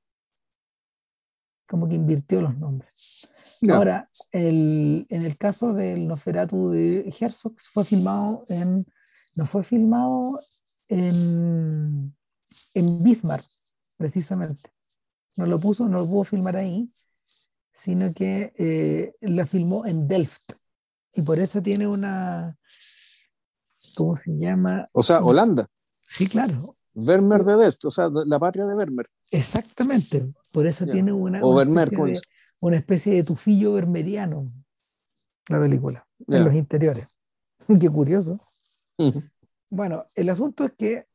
[1.66, 3.28] Como que invirtió los nombres.
[3.70, 8.86] Ahora, el, en el caso del Noferatu de Herzog, fue filmado en.
[9.34, 10.38] No fue filmado
[10.88, 12.14] en,
[12.74, 13.44] en Bismarck,
[13.96, 14.70] precisamente.
[15.36, 16.90] No lo puso, no lo pudo filmar ahí,
[17.72, 20.52] sino que eh, la filmó en Delft.
[21.14, 22.56] Y por eso tiene una.
[23.96, 24.86] ¿Cómo se llama?
[24.92, 25.68] O sea, Holanda.
[26.06, 26.76] Sí, claro.
[26.94, 29.08] Vermeer de Delft, o sea, la patria de Vermeer.
[29.30, 32.20] Exactamente, por eso tiene una, o una, especie de,
[32.60, 34.46] una, especie de, tufillo vermeriano
[35.48, 37.06] la película, en los interiores.
[37.80, 38.40] Qué curioso.
[39.70, 41.06] Bueno, el asunto es que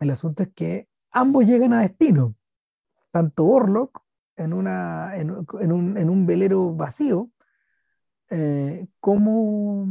[0.00, 2.34] el asunto es que ambos llegan a destino.
[3.10, 4.02] Tanto Orlok
[4.36, 7.30] en, una, en, en, un, en un, velero vacío,
[8.28, 9.88] eh, como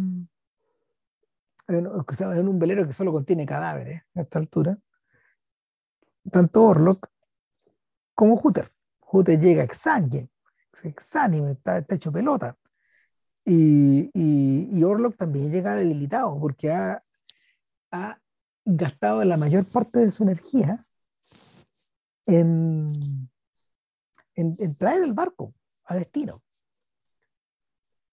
[1.67, 4.77] en, un velero que solo contiene cadáveres a esta altura,
[6.31, 7.09] tanto Orlok
[8.13, 8.71] como Hooter.
[8.99, 10.29] Hooter llega exánime,
[10.83, 12.57] exánime está, está, hecho pelota.
[13.43, 17.03] Y, y, y, Orlok también llega debilitado porque ha,
[17.91, 18.19] ha
[18.63, 20.81] gastado la mayor parte de su energía
[22.25, 22.87] en,
[24.33, 26.41] en, en traer el barco a destino.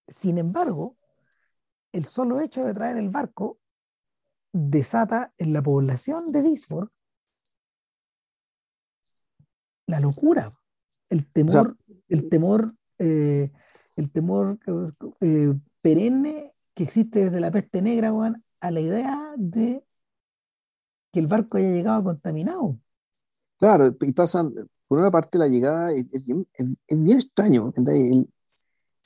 [0.06, 0.96] Sin embargo,
[1.92, 3.58] el solo hecho de traer el barco
[4.52, 6.92] desata en la población de Bismarck
[9.86, 10.50] la locura,
[11.10, 11.76] el temor,
[12.08, 13.50] el temor, eh,
[13.96, 14.58] el temor
[15.20, 19.84] eh, perenne que existe desde la peste negra, Juan, a la idea de
[21.12, 22.78] que el barco haya llegado contaminado.
[23.58, 24.54] Claro, y pasan,
[24.88, 26.46] por una parte la llegada es, bien
[27.10, 27.72] extraño.
[27.76, 28.31] El,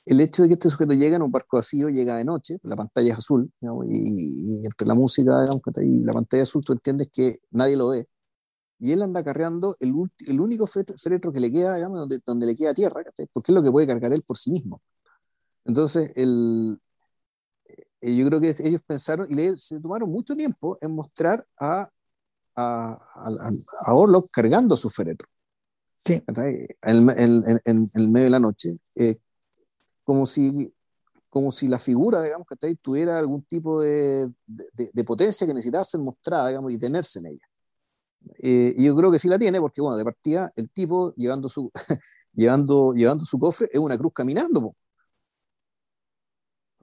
[0.07, 2.75] el hecho de que este sujeto llega en un barco vacío, llega de noche, la
[2.75, 3.51] pantalla es azul,
[3.87, 5.43] y, entre la música
[5.81, 8.07] y la pantalla azul tú entiendes que nadie lo ve.
[8.79, 9.93] Y él anda cargando el,
[10.27, 13.03] el único féretro que le queda, digamos, donde, donde le queda tierra,
[13.33, 14.81] porque es lo que puede cargar él por sí mismo.
[15.65, 16.79] Entonces, el,
[18.01, 21.89] eh, yo creo que ellos pensaron y le, se tomaron mucho tiempo en mostrar a,
[22.55, 23.51] a, a,
[23.85, 25.27] a Orlok cargando su féretro.
[26.05, 26.23] Sí.
[26.83, 29.19] En, en, en, en, el medio de la noche, eh,
[30.07, 30.73] como si,
[31.29, 35.83] como si la figura, digamos, que tuviera algún tipo de, de, de, potencia que necesitaba
[35.83, 37.45] ser mostrada, digamos, y tenerse en ella.
[38.41, 41.49] Eh, y yo creo que sí la tiene, porque, bueno, de partida, el tipo llevando
[41.49, 41.69] su,
[42.33, 44.71] llevando, llevando su cofre es una cruz caminando, po.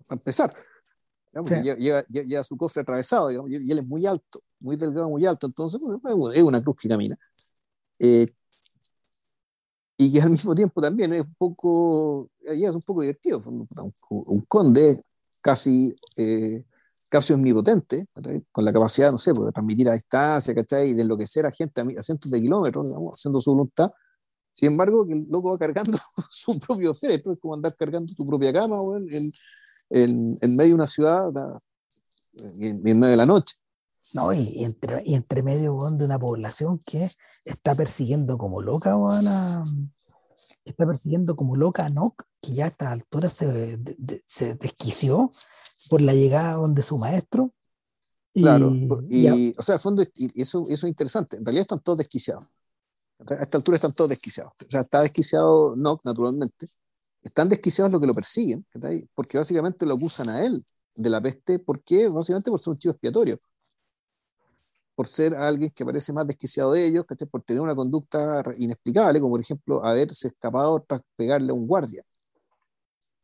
[0.07, 0.51] para empezar.
[1.33, 1.63] Digamos, sí.
[1.63, 5.25] lleva, lleva, lleva, su cofre atravesado, digamos, y él es muy alto, muy delgado, muy
[5.25, 7.17] alto, entonces pues, es una cruz que camina.
[7.99, 8.35] Eh,
[10.05, 13.69] y que al mismo tiempo también es un poco, es un poco divertido, un,
[14.09, 15.03] un conde
[15.41, 16.65] casi, eh,
[17.09, 18.07] casi omnipotente,
[18.51, 20.91] con la capacidad, no sé, pues, de transmitir a distancia, ¿cachai?
[20.91, 23.93] Y de enloquecer a gente a, cientos de kilómetros, digamos, haciendo su voluntad.
[24.53, 25.99] Sin embargo, que el loco va cargando
[26.31, 29.33] su propio féretro, es como andar cargando tu propia cama, bueno, en,
[29.91, 31.31] en, en, medio de una ciudad,
[32.61, 33.57] en, en medio de la noche.
[34.15, 37.11] No, y, entre, y entre medio de una población que
[37.45, 39.65] está persiguiendo como loca a,
[40.65, 44.55] está persiguiendo como loca a Nock, que ya a esta altura se, de, de, se
[44.55, 45.33] desquició
[45.91, 47.53] por la llegada de su maestro.
[48.33, 48.73] Y, claro,
[49.11, 51.99] y, y, o sea, al fondo, y eso, eso es interesante, en realidad están todos
[51.99, 52.45] desquiciados.
[53.29, 54.53] A esta altura están todos desquiciados.
[54.65, 56.69] O sea, está desquiciado Nock, naturalmente.
[57.21, 58.65] Están desquiciados los que lo persiguen,
[59.13, 60.65] porque básicamente lo acusan a él
[60.95, 63.39] de la peste, porque básicamente por ser un chivo expiatorio
[64.95, 67.29] por ser alguien que parece más desquiciado de ellos, ¿cachai?
[67.29, 72.03] por tener una conducta inexplicable, como por ejemplo haberse escapado tras pegarle a un guardia.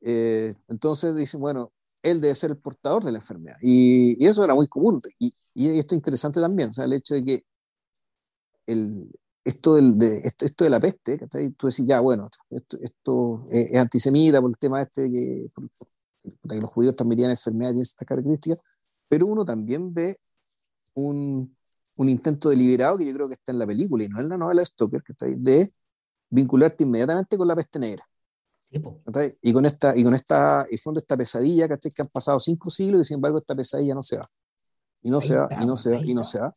[0.03, 1.73] Eh, entonces dicen, bueno,
[2.03, 3.57] él debe ser el portador de la enfermedad.
[3.63, 5.01] Y, eso era muy común.
[5.19, 7.45] Y, esto es interesante también, o sea, el hecho de que
[8.67, 9.11] el,
[9.45, 11.19] esto, del, de, esto, de la peste,
[11.57, 15.47] tú decís, ya, bueno, esto, esto es, antisemita por el tema este de que,
[16.49, 18.61] que los judíos transmitían enfermedades y estas características,
[19.09, 20.17] pero uno también ve
[20.95, 21.57] un,
[21.97, 24.37] un, intento deliberado que yo creo que está en la película y no en la
[24.37, 25.73] novela de Stoker, que está ahí, de
[26.29, 28.05] vincularte inmediatamente con la peste negra.
[28.71, 31.91] Y con esta, y con esta, y fondo esta pesadilla, ¿cachai?
[31.91, 34.23] Que han pasado cinco siglos y sin embargo esta pesadilla no se va.
[35.03, 36.55] Y no se va, y no se va, y no se va.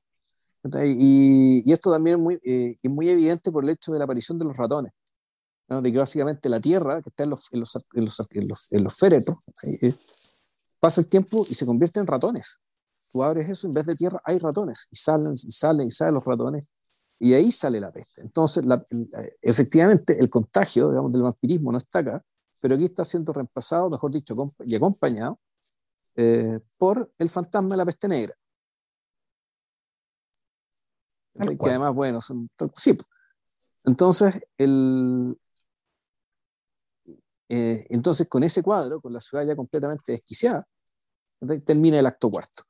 [0.86, 4.06] Y, y, esto también es muy, eh, es muy evidente por el hecho de la
[4.06, 4.94] aparición de los ratones.
[5.68, 5.82] ¿no?
[5.82, 8.72] De que básicamente la Tierra, que está en los, en los, en los, en los,
[8.72, 9.38] en los féretros,
[9.82, 9.94] eh,
[10.80, 12.60] pasa el tiempo y se convierte en ratones.
[13.14, 16.16] Tú abres eso, en vez de tierra hay ratones, y salen, y salen, y salen
[16.16, 16.72] los ratones,
[17.20, 18.22] y ahí sale la peste.
[18.22, 18.64] Entonces,
[19.40, 22.26] efectivamente, el contagio digamos, del vampirismo no está acá,
[22.60, 24.34] pero aquí está siendo reemplazado, mejor dicho,
[24.66, 25.40] y acompañado
[26.16, 28.36] eh, por el fantasma de la peste negra.
[31.36, 32.98] Que además, bueno, son, sí.
[33.86, 35.38] Entonces, el,
[37.50, 40.68] eh, entonces, con ese cuadro, con la ciudad ya completamente desquiciada,
[41.64, 42.64] termina el acto cuarto.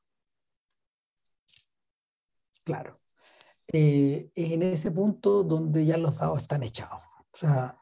[2.64, 2.96] Claro.
[3.68, 7.02] Eh, en ese punto donde ya los dados están echados.
[7.32, 7.78] O sea,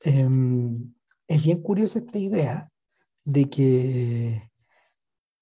[0.00, 0.94] em,
[1.26, 2.70] es bien curiosa esta idea
[3.24, 4.50] de que,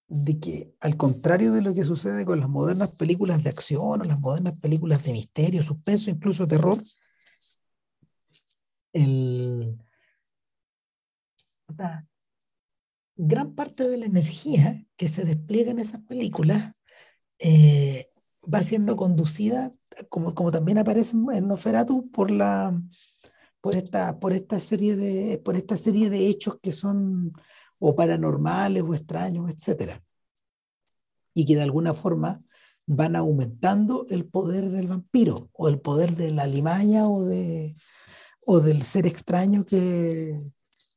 [0.09, 4.05] de que, al contrario de lo que sucede con las modernas películas de acción o
[4.05, 6.83] las modernas películas de misterio, suspenso, incluso terror,
[8.93, 9.79] el,
[13.17, 16.73] gran parte de la energía que se despliega en esas películas
[17.39, 18.11] eh,
[18.53, 19.71] va siendo conducida,
[20.09, 22.81] como, como también aparece en Noferatu, por, la,
[23.61, 27.33] por, esta, por, esta serie de, por esta serie de hechos que son
[27.79, 30.01] o paranormales o extraños, etc.
[31.35, 32.41] Y que de alguna forma
[32.87, 37.75] van aumentando el poder del vampiro o el poder de la limaña o, de,
[38.47, 40.35] o del ser extraño que,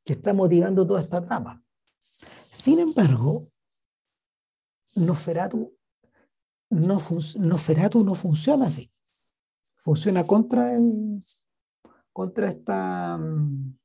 [0.04, 1.62] que está motivando toda esta trama.
[2.02, 3.42] Sin embargo,
[4.96, 5.79] Noferatu
[6.70, 7.00] no,
[7.36, 8.90] Noferatu no funciona así.
[9.76, 10.76] Funciona contra
[12.12, 13.78] contra esta, mm,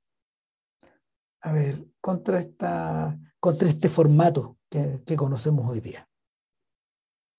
[1.41, 6.09] a ver, contra esta, contra este formato que, conocemos hoy día.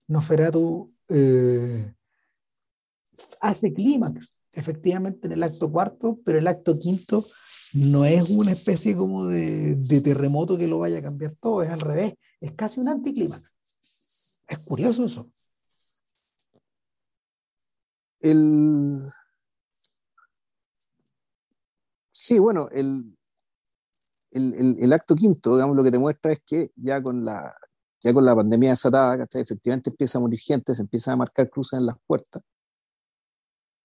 [0.09, 1.93] Noferatu eh,
[3.41, 7.25] hace clímax, efectivamente, en el acto cuarto, pero el acto quinto
[7.75, 11.81] no es una especie como de, terremoto que lo vaya a cambiar todo, es al
[11.81, 13.57] revés, es casi un anticlímax.
[14.49, 15.31] Es curioso eso.
[18.21, 19.13] El...
[22.13, 23.17] Sí, bueno, el,
[24.33, 27.55] el, acto quinto, digamos, lo que te muestra es que ya con la,
[28.03, 31.79] ya con la pandemia desatada, efectivamente empieza a morir gente, se empiezan a marcar cruces
[31.79, 32.43] en las puertas.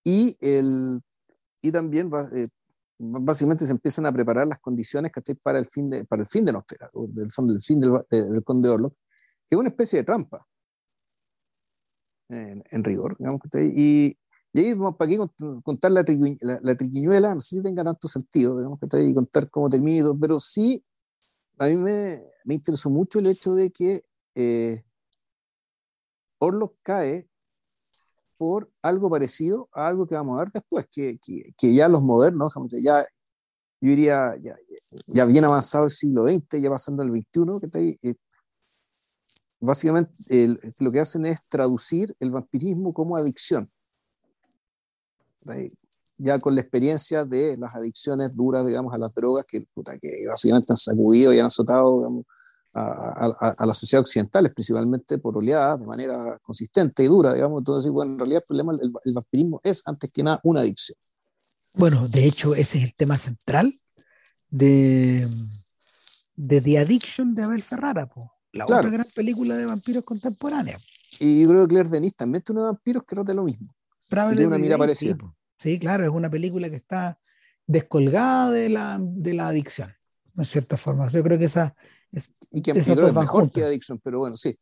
[0.04, 1.02] Y, el,
[1.62, 2.48] y también eh,
[2.98, 5.12] básicamente se empiezan a preparar las condiciones
[5.42, 8.70] para el fin de, para el fin de Nosferatu, del, del fin del, del Conde
[8.70, 10.48] Orlok, que es una especie de trampa,
[12.32, 13.18] en, rigor.
[13.18, 13.42] Digamos,
[13.76, 14.18] y,
[14.54, 15.18] y ahí para aquí
[15.64, 16.04] contar la,
[16.62, 20.84] la, triquiñuela, no sé si tenga tanto sentido, digamos, y contar cómo termina, pero sí,
[21.58, 24.04] a mí me, me interesó mucho el hecho de que
[24.36, 24.84] eh,
[26.84, 27.28] cae
[28.38, 32.02] por algo parecido a algo que vamos a ver después, que, que, que ya los
[32.02, 33.04] modernos, ya,
[33.80, 34.58] yo diría, ya,
[35.08, 38.16] ya bien avanzado el siglo XX, ya pasando el XXI, que está ahí, eh,
[39.62, 40.12] básicamente
[40.80, 43.72] lo que hacen es traducir el vampirismo como adicción.
[46.18, 49.66] Ya con la experiencia de las adicciones duras, digamos, a las drogas, que,
[50.02, 52.26] que básicamente han sacudido y han azotado digamos,
[52.74, 57.60] a, a, las sociedades occidentales, principalmente por oleadas, de manera consistente y dura, digamos.
[57.60, 60.98] Entonces, bueno, en realidad el problema del vampirismo es, antes que nada, una adicción.
[61.74, 63.80] Bueno, de hecho, ese es el tema central
[64.50, 65.28] de,
[66.36, 68.10] de The Addiction de Abel Ferrara,
[68.54, 70.80] la otra gran película de vampiros contemporánea.
[71.20, 73.68] Y yo creo que Claire Denis también tiene vampiros que de lo mismo.
[74.10, 75.18] Tiene una mira parecida.
[75.60, 77.20] Sí, claro, es una película que está
[77.68, 79.94] descolgada de la, de la adicción,
[80.34, 81.08] de cierta forma.
[81.08, 81.76] Yo creo que esa,
[82.52, 84.56] y que es mejor que Addiction, pero bueno, sí.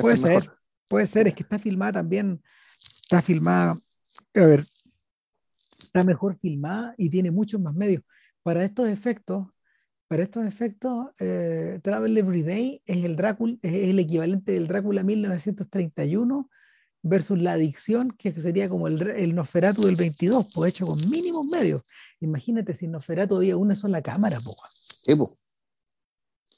[0.00, 0.50] puede ser,
[0.88, 2.42] puede ser, es que está filmada también,
[3.02, 3.76] está filmada,
[4.34, 4.64] a ver,
[5.78, 8.02] está mejor filmada y tiene muchos más medios.
[8.42, 9.46] Para estos efectos,
[10.08, 15.02] para estos efectos, eh, Travel Every Day es el, Drácula, es el equivalente del Drácula
[15.02, 16.50] 1931
[17.02, 21.46] versus la adicción, que sería como el, el Nosferatu del 22, pues hecho con mínimos
[21.46, 21.82] medios.
[22.20, 24.56] Imagínate si en Nosferatu había una sola cámara, pues.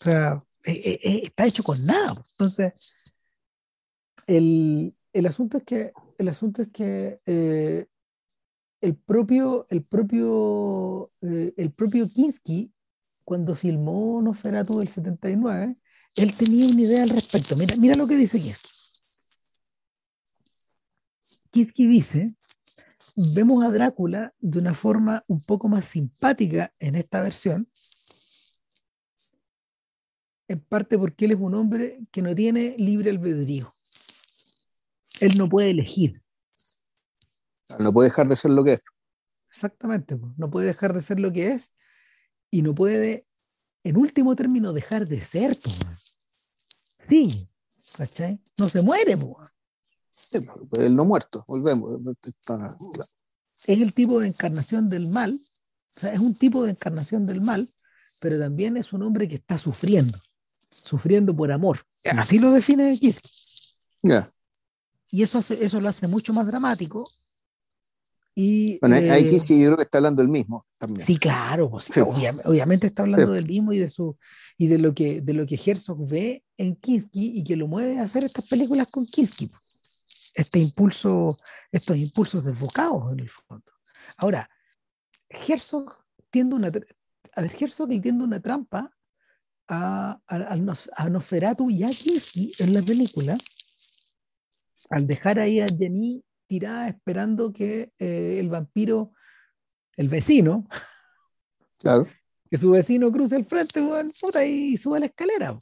[0.01, 2.15] O sea, eh, eh, eh, está hecho con nada.
[2.33, 2.95] Entonces,
[4.27, 7.21] el, el, asunto es que, el asunto es que
[8.81, 12.73] el propio, el propio, el propio Kinski,
[13.31, 15.77] cuando filmó Nosferatu del 79,
[16.17, 17.55] él tenía una idea al respecto.
[17.55, 18.69] Mira, mira lo que dice Kinski.
[21.53, 22.27] Kinski dice,
[23.15, 27.69] vemos a Drácula de una forma un poco más simpática en esta versión,
[30.49, 33.71] en parte porque él es un hombre que no tiene libre albedrío.
[35.21, 36.21] Él no puede elegir.
[37.79, 38.83] No puede dejar de ser lo que es.
[39.49, 41.71] Exactamente, no puede dejar de ser lo que es
[42.51, 43.27] y no puede,
[43.85, 45.57] en último término, dejar de ser.
[47.09, 47.29] Sí,
[47.97, 48.41] ¿cachai?
[48.59, 49.17] No se muere.
[49.17, 49.51] Pues,
[50.79, 51.95] el no muerto, volvemos.
[53.67, 55.41] Es el tipo de encarnación del mal,
[55.97, 57.69] o sea, es un tipo de encarnación del mal,
[58.21, 60.19] pero también es un hombre que está sufriendo,
[60.71, 61.85] sufriendo por amor.
[62.17, 63.31] Así lo define Kiski.
[65.11, 67.05] Y eso, eso lo hace mucho más dramático.
[68.35, 71.05] Y, bueno, hay eh, Kiski yo creo que está hablando del mismo también.
[71.05, 74.17] Sí, claro, pues, obviamente, está hablando del mismo y de su
[74.57, 77.99] y de lo que de lo que Herzog ve en Kiski y que lo mueve
[77.99, 79.51] a hacer estas películas con Kiski
[80.35, 81.37] este impulso,
[81.71, 83.73] estos impulsos desbocados en el fondo.
[84.17, 84.49] Ahora,
[85.29, 88.91] Herzog tiende una, a ver, Herzog tiende una trampa
[89.69, 93.39] a, a, Nosferatu y a Kinski en la película,
[94.91, 99.13] al dejar ahí a Jenny tirada esperando que eh, el vampiro,
[99.97, 100.67] el vecino,
[102.51, 103.81] que su vecino cruce el frente
[104.49, 105.61] y suba la escalera.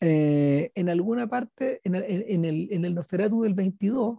[0.00, 4.18] Eh, en alguna parte, en el, en el, en el Nosferatu del 22,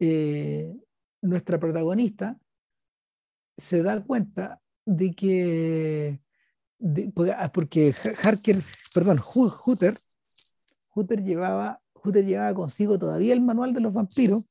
[0.00, 0.74] eh,
[1.22, 2.38] nuestra protagonista
[3.56, 6.20] se da cuenta de que,
[7.34, 8.58] ah, porque Harker,
[8.94, 9.96] perdón, Hutter,
[10.94, 14.44] Hutter llevaba, Hutter llevaba consigo todavía el manual de los vampiros,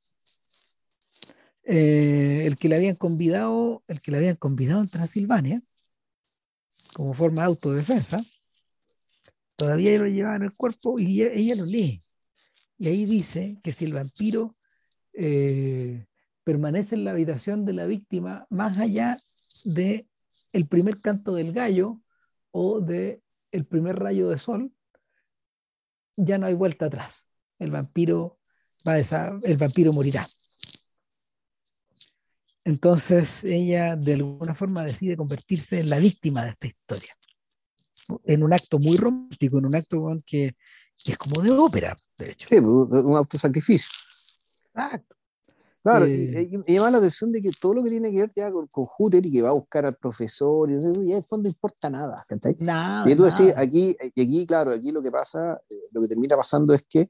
[1.63, 5.61] eh, el que le habían convidado, el que le habían convidado en Transilvania,
[6.95, 8.17] como forma de autodefensa,
[9.55, 12.01] todavía lo llevaba en el cuerpo y ella, lo lee.
[12.77, 14.57] Y ahí dice que si el vampiro
[15.13, 16.05] eh,
[16.43, 19.17] permanece en la habitación de la víctima más allá
[19.63, 20.07] de
[20.69, 22.01] primer canto del gallo
[22.51, 23.21] o de
[23.69, 24.73] primer rayo de sol,
[26.15, 27.27] ya no hay vuelta atrás.
[27.63, 28.39] El vampiro
[28.87, 30.27] va a el vampiro morirá.
[32.65, 37.17] Entonces ella de alguna forma decide convertirse en la víctima de esta historia
[38.25, 40.55] en un acto muy romántico, en un acto que,
[41.03, 42.47] que es como de ópera, de hecho.
[42.47, 43.89] Sí, pues, un autosacrificio.
[44.73, 45.15] Exacto.
[45.81, 48.49] Claro, eh, y, llama la atención de que todo lo que tiene que ver ya
[48.49, 51.89] con, con y que va a buscar al profesor, y eso, ya en fondo importa
[51.89, 52.23] nada.
[52.59, 53.11] Nada.
[53.11, 56.37] Y tú decís, aquí, y aquí, claro, aquí lo que pasa, eh, lo que termina
[56.37, 57.09] pasando es que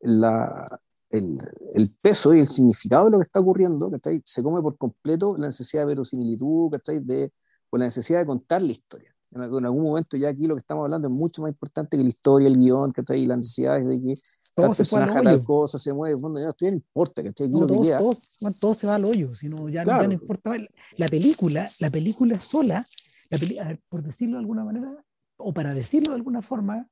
[0.00, 1.38] la, el,
[1.74, 3.90] el, peso y el significado de lo que está ocurriendo
[4.24, 6.70] se come por completo la necesidad de verosimilitud,
[7.02, 7.32] de,
[7.70, 9.14] o la necesidad de contar la historia.
[9.32, 12.08] En algún momento ya aquí lo que estamos hablando es mucho más importante que la
[12.08, 16.20] historia, el guion, que trae las necesidades de que se personaje tal cosa se mueve,
[16.20, 19.84] fondo, ya no importa, que no, todo, todo, todo, se va al hoyo, sino ya,
[19.84, 20.52] ya, no importa
[20.98, 22.86] La película, la película sola,
[23.30, 25.04] la por decirlo de alguna manera,
[25.36, 26.88] o para decirlo de alguna forma,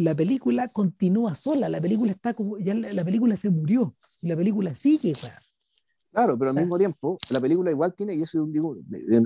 [0.00, 4.74] la película continúa sola, la película está como, ya la, película se murió, la película
[4.74, 5.12] sigue,
[6.12, 8.76] Claro, pero al mismo tiempo, la película igual tiene, y eso digo,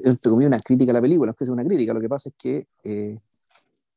[0.05, 2.09] entre comillas, una crítica a la película, no es que sea una crítica, lo que
[2.09, 3.19] pasa es que eh,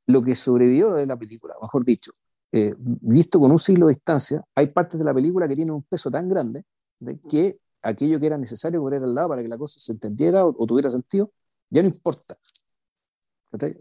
[0.05, 2.13] lo que sobrevivió de la película, mejor dicho,
[2.53, 5.83] eh, visto con un siglo de distancia, hay partes de la película que tienen un
[5.83, 6.63] peso tan grande
[6.99, 10.45] de que aquello que era necesario poner al lado para que la cosa se entendiera
[10.45, 11.31] o, tuviera sentido,
[11.69, 12.37] ya no importa.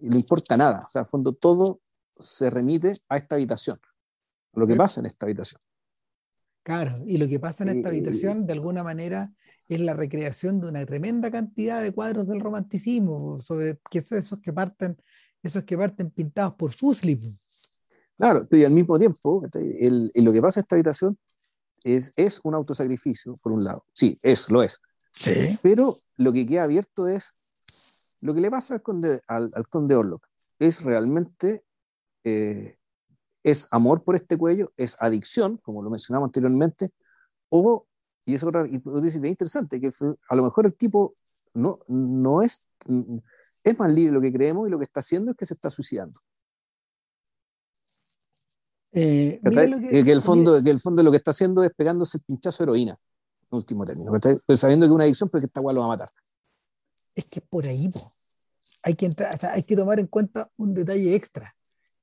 [0.03, 0.83] No importa nada.
[0.85, 1.81] O sea, al fondo todo
[2.19, 3.79] se remite a esta habitación,
[4.53, 5.61] a lo que pasa en esta habitación.
[6.63, 9.33] Claro, y lo que pasa en esta habitación, de alguna manera,
[9.69, 14.53] es la recreación de una tremenda cantidad de cuadros del romanticismo, sobre que esos que
[14.53, 14.97] parten,
[15.43, 17.19] esos que parten pintados por Fusli.
[18.17, 21.19] Claro, y al mismo tiempo, el, lo que pasa en esta habitación
[21.85, 23.85] es, es un autosacrificio, por un lado.
[23.93, 24.81] Sí, es, lo es.
[25.63, 27.33] Pero lo que queda abierto es
[28.21, 30.27] lo que le pasa al conde, al, conde Orlok.
[30.59, 31.65] Es realmente
[32.27, 32.77] eh,
[33.45, 36.91] es amor por este cuello, es adicción, como lo mencionamos anteriormente,
[37.49, 37.87] o,
[38.25, 39.91] y es otra, dice bien interesante, que
[40.29, 41.15] a lo mejor el tipo
[41.55, 42.69] no, no es,
[43.63, 45.55] es más libre de lo que creemos y lo que está haciendo es que se
[45.55, 46.21] está suicidando.
[48.91, 52.25] Eh, que, que, el fondo, que el fondo lo que está haciendo es pegándose el
[52.25, 52.93] pinchazo de heroína,
[53.53, 54.11] en último término.
[54.45, 56.11] Pues sabiendo que es una adicción, pero que esta guay lo va a matar.
[57.15, 57.89] Es que por ahí,
[58.83, 59.09] hay, que
[59.53, 61.55] hay que tomar en cuenta un detalle extra,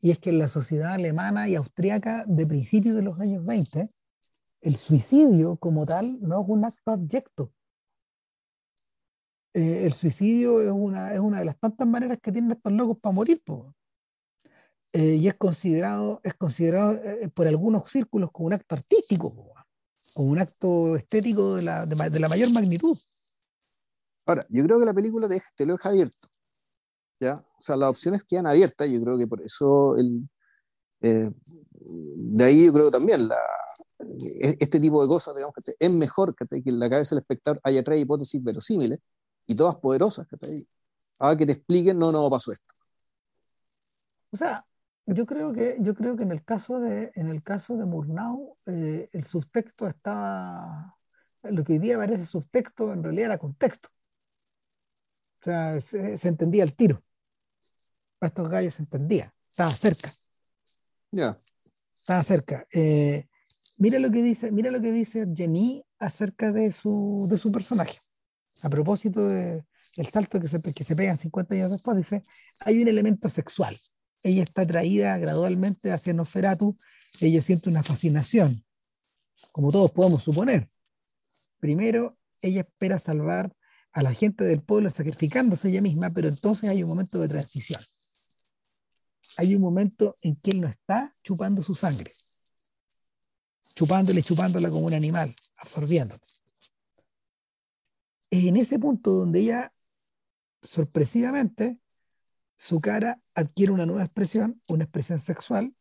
[0.03, 3.89] y es que en la sociedad alemana y austriaca de principios de los años 20,
[4.59, 7.53] el suicidio como tal no es un acto abyecto.
[9.53, 12.97] Eh, el suicidio es una, es una de las tantas maneras que tienen estos locos
[12.99, 13.41] para morir.
[14.91, 19.53] Eh, y es considerado, es considerado eh, por algunos círculos como un acto artístico,
[20.13, 22.97] como un acto estético de la, de, la, mayor magnitud.
[24.25, 26.27] Ahora, yo creo que la película te, te, lo deja abierto.
[27.23, 27.35] ¿Ya?
[27.35, 28.89] O sea, las opciones quedan abiertas.
[28.89, 30.27] Yo creo que por eso el,
[31.03, 33.39] de ahí yo creo también la,
[33.99, 37.59] e, este tipo de cosas, digamos, que es mejor que, en la cabeza del espectador
[37.63, 38.99] haya tres hipótesis verosímiles
[39.45, 40.37] y todas poderosas, que
[41.37, 42.73] que te expliquen, no, no pasó esto.
[44.31, 44.65] O sea,
[45.05, 48.57] yo creo que, yo creo que en el caso de, en el caso de Murnau,
[48.65, 50.97] eh, el subtexto estaba,
[51.43, 53.89] lo que hoy día parece subtexto, en realidad era contexto.
[55.41, 57.03] O sea, se, entendía el tiro.
[58.23, 60.09] Para estos gallos se entendía, estaba cerca.
[61.11, 61.35] Ya.
[61.99, 62.65] Estaba cerca.
[62.71, 63.27] Eh,
[63.79, 67.97] mira lo que dice, mira lo que dice Jenny acerca de su, de su personaje.
[68.61, 69.65] A propósito del
[70.09, 72.21] salto que se, que se pegan 50 años después, dice,
[72.61, 73.77] hay un elemento sexual.
[74.21, 76.77] Ella está atraída gradualmente hacia Noferatu,
[77.19, 78.63] ella siente una fascinación,
[79.51, 80.69] como todos podemos suponer.
[81.59, 83.53] Primero, ella espera salvar
[83.91, 87.83] a la gente del pueblo sacrificándose ella misma, pero entonces hay un momento de transición.
[89.38, 92.11] Hay un momento en que él no está chupando su sangre,
[93.76, 96.22] chupándole, chupándola como un animal, absorbiéndola.
[98.30, 99.73] Es en ese punto donde ella,
[100.61, 101.80] sorpresivamente,
[102.55, 105.76] su cara adquiere una nueva expresión, una expresión sexual,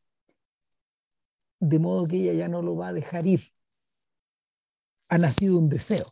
[1.61, 3.53] de modo que ella ya no lo va a dejar ir.
[5.09, 6.07] Ha nacido un deseo.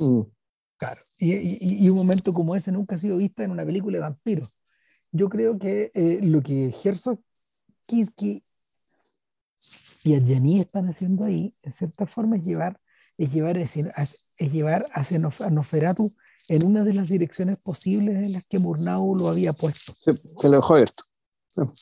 [0.00, 0.22] Mm.
[0.82, 1.00] Claro.
[1.16, 4.48] Y, un momento como ese nunca ha sido visto en una película de vampiros.
[5.12, 7.20] Yo creo que eh, lo que Herzog,
[7.86, 8.42] Kinski
[10.04, 12.80] y Adjani están haciendo ahí, en cierta forma, es llevar,
[13.18, 16.10] es llevar, es, es llevar hacia Noferatu
[16.48, 19.94] en una de las direcciones posibles en las que Murnau lo había puesto.
[20.00, 21.04] Se, lo dejó abierto.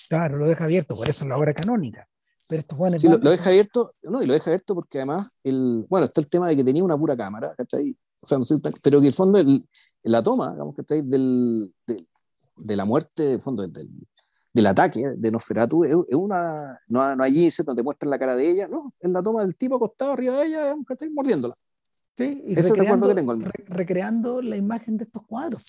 [0.09, 2.07] Claro, lo deja abierto, por eso es la obra canónica.
[2.48, 5.86] Pero esto sí, lo, lo, deja abierto, no, y lo deja abierto porque además, el,
[5.89, 7.97] bueno, está el tema de que tenía una pura cámara, ¿cachai?
[8.20, 9.65] O sea, no sé, pero que en el fondo el,
[10.02, 11.02] la toma, digamos, ¿cachai?
[11.02, 12.07] Del, de,
[12.65, 13.89] de la muerte, en fondo, del,
[14.53, 16.81] del ataque de Nosferatu es, una.
[16.89, 19.57] No, no allí se donde muestran la cara de ella, no, es la toma del
[19.57, 20.74] tipo acostado arriba de ella,
[21.12, 21.55] mordiéndola.
[22.16, 23.35] Sí, y Ese recuerdo que tengo.
[23.66, 25.66] recreando la imagen de estos cuadros.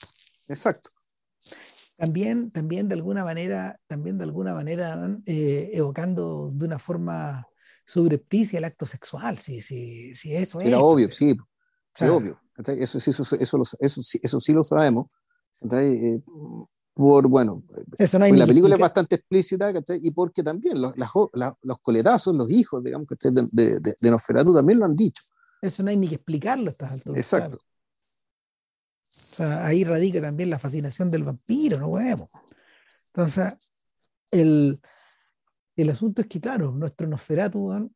[0.48, 0.90] Exacto.
[1.98, 7.48] También, también de alguna manera, también de alguna manera eh, evocando de una forma
[7.86, 10.66] subrepticia el acto sexual, si, si, si eso es.
[10.66, 11.38] Era obvio, sí,
[11.96, 12.42] sí, obvio.
[12.58, 15.08] Eso, eso, eso, eso, eso, eso, sí lo sabemos.
[15.62, 16.24] Entonces, eh,
[16.94, 17.64] por, bueno,
[17.98, 23.16] la película es bastante explícita, Y porque también los, los coletazos, los hijos, digamos, que
[23.32, 25.24] de, de, de, Nosferatu también lo han dicho.
[25.62, 27.18] Eso no hay ni que explicarlo a estas alturas.
[27.18, 27.58] Exacto.
[29.06, 32.30] O sea, ahí radica también la fascinación del vampiro, no vemos.
[33.08, 33.72] Entonces,
[34.32, 34.80] el,
[35.76, 37.92] el asunto es que, claro, nuestro Nosferatu,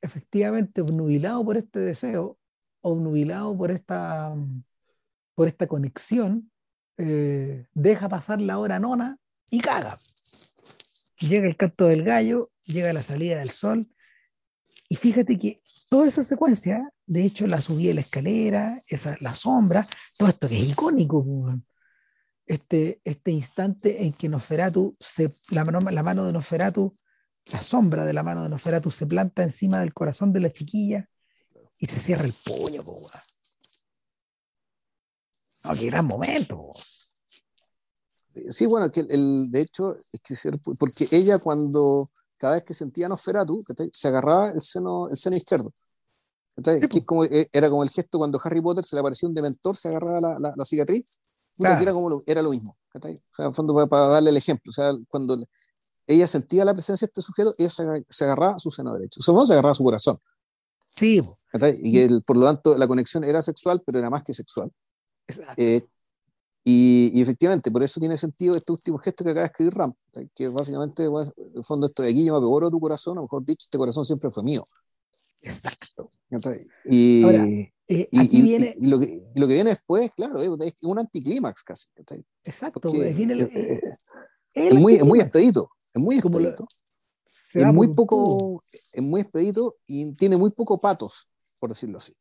[0.00, 2.38] efectivamente, obnubilado por este deseo,
[2.82, 4.34] obnubilado por esta,
[5.34, 6.49] por esta conexión,
[7.02, 9.18] eh, deja pasar la hora nona
[9.50, 9.96] y caga.
[11.18, 13.86] Llega el canto del gallo, llega la salida del sol,
[14.92, 19.36] y fíjate que toda esa secuencia, de hecho, la subida de la escalera, esa, la
[19.36, 19.86] sombra,
[20.18, 21.24] todo esto que es icónico,
[22.44, 26.92] este, este instante en que Nosferatu, se, la, mano, de Nosferatu,
[27.46, 31.08] la sombra de la mano de Nosferatu se planta encima del corazón de la chiquilla
[31.78, 32.82] y se cierra el puño,
[35.64, 36.72] no, qué gran momento.
[38.48, 42.06] Sí, bueno, que el, de hecho, es que porque ella cuando
[42.38, 43.62] cada vez que sentía Nosferatu,
[43.92, 45.74] se agarraba el seno, el seno izquierdo.
[46.62, 49.76] Que como, eh, era como el gesto cuando Harry Potter se le aparecía un dementor,
[49.76, 51.20] se agarraba la, la, cicatriz,
[51.58, 52.76] era, como lo, era lo mismo.
[52.94, 53.00] O
[53.36, 55.36] sea, fondo, para, darle el ejemplo, o sea, cuando
[56.06, 59.20] ella sentía la presencia de este sujeto, ella se, agarraba a su seno derecho.
[59.20, 60.18] O sea, se agarraba a su corazón.
[60.86, 61.20] Sí.
[61.82, 64.72] Y que por lo tanto la conexión era sexual, pero era más que sexual.
[65.56, 65.82] Eh,
[66.62, 69.94] y, efectivamente, por eso tiene sentido este último gesto que acaba de escribir Ram,
[70.34, 71.14] que básicamente, en
[71.56, 74.04] el fondo, esto de aquí yo me pegoro tu corazón, o mejor dicho, este corazón
[74.04, 74.66] siempre fue mío.
[75.40, 76.12] Exacto.
[76.84, 77.44] Y, Ahora,
[77.88, 78.76] eh, aquí viene...
[78.80, 81.88] lo, que, lo, que, viene después, claro, es un anticlímax casi.
[82.44, 83.48] Exacto, viene
[84.52, 86.66] es, muy, es muy expedito, es muy expedito.
[87.54, 88.62] es muy poco,
[88.92, 91.28] es muy expedito y tiene muy poco patos,
[91.58, 92.14] por decirlo así.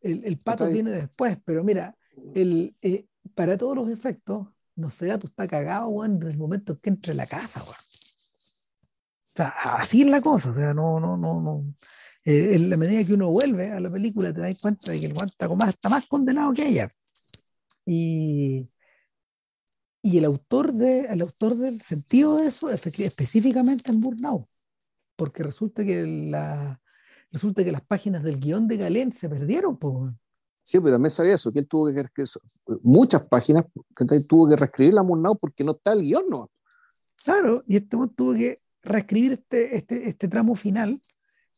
[0.00, 1.96] El, el pato viene después, pero mira,
[2.34, 6.90] el, eh, para todos los efectos, Nosferatu está cagado, weón, en el momento en que
[6.90, 7.74] entra en la casa, weón.
[7.74, 9.48] O sea,
[9.78, 11.64] así es la cosa, o sea, no, no, no, no.
[12.24, 15.06] Eh, en la medida que uno vuelve a la película, te das cuenta de que
[15.06, 16.88] el weón está, más, está más condenado que ella.
[17.84, 18.68] Y,
[20.02, 24.46] y el autor, de, el autor del sentido de eso, específicamente en Burnout,
[25.16, 26.80] porque resulta que, la,
[27.30, 30.12] resulta que las páginas del guion de Galén se perdieron, pues.
[30.66, 32.28] Sí, pero también sabía eso, que él tuvo que reescribir
[32.82, 36.50] muchas páginas, que tuvo que reescribir la Murnau porque no está el guion, ¿no?
[37.24, 41.00] Claro, y este tuvo que reescribir este, este, este tramo final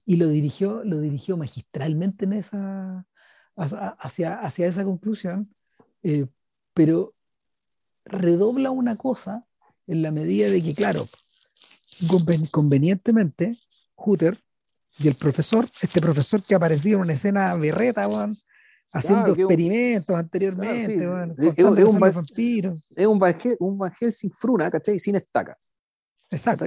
[0.04, 3.06] y lo dirigió, lo dirigió magistralmente en esa,
[3.56, 5.54] hacia, hacia esa conclusión,
[6.02, 6.26] eh,
[6.74, 7.14] pero
[8.04, 9.46] redobla una cosa
[9.86, 11.08] en la medida de que, claro,
[12.50, 13.56] convenientemente,
[13.94, 14.36] Hooter
[14.98, 18.34] y el profesor, este profesor que aparecía en una escena berreta, bueno,
[18.92, 20.94] haciendo experimentos anteriormente,
[21.36, 22.74] es, un vampiro.
[22.94, 23.20] Es un
[23.58, 24.98] un sin fruna, ¿cachai?
[24.98, 25.56] Sin estaca.
[26.30, 26.64] Exacto.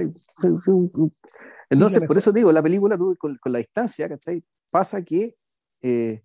[1.70, 4.44] Entonces, por eso digo, la película con, con, la distancia, ¿cachai?
[4.70, 5.36] Pasa que
[5.80, 6.22] eh,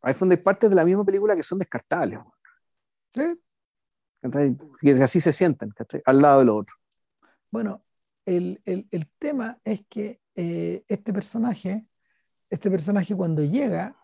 [0.00, 2.20] hay partes de la misma película que son descartables.
[3.12, 6.02] Que así se sienten, ¿cachai?
[6.04, 6.76] Al lado del otro.
[7.50, 7.84] Bueno,
[8.24, 11.86] el, el, el tema es que eh, este personaje,
[12.50, 13.96] este personaje cuando llega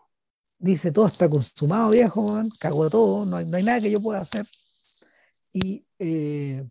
[0.61, 4.01] dice todo está consumado, viejo, man, cagó todo, no hay, no hay, nada que yo
[4.01, 4.45] pueda hacer.
[5.51, 6.65] Y eh,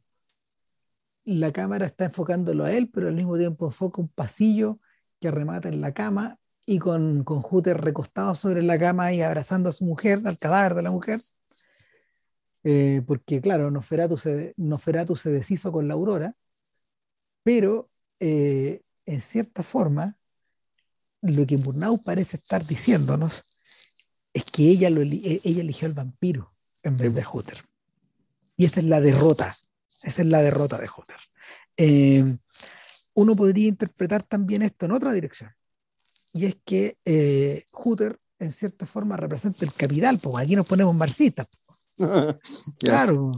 [1.25, 4.79] la cámara está enfocándolo a él, pero al mismo tiempo enfoca un pasillo
[5.21, 9.73] que remata en la cama y con, con recostado sobre la cama y abrazando a
[9.73, 11.19] su mujer, al cadáver de la mujer.
[12.63, 16.35] Eh, porque claro, Nosferatu se, Nosferatu se deshizo con la aurora,
[17.43, 17.91] pero
[18.21, 20.17] eh, en cierta forma,
[21.23, 23.50] lo que Murnau parece estar diciéndonos
[24.33, 26.53] es que ella, lo, e, ella eligió al vampiro
[26.83, 27.59] en vez de Hooter.
[28.57, 29.57] Y esa es la derrota,
[30.03, 31.17] esa es la derrota de Hooter.
[31.77, 32.37] Eh,
[33.15, 35.51] uno podría interpretar también esto en otra dirección,
[36.33, 40.95] y es que eh, Hooter en cierta forma representa el capital, porque aquí nos ponemos
[40.95, 41.49] marxistas.
[42.79, 43.33] Claro,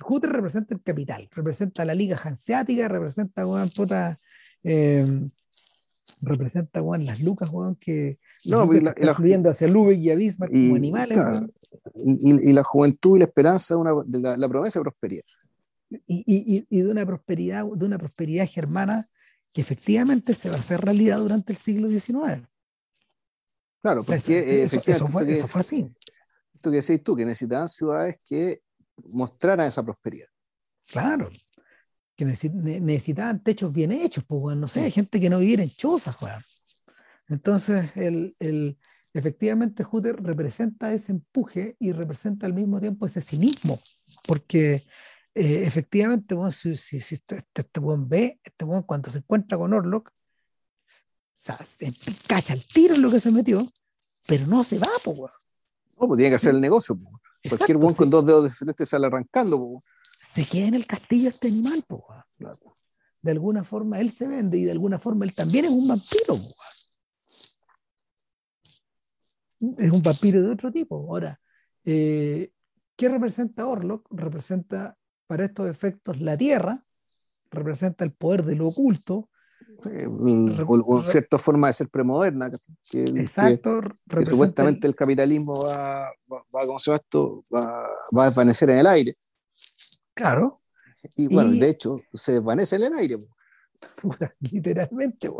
[0.00, 4.18] Hooter representa el capital, representa la liga hanseática, representa una puta,
[4.64, 5.06] eh,
[6.22, 11.18] representa las lucas que no, y la, hacia Lubeck y a Bismarck como animales.
[11.96, 13.76] y, la juventud y la esperanza
[14.06, 15.22] de, la, promesa de prosperidad.
[16.06, 19.08] Y, y, de una prosperidad, de una prosperidad germana
[19.52, 22.46] que efectivamente se va a hacer realidad durante el siglo XIX.
[23.82, 24.78] Claro, porque eso,
[25.08, 25.92] fue, eso, fue, así.
[26.54, 28.62] Esto que decís tú, que necesitaban ciudades que
[29.08, 30.26] mostraran esa prosperidad.
[30.90, 31.30] Claro,
[32.20, 36.16] que necesitaban techos bien hechos, pues, no sé, gente que no viviera en chozas,
[37.28, 38.78] Entonces, el, el,
[39.14, 43.78] efectivamente, Hooter representa ese empuje y representa al mismo tiempo ese cinismo,
[44.26, 44.84] porque
[45.34, 49.56] eh, efectivamente, si, si, si, este, este, este buen ve, este buen cuando se encuentra
[49.56, 50.10] con Orlok,
[51.32, 51.90] se
[52.28, 53.66] cacha el tiro en lo que se metió,
[54.26, 55.32] pero no se va, pues.
[55.98, 57.56] No, pues tiene que hacer el negocio, pues.
[57.56, 59.84] Cualquier buen con dos dedos de frente sale arrancando, pues
[60.30, 62.06] se queda en el castillo este animal, po,
[63.20, 66.36] De alguna forma él se vende y de alguna forma él también es un vampiro,
[69.76, 70.96] Es un vampiro de otro tipo.
[70.96, 71.40] Ahora,
[71.84, 72.52] eh,
[72.94, 74.06] ¿qué representa Orlok?
[74.12, 74.96] Representa
[75.26, 76.84] para estos efectos la tierra,
[77.50, 79.28] representa el poder de lo oculto,
[80.66, 82.50] o, cierta forma de ser premoderna.
[82.88, 83.80] Que, Exacto.
[84.08, 87.42] Que, supuestamente el, capitalismo va, va, va, se esto?
[87.54, 89.16] Va, va, a desvanecer en el aire.
[90.20, 90.60] Claro.
[91.16, 93.14] Y bueno, de hecho, se desvanece en el aire.
[94.40, 95.30] literalmente,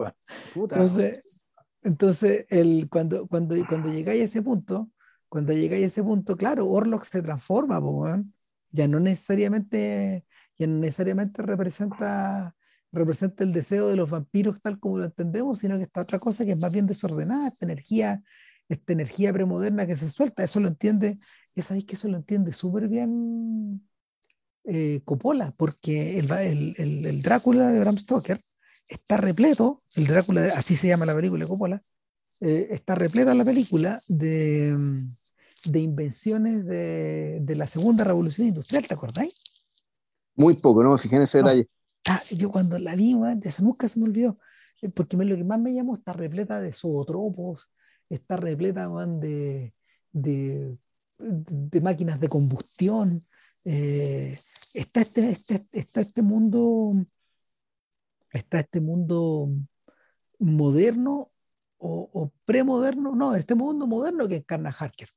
[0.54, 1.44] Entonces,
[1.82, 4.90] entonces el, cuando, cuando, cuando llegáis a ese punto,
[5.28, 7.78] cuando llegáis a ese punto, claro, Orlok se transforma,
[8.70, 10.24] ya no necesariamente,
[10.56, 12.54] ya no necesariamente representa,
[12.90, 16.46] representa el deseo de los vampiros tal como lo entendemos, sino que está otra cosa
[16.46, 18.22] que es más bien desordenada, esta energía,
[18.66, 21.18] esta energía premoderna que se suelta, eso lo entiende,
[21.54, 23.89] es sabéis que eso lo entiende súper bien
[24.64, 28.40] eh, Coppola, porque el, el, el, Drácula de Bram Stoker
[28.88, 31.82] está repleto, el Drácula, así se llama la película de Coppola,
[32.40, 34.76] eh, está repleta la película de,
[35.64, 39.34] de invenciones de, de, la segunda revolución industrial, ¿te acordáis?
[40.34, 41.66] Muy poco, no me fijé en ese detalle.
[42.06, 44.38] Ah, yo cuando la vi, eso nunca se me olvidó,
[44.80, 47.68] eh, porque lo que más me llamó está repleta de zootropos,
[48.08, 49.74] está repleta de,
[50.12, 50.76] de,
[51.18, 53.20] de, máquinas de combustión,
[53.64, 54.38] eh,
[54.74, 56.92] está este, este, está este mundo
[58.32, 59.48] está este mundo
[60.38, 61.30] moderno
[61.82, 65.08] o, premoderno, no, este mundo moderno que encarna Harker.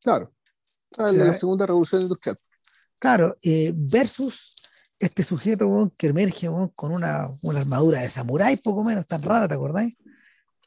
[0.00, 0.32] Claro,
[0.98, 2.38] ah, de la segunda revolución industrial.
[2.98, 4.54] Claro, eh, versus
[4.98, 9.94] este sujeto que emerge con una, armadura de samurái, poco menos, tan rara, ¿te acordáis?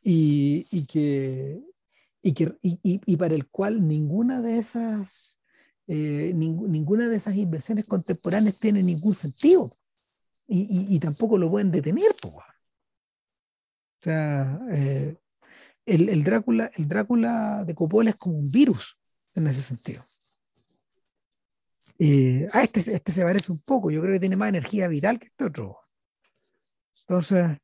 [0.03, 1.60] Y, que,
[2.22, 5.39] y, que y, para el cual ninguna de esas
[5.91, 9.72] eh, ninguna de esas invenciones contemporáneas tiene ningún sentido
[10.45, 12.11] y, tampoco lo pueden detener.
[12.24, 12.44] O
[13.99, 15.18] sea, eh,
[15.88, 18.99] el, Drácula, el Drácula de Coppola es como un virus
[19.34, 20.03] en ese sentido.
[21.98, 25.18] Eh, a este, este se parece un poco, yo creo que tiene más energía vital
[25.18, 25.80] que este otro.
[26.99, 27.57] Entonces,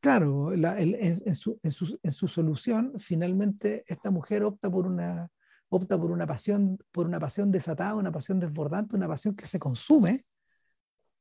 [0.00, 5.30] claro, en, su, en, su, en, su, solución, finalmente esta mujer opta por una,
[5.70, 9.58] opta por una pasión, por una pasión desatada, una pasión desbordante, una pasión que se
[9.58, 10.20] consume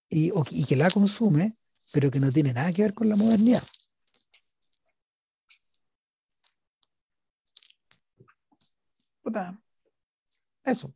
[0.09, 1.53] y, y que la consume,
[1.93, 3.63] pero que no tiene nada que ver con la modernidad.
[10.63, 10.93] Eso.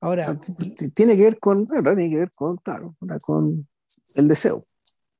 [0.00, 0.36] Ahora.
[0.94, 3.68] Tiene que ver con, tiene que ver con, claro, con
[4.16, 4.62] el deseo.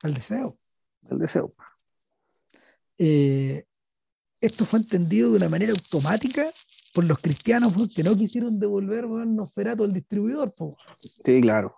[0.02, 0.56] El deseo.
[1.10, 1.52] El deseo.
[2.98, 3.66] Eh,
[4.42, 6.52] esto fue entendido de una manera automática
[6.92, 10.54] por los cristianos que no quisieron devolver bueno, Nosferatu al distribuidor.
[10.98, 11.74] Sí, claro.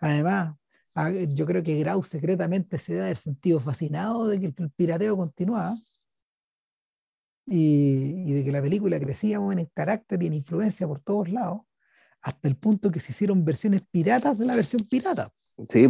[0.00, 0.56] Además,
[1.28, 5.74] yo creo que Grau secretamente se da el sentido fascinado de que el pirateo continuaba
[7.46, 11.62] y, de que la película crecía en carácter y en influencia por todos lados,
[12.22, 15.30] hasta el punto que se hicieron versiones piratas de la versión pirata.
[15.68, 15.88] Sí.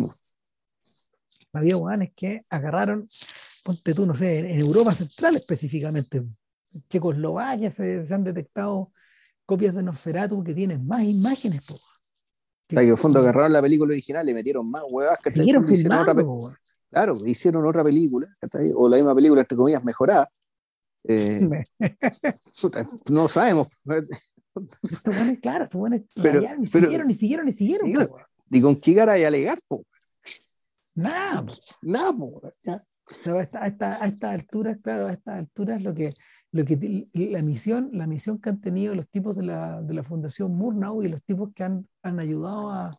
[1.52, 3.06] Había guanes que agarraron,
[3.64, 6.36] ponte tú, no sé, en Europa Central específicamente, en
[6.88, 8.92] Checoslovaquia se, se han detectado
[9.46, 11.64] copias de Nosferatu que tienen más imágenes.
[11.66, 11.74] Po.
[12.68, 15.66] Que, en el fondo agarraron la película original y metieron más huevas que siguieron
[16.90, 18.24] Claro, hicieron otra película,
[18.76, 20.30] o la misma película, entre comillas, mejorada,
[21.02, 21.40] eh,
[23.10, 23.68] no sabemos.
[25.42, 27.90] claro, ni, siguieron, ni siguieron, ni siguieron.
[28.50, 29.58] Y, con qué cara hay alegar?
[30.94, 31.42] Nada.
[31.82, 32.12] Nada,
[33.26, 36.12] a, esta, altura, claro, a estas alturas lo que,
[36.52, 40.02] lo que la misión, la misión que han tenido los tipos de la, de la
[40.02, 42.90] Fundación Murnau y los tipos que han, han ayudado a,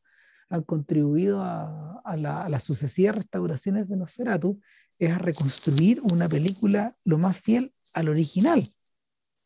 [0.49, 4.59] han contribuido a, a, la, a las sucesivas restauraciones de Nosferatu
[4.99, 8.63] es a reconstruir una película lo más fiel al original,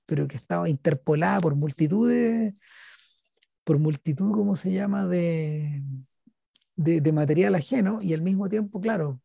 [0.05, 2.53] pero que estaba interpolada por multitud de,
[3.63, 5.81] por multitud, ¿cómo se llama?, de,
[6.75, 9.21] de, material ajeno y al mismo tiempo, claro,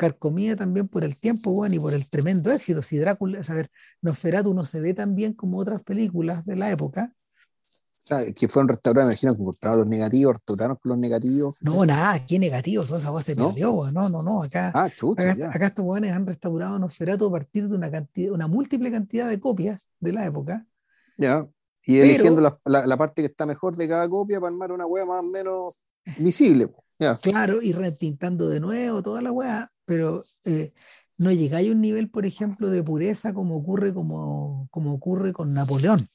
[0.00, 2.80] carcomida también por el tiempo, bueno, y por el tremendo éxito.
[2.80, 3.70] Si Drácula, a ver,
[4.00, 7.12] Nosferatu no se ve tan bien como otras películas de la época,
[8.34, 11.56] que fueron restaurados, me imagino que compraron los negativos, restauraron los negativos.
[11.60, 13.48] No, nada, qué negativos, esa voz se ¿No?
[13.48, 17.68] perdió, no, no, no, acá, ah, chucha, acá, estos jóvenes han restaurado Nosferatu a partir
[17.68, 20.66] de una cantidad, una múltiple cantidad de copias de la época.
[21.18, 21.44] Ya,
[21.84, 25.04] y eligiendo la, la, parte que está mejor de cada copia para armar una hueá
[25.04, 25.78] más o menos
[26.16, 26.70] visible.
[26.98, 27.16] Ya.
[27.16, 30.72] Claro, y retintando de nuevo toda la hueá, pero eh,
[31.18, 35.52] no llegáis a un nivel, por ejemplo, de pureza como ocurre, como, como ocurre con
[35.52, 36.06] Napoleón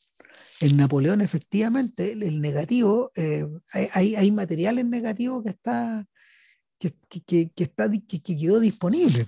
[0.62, 6.08] en Napoleón, efectivamente, el, negativo, eh, hay, hay material negativo que está
[6.80, 9.26] que, que, que está, que, quedó disponible.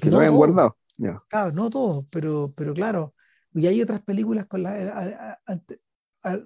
[0.00, 0.78] Que no, hayan guardado.
[1.28, 3.12] Claro, no todo, pero, pero claro,
[3.52, 5.38] y hay otras películas con la,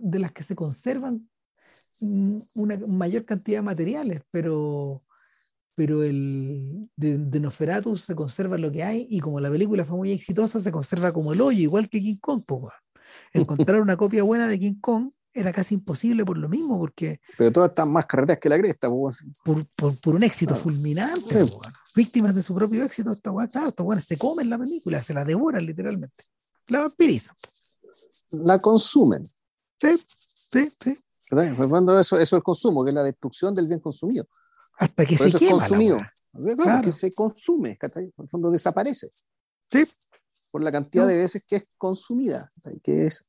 [0.01, 1.31] de las que se conservan
[2.57, 5.01] una mayor cantidad de materiales, pero,
[5.74, 9.97] pero el de, de Nosferatu se conserva lo que hay y como la película fue
[9.97, 12.43] muy exitosa, se conserva como el hoyo, igual que King Kong.
[12.47, 12.73] Pues,
[13.32, 17.20] encontrar una copia buena de King Kong era casi imposible por lo mismo, porque...
[17.39, 19.12] Pero todas están más carreras que la cresta, por,
[20.03, 21.47] por, un éxito fulminante,
[21.97, 26.24] víctimas de su propio éxito, esta claro, se comen la película, se la devoran literalmente,
[26.69, 27.35] la vampirizan.
[28.31, 29.24] La consumen.
[29.24, 29.99] Sí,
[30.53, 30.93] sí, sí.
[31.69, 34.27] Cuando eso, eso es el consumo, que es la destrucción del bien consumido.
[34.78, 35.53] Hasta que se quema.
[35.53, 35.97] consumido.
[36.82, 39.11] que se consume, en el fondo desaparece.
[39.70, 39.85] Sí,
[40.53, 42.49] por la cantidad de veces que es consumida,
[42.85, 43.24] que es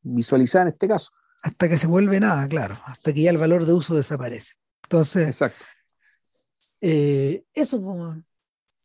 [0.00, 1.12] visualizada en este caso.
[1.42, 4.54] Hasta que se vuelve nada, claro, hasta que ya el valor de uso desaparece.
[4.84, 5.64] Entonces, Exacto.
[6.80, 7.76] Eh, eso,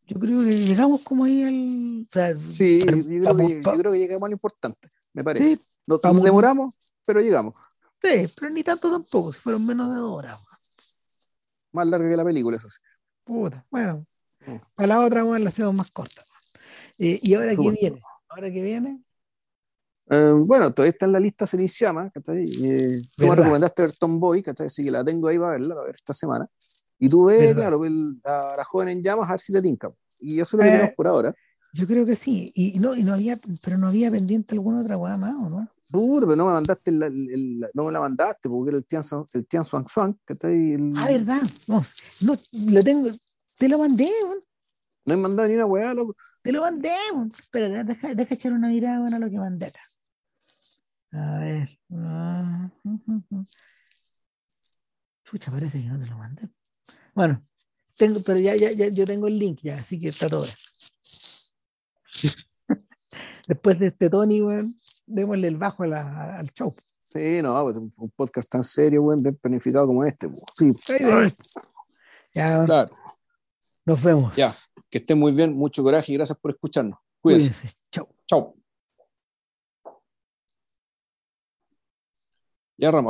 [0.07, 2.07] yo creo que llegamos como ahí al.
[2.49, 5.60] sí, yo, creo que, llegamos a lo importante, me parece.
[5.88, 7.55] nos, demoramos, pero llegamos.
[8.01, 10.52] Sí, pero ni tanto tampoco, si fueron menos de dos horas.
[11.73, 12.79] Más larga que la película, eso sí.
[13.23, 14.05] Puta, bueno,
[14.45, 14.55] mm.
[14.75, 16.21] para la otra, bueno, la hacemos más corta.
[16.97, 18.01] Eh, ¿Y ahora qué viene?
[18.29, 19.03] ¿Ahora qué viene?
[20.09, 22.43] Eh, bueno, todavía está en la lista Ceniciama, ¿cachai?
[22.43, 24.67] Eh, tú me recomendaste ver Tomboy, ¿cachai?
[24.67, 26.47] Así que la tengo ahí para verla, a ver esta semana.
[26.99, 29.87] Y tú ves, claro, el- a la joven en llamas a ver si te tinca.
[30.21, 31.33] Y eso es lo que Eh, tenemos por ahora.
[31.75, 32.51] Yo creo que sí.
[32.53, 35.49] Y, y no, y no había, pero no había pendiente alguna otra weá más, ¿o
[35.49, 35.67] no?
[35.89, 38.85] Duro, pero no me mandaste, el- el- el- no me la mandaste porque era el
[38.85, 39.01] Tian,
[39.33, 40.73] el Tian Suan Suan, ¿cachai?
[40.73, 41.41] El- Ah, verdad.
[41.67, 41.83] No,
[42.21, 42.35] no,
[42.71, 43.09] lo tengo.
[43.57, 44.39] Te lo mandé, weón.
[45.05, 46.15] No he mandado ni una weá, loco.
[46.43, 46.91] Te lo mandé.
[47.11, 47.31] weón.
[47.37, 49.81] Espera, deja, deja echar una mirada weón, a lo que mandé acá.
[51.11, 51.79] A ver.
[51.91, 52.71] Ah,
[55.25, 56.49] Chucha, parece que no te lo mandé.
[57.15, 57.43] Bueno,
[57.97, 60.43] tengo, pero ya, ya, ya, yo tengo el link ya, así que está todo.
[60.43, 60.55] bien.
[63.48, 64.73] Después de este Tony, weón,
[65.06, 66.73] démosle el bajo a la- al show.
[67.11, 70.27] Sí, no, pues un, podcast tan serio, weón, bien planificado como este.
[70.30, 70.44] pues.
[70.56, 70.73] Sí.
[72.34, 72.91] Ya, claro.
[73.85, 74.35] nos vemos.
[74.35, 74.56] Ya,
[74.90, 76.98] que estén muy bien, mucho coraje y gracias por escucharnos.
[77.22, 77.52] Cuídense.
[77.52, 77.77] Cuídense.
[77.91, 78.07] Chau.
[78.26, 78.56] Chao.
[82.77, 83.02] Ya, Ramos.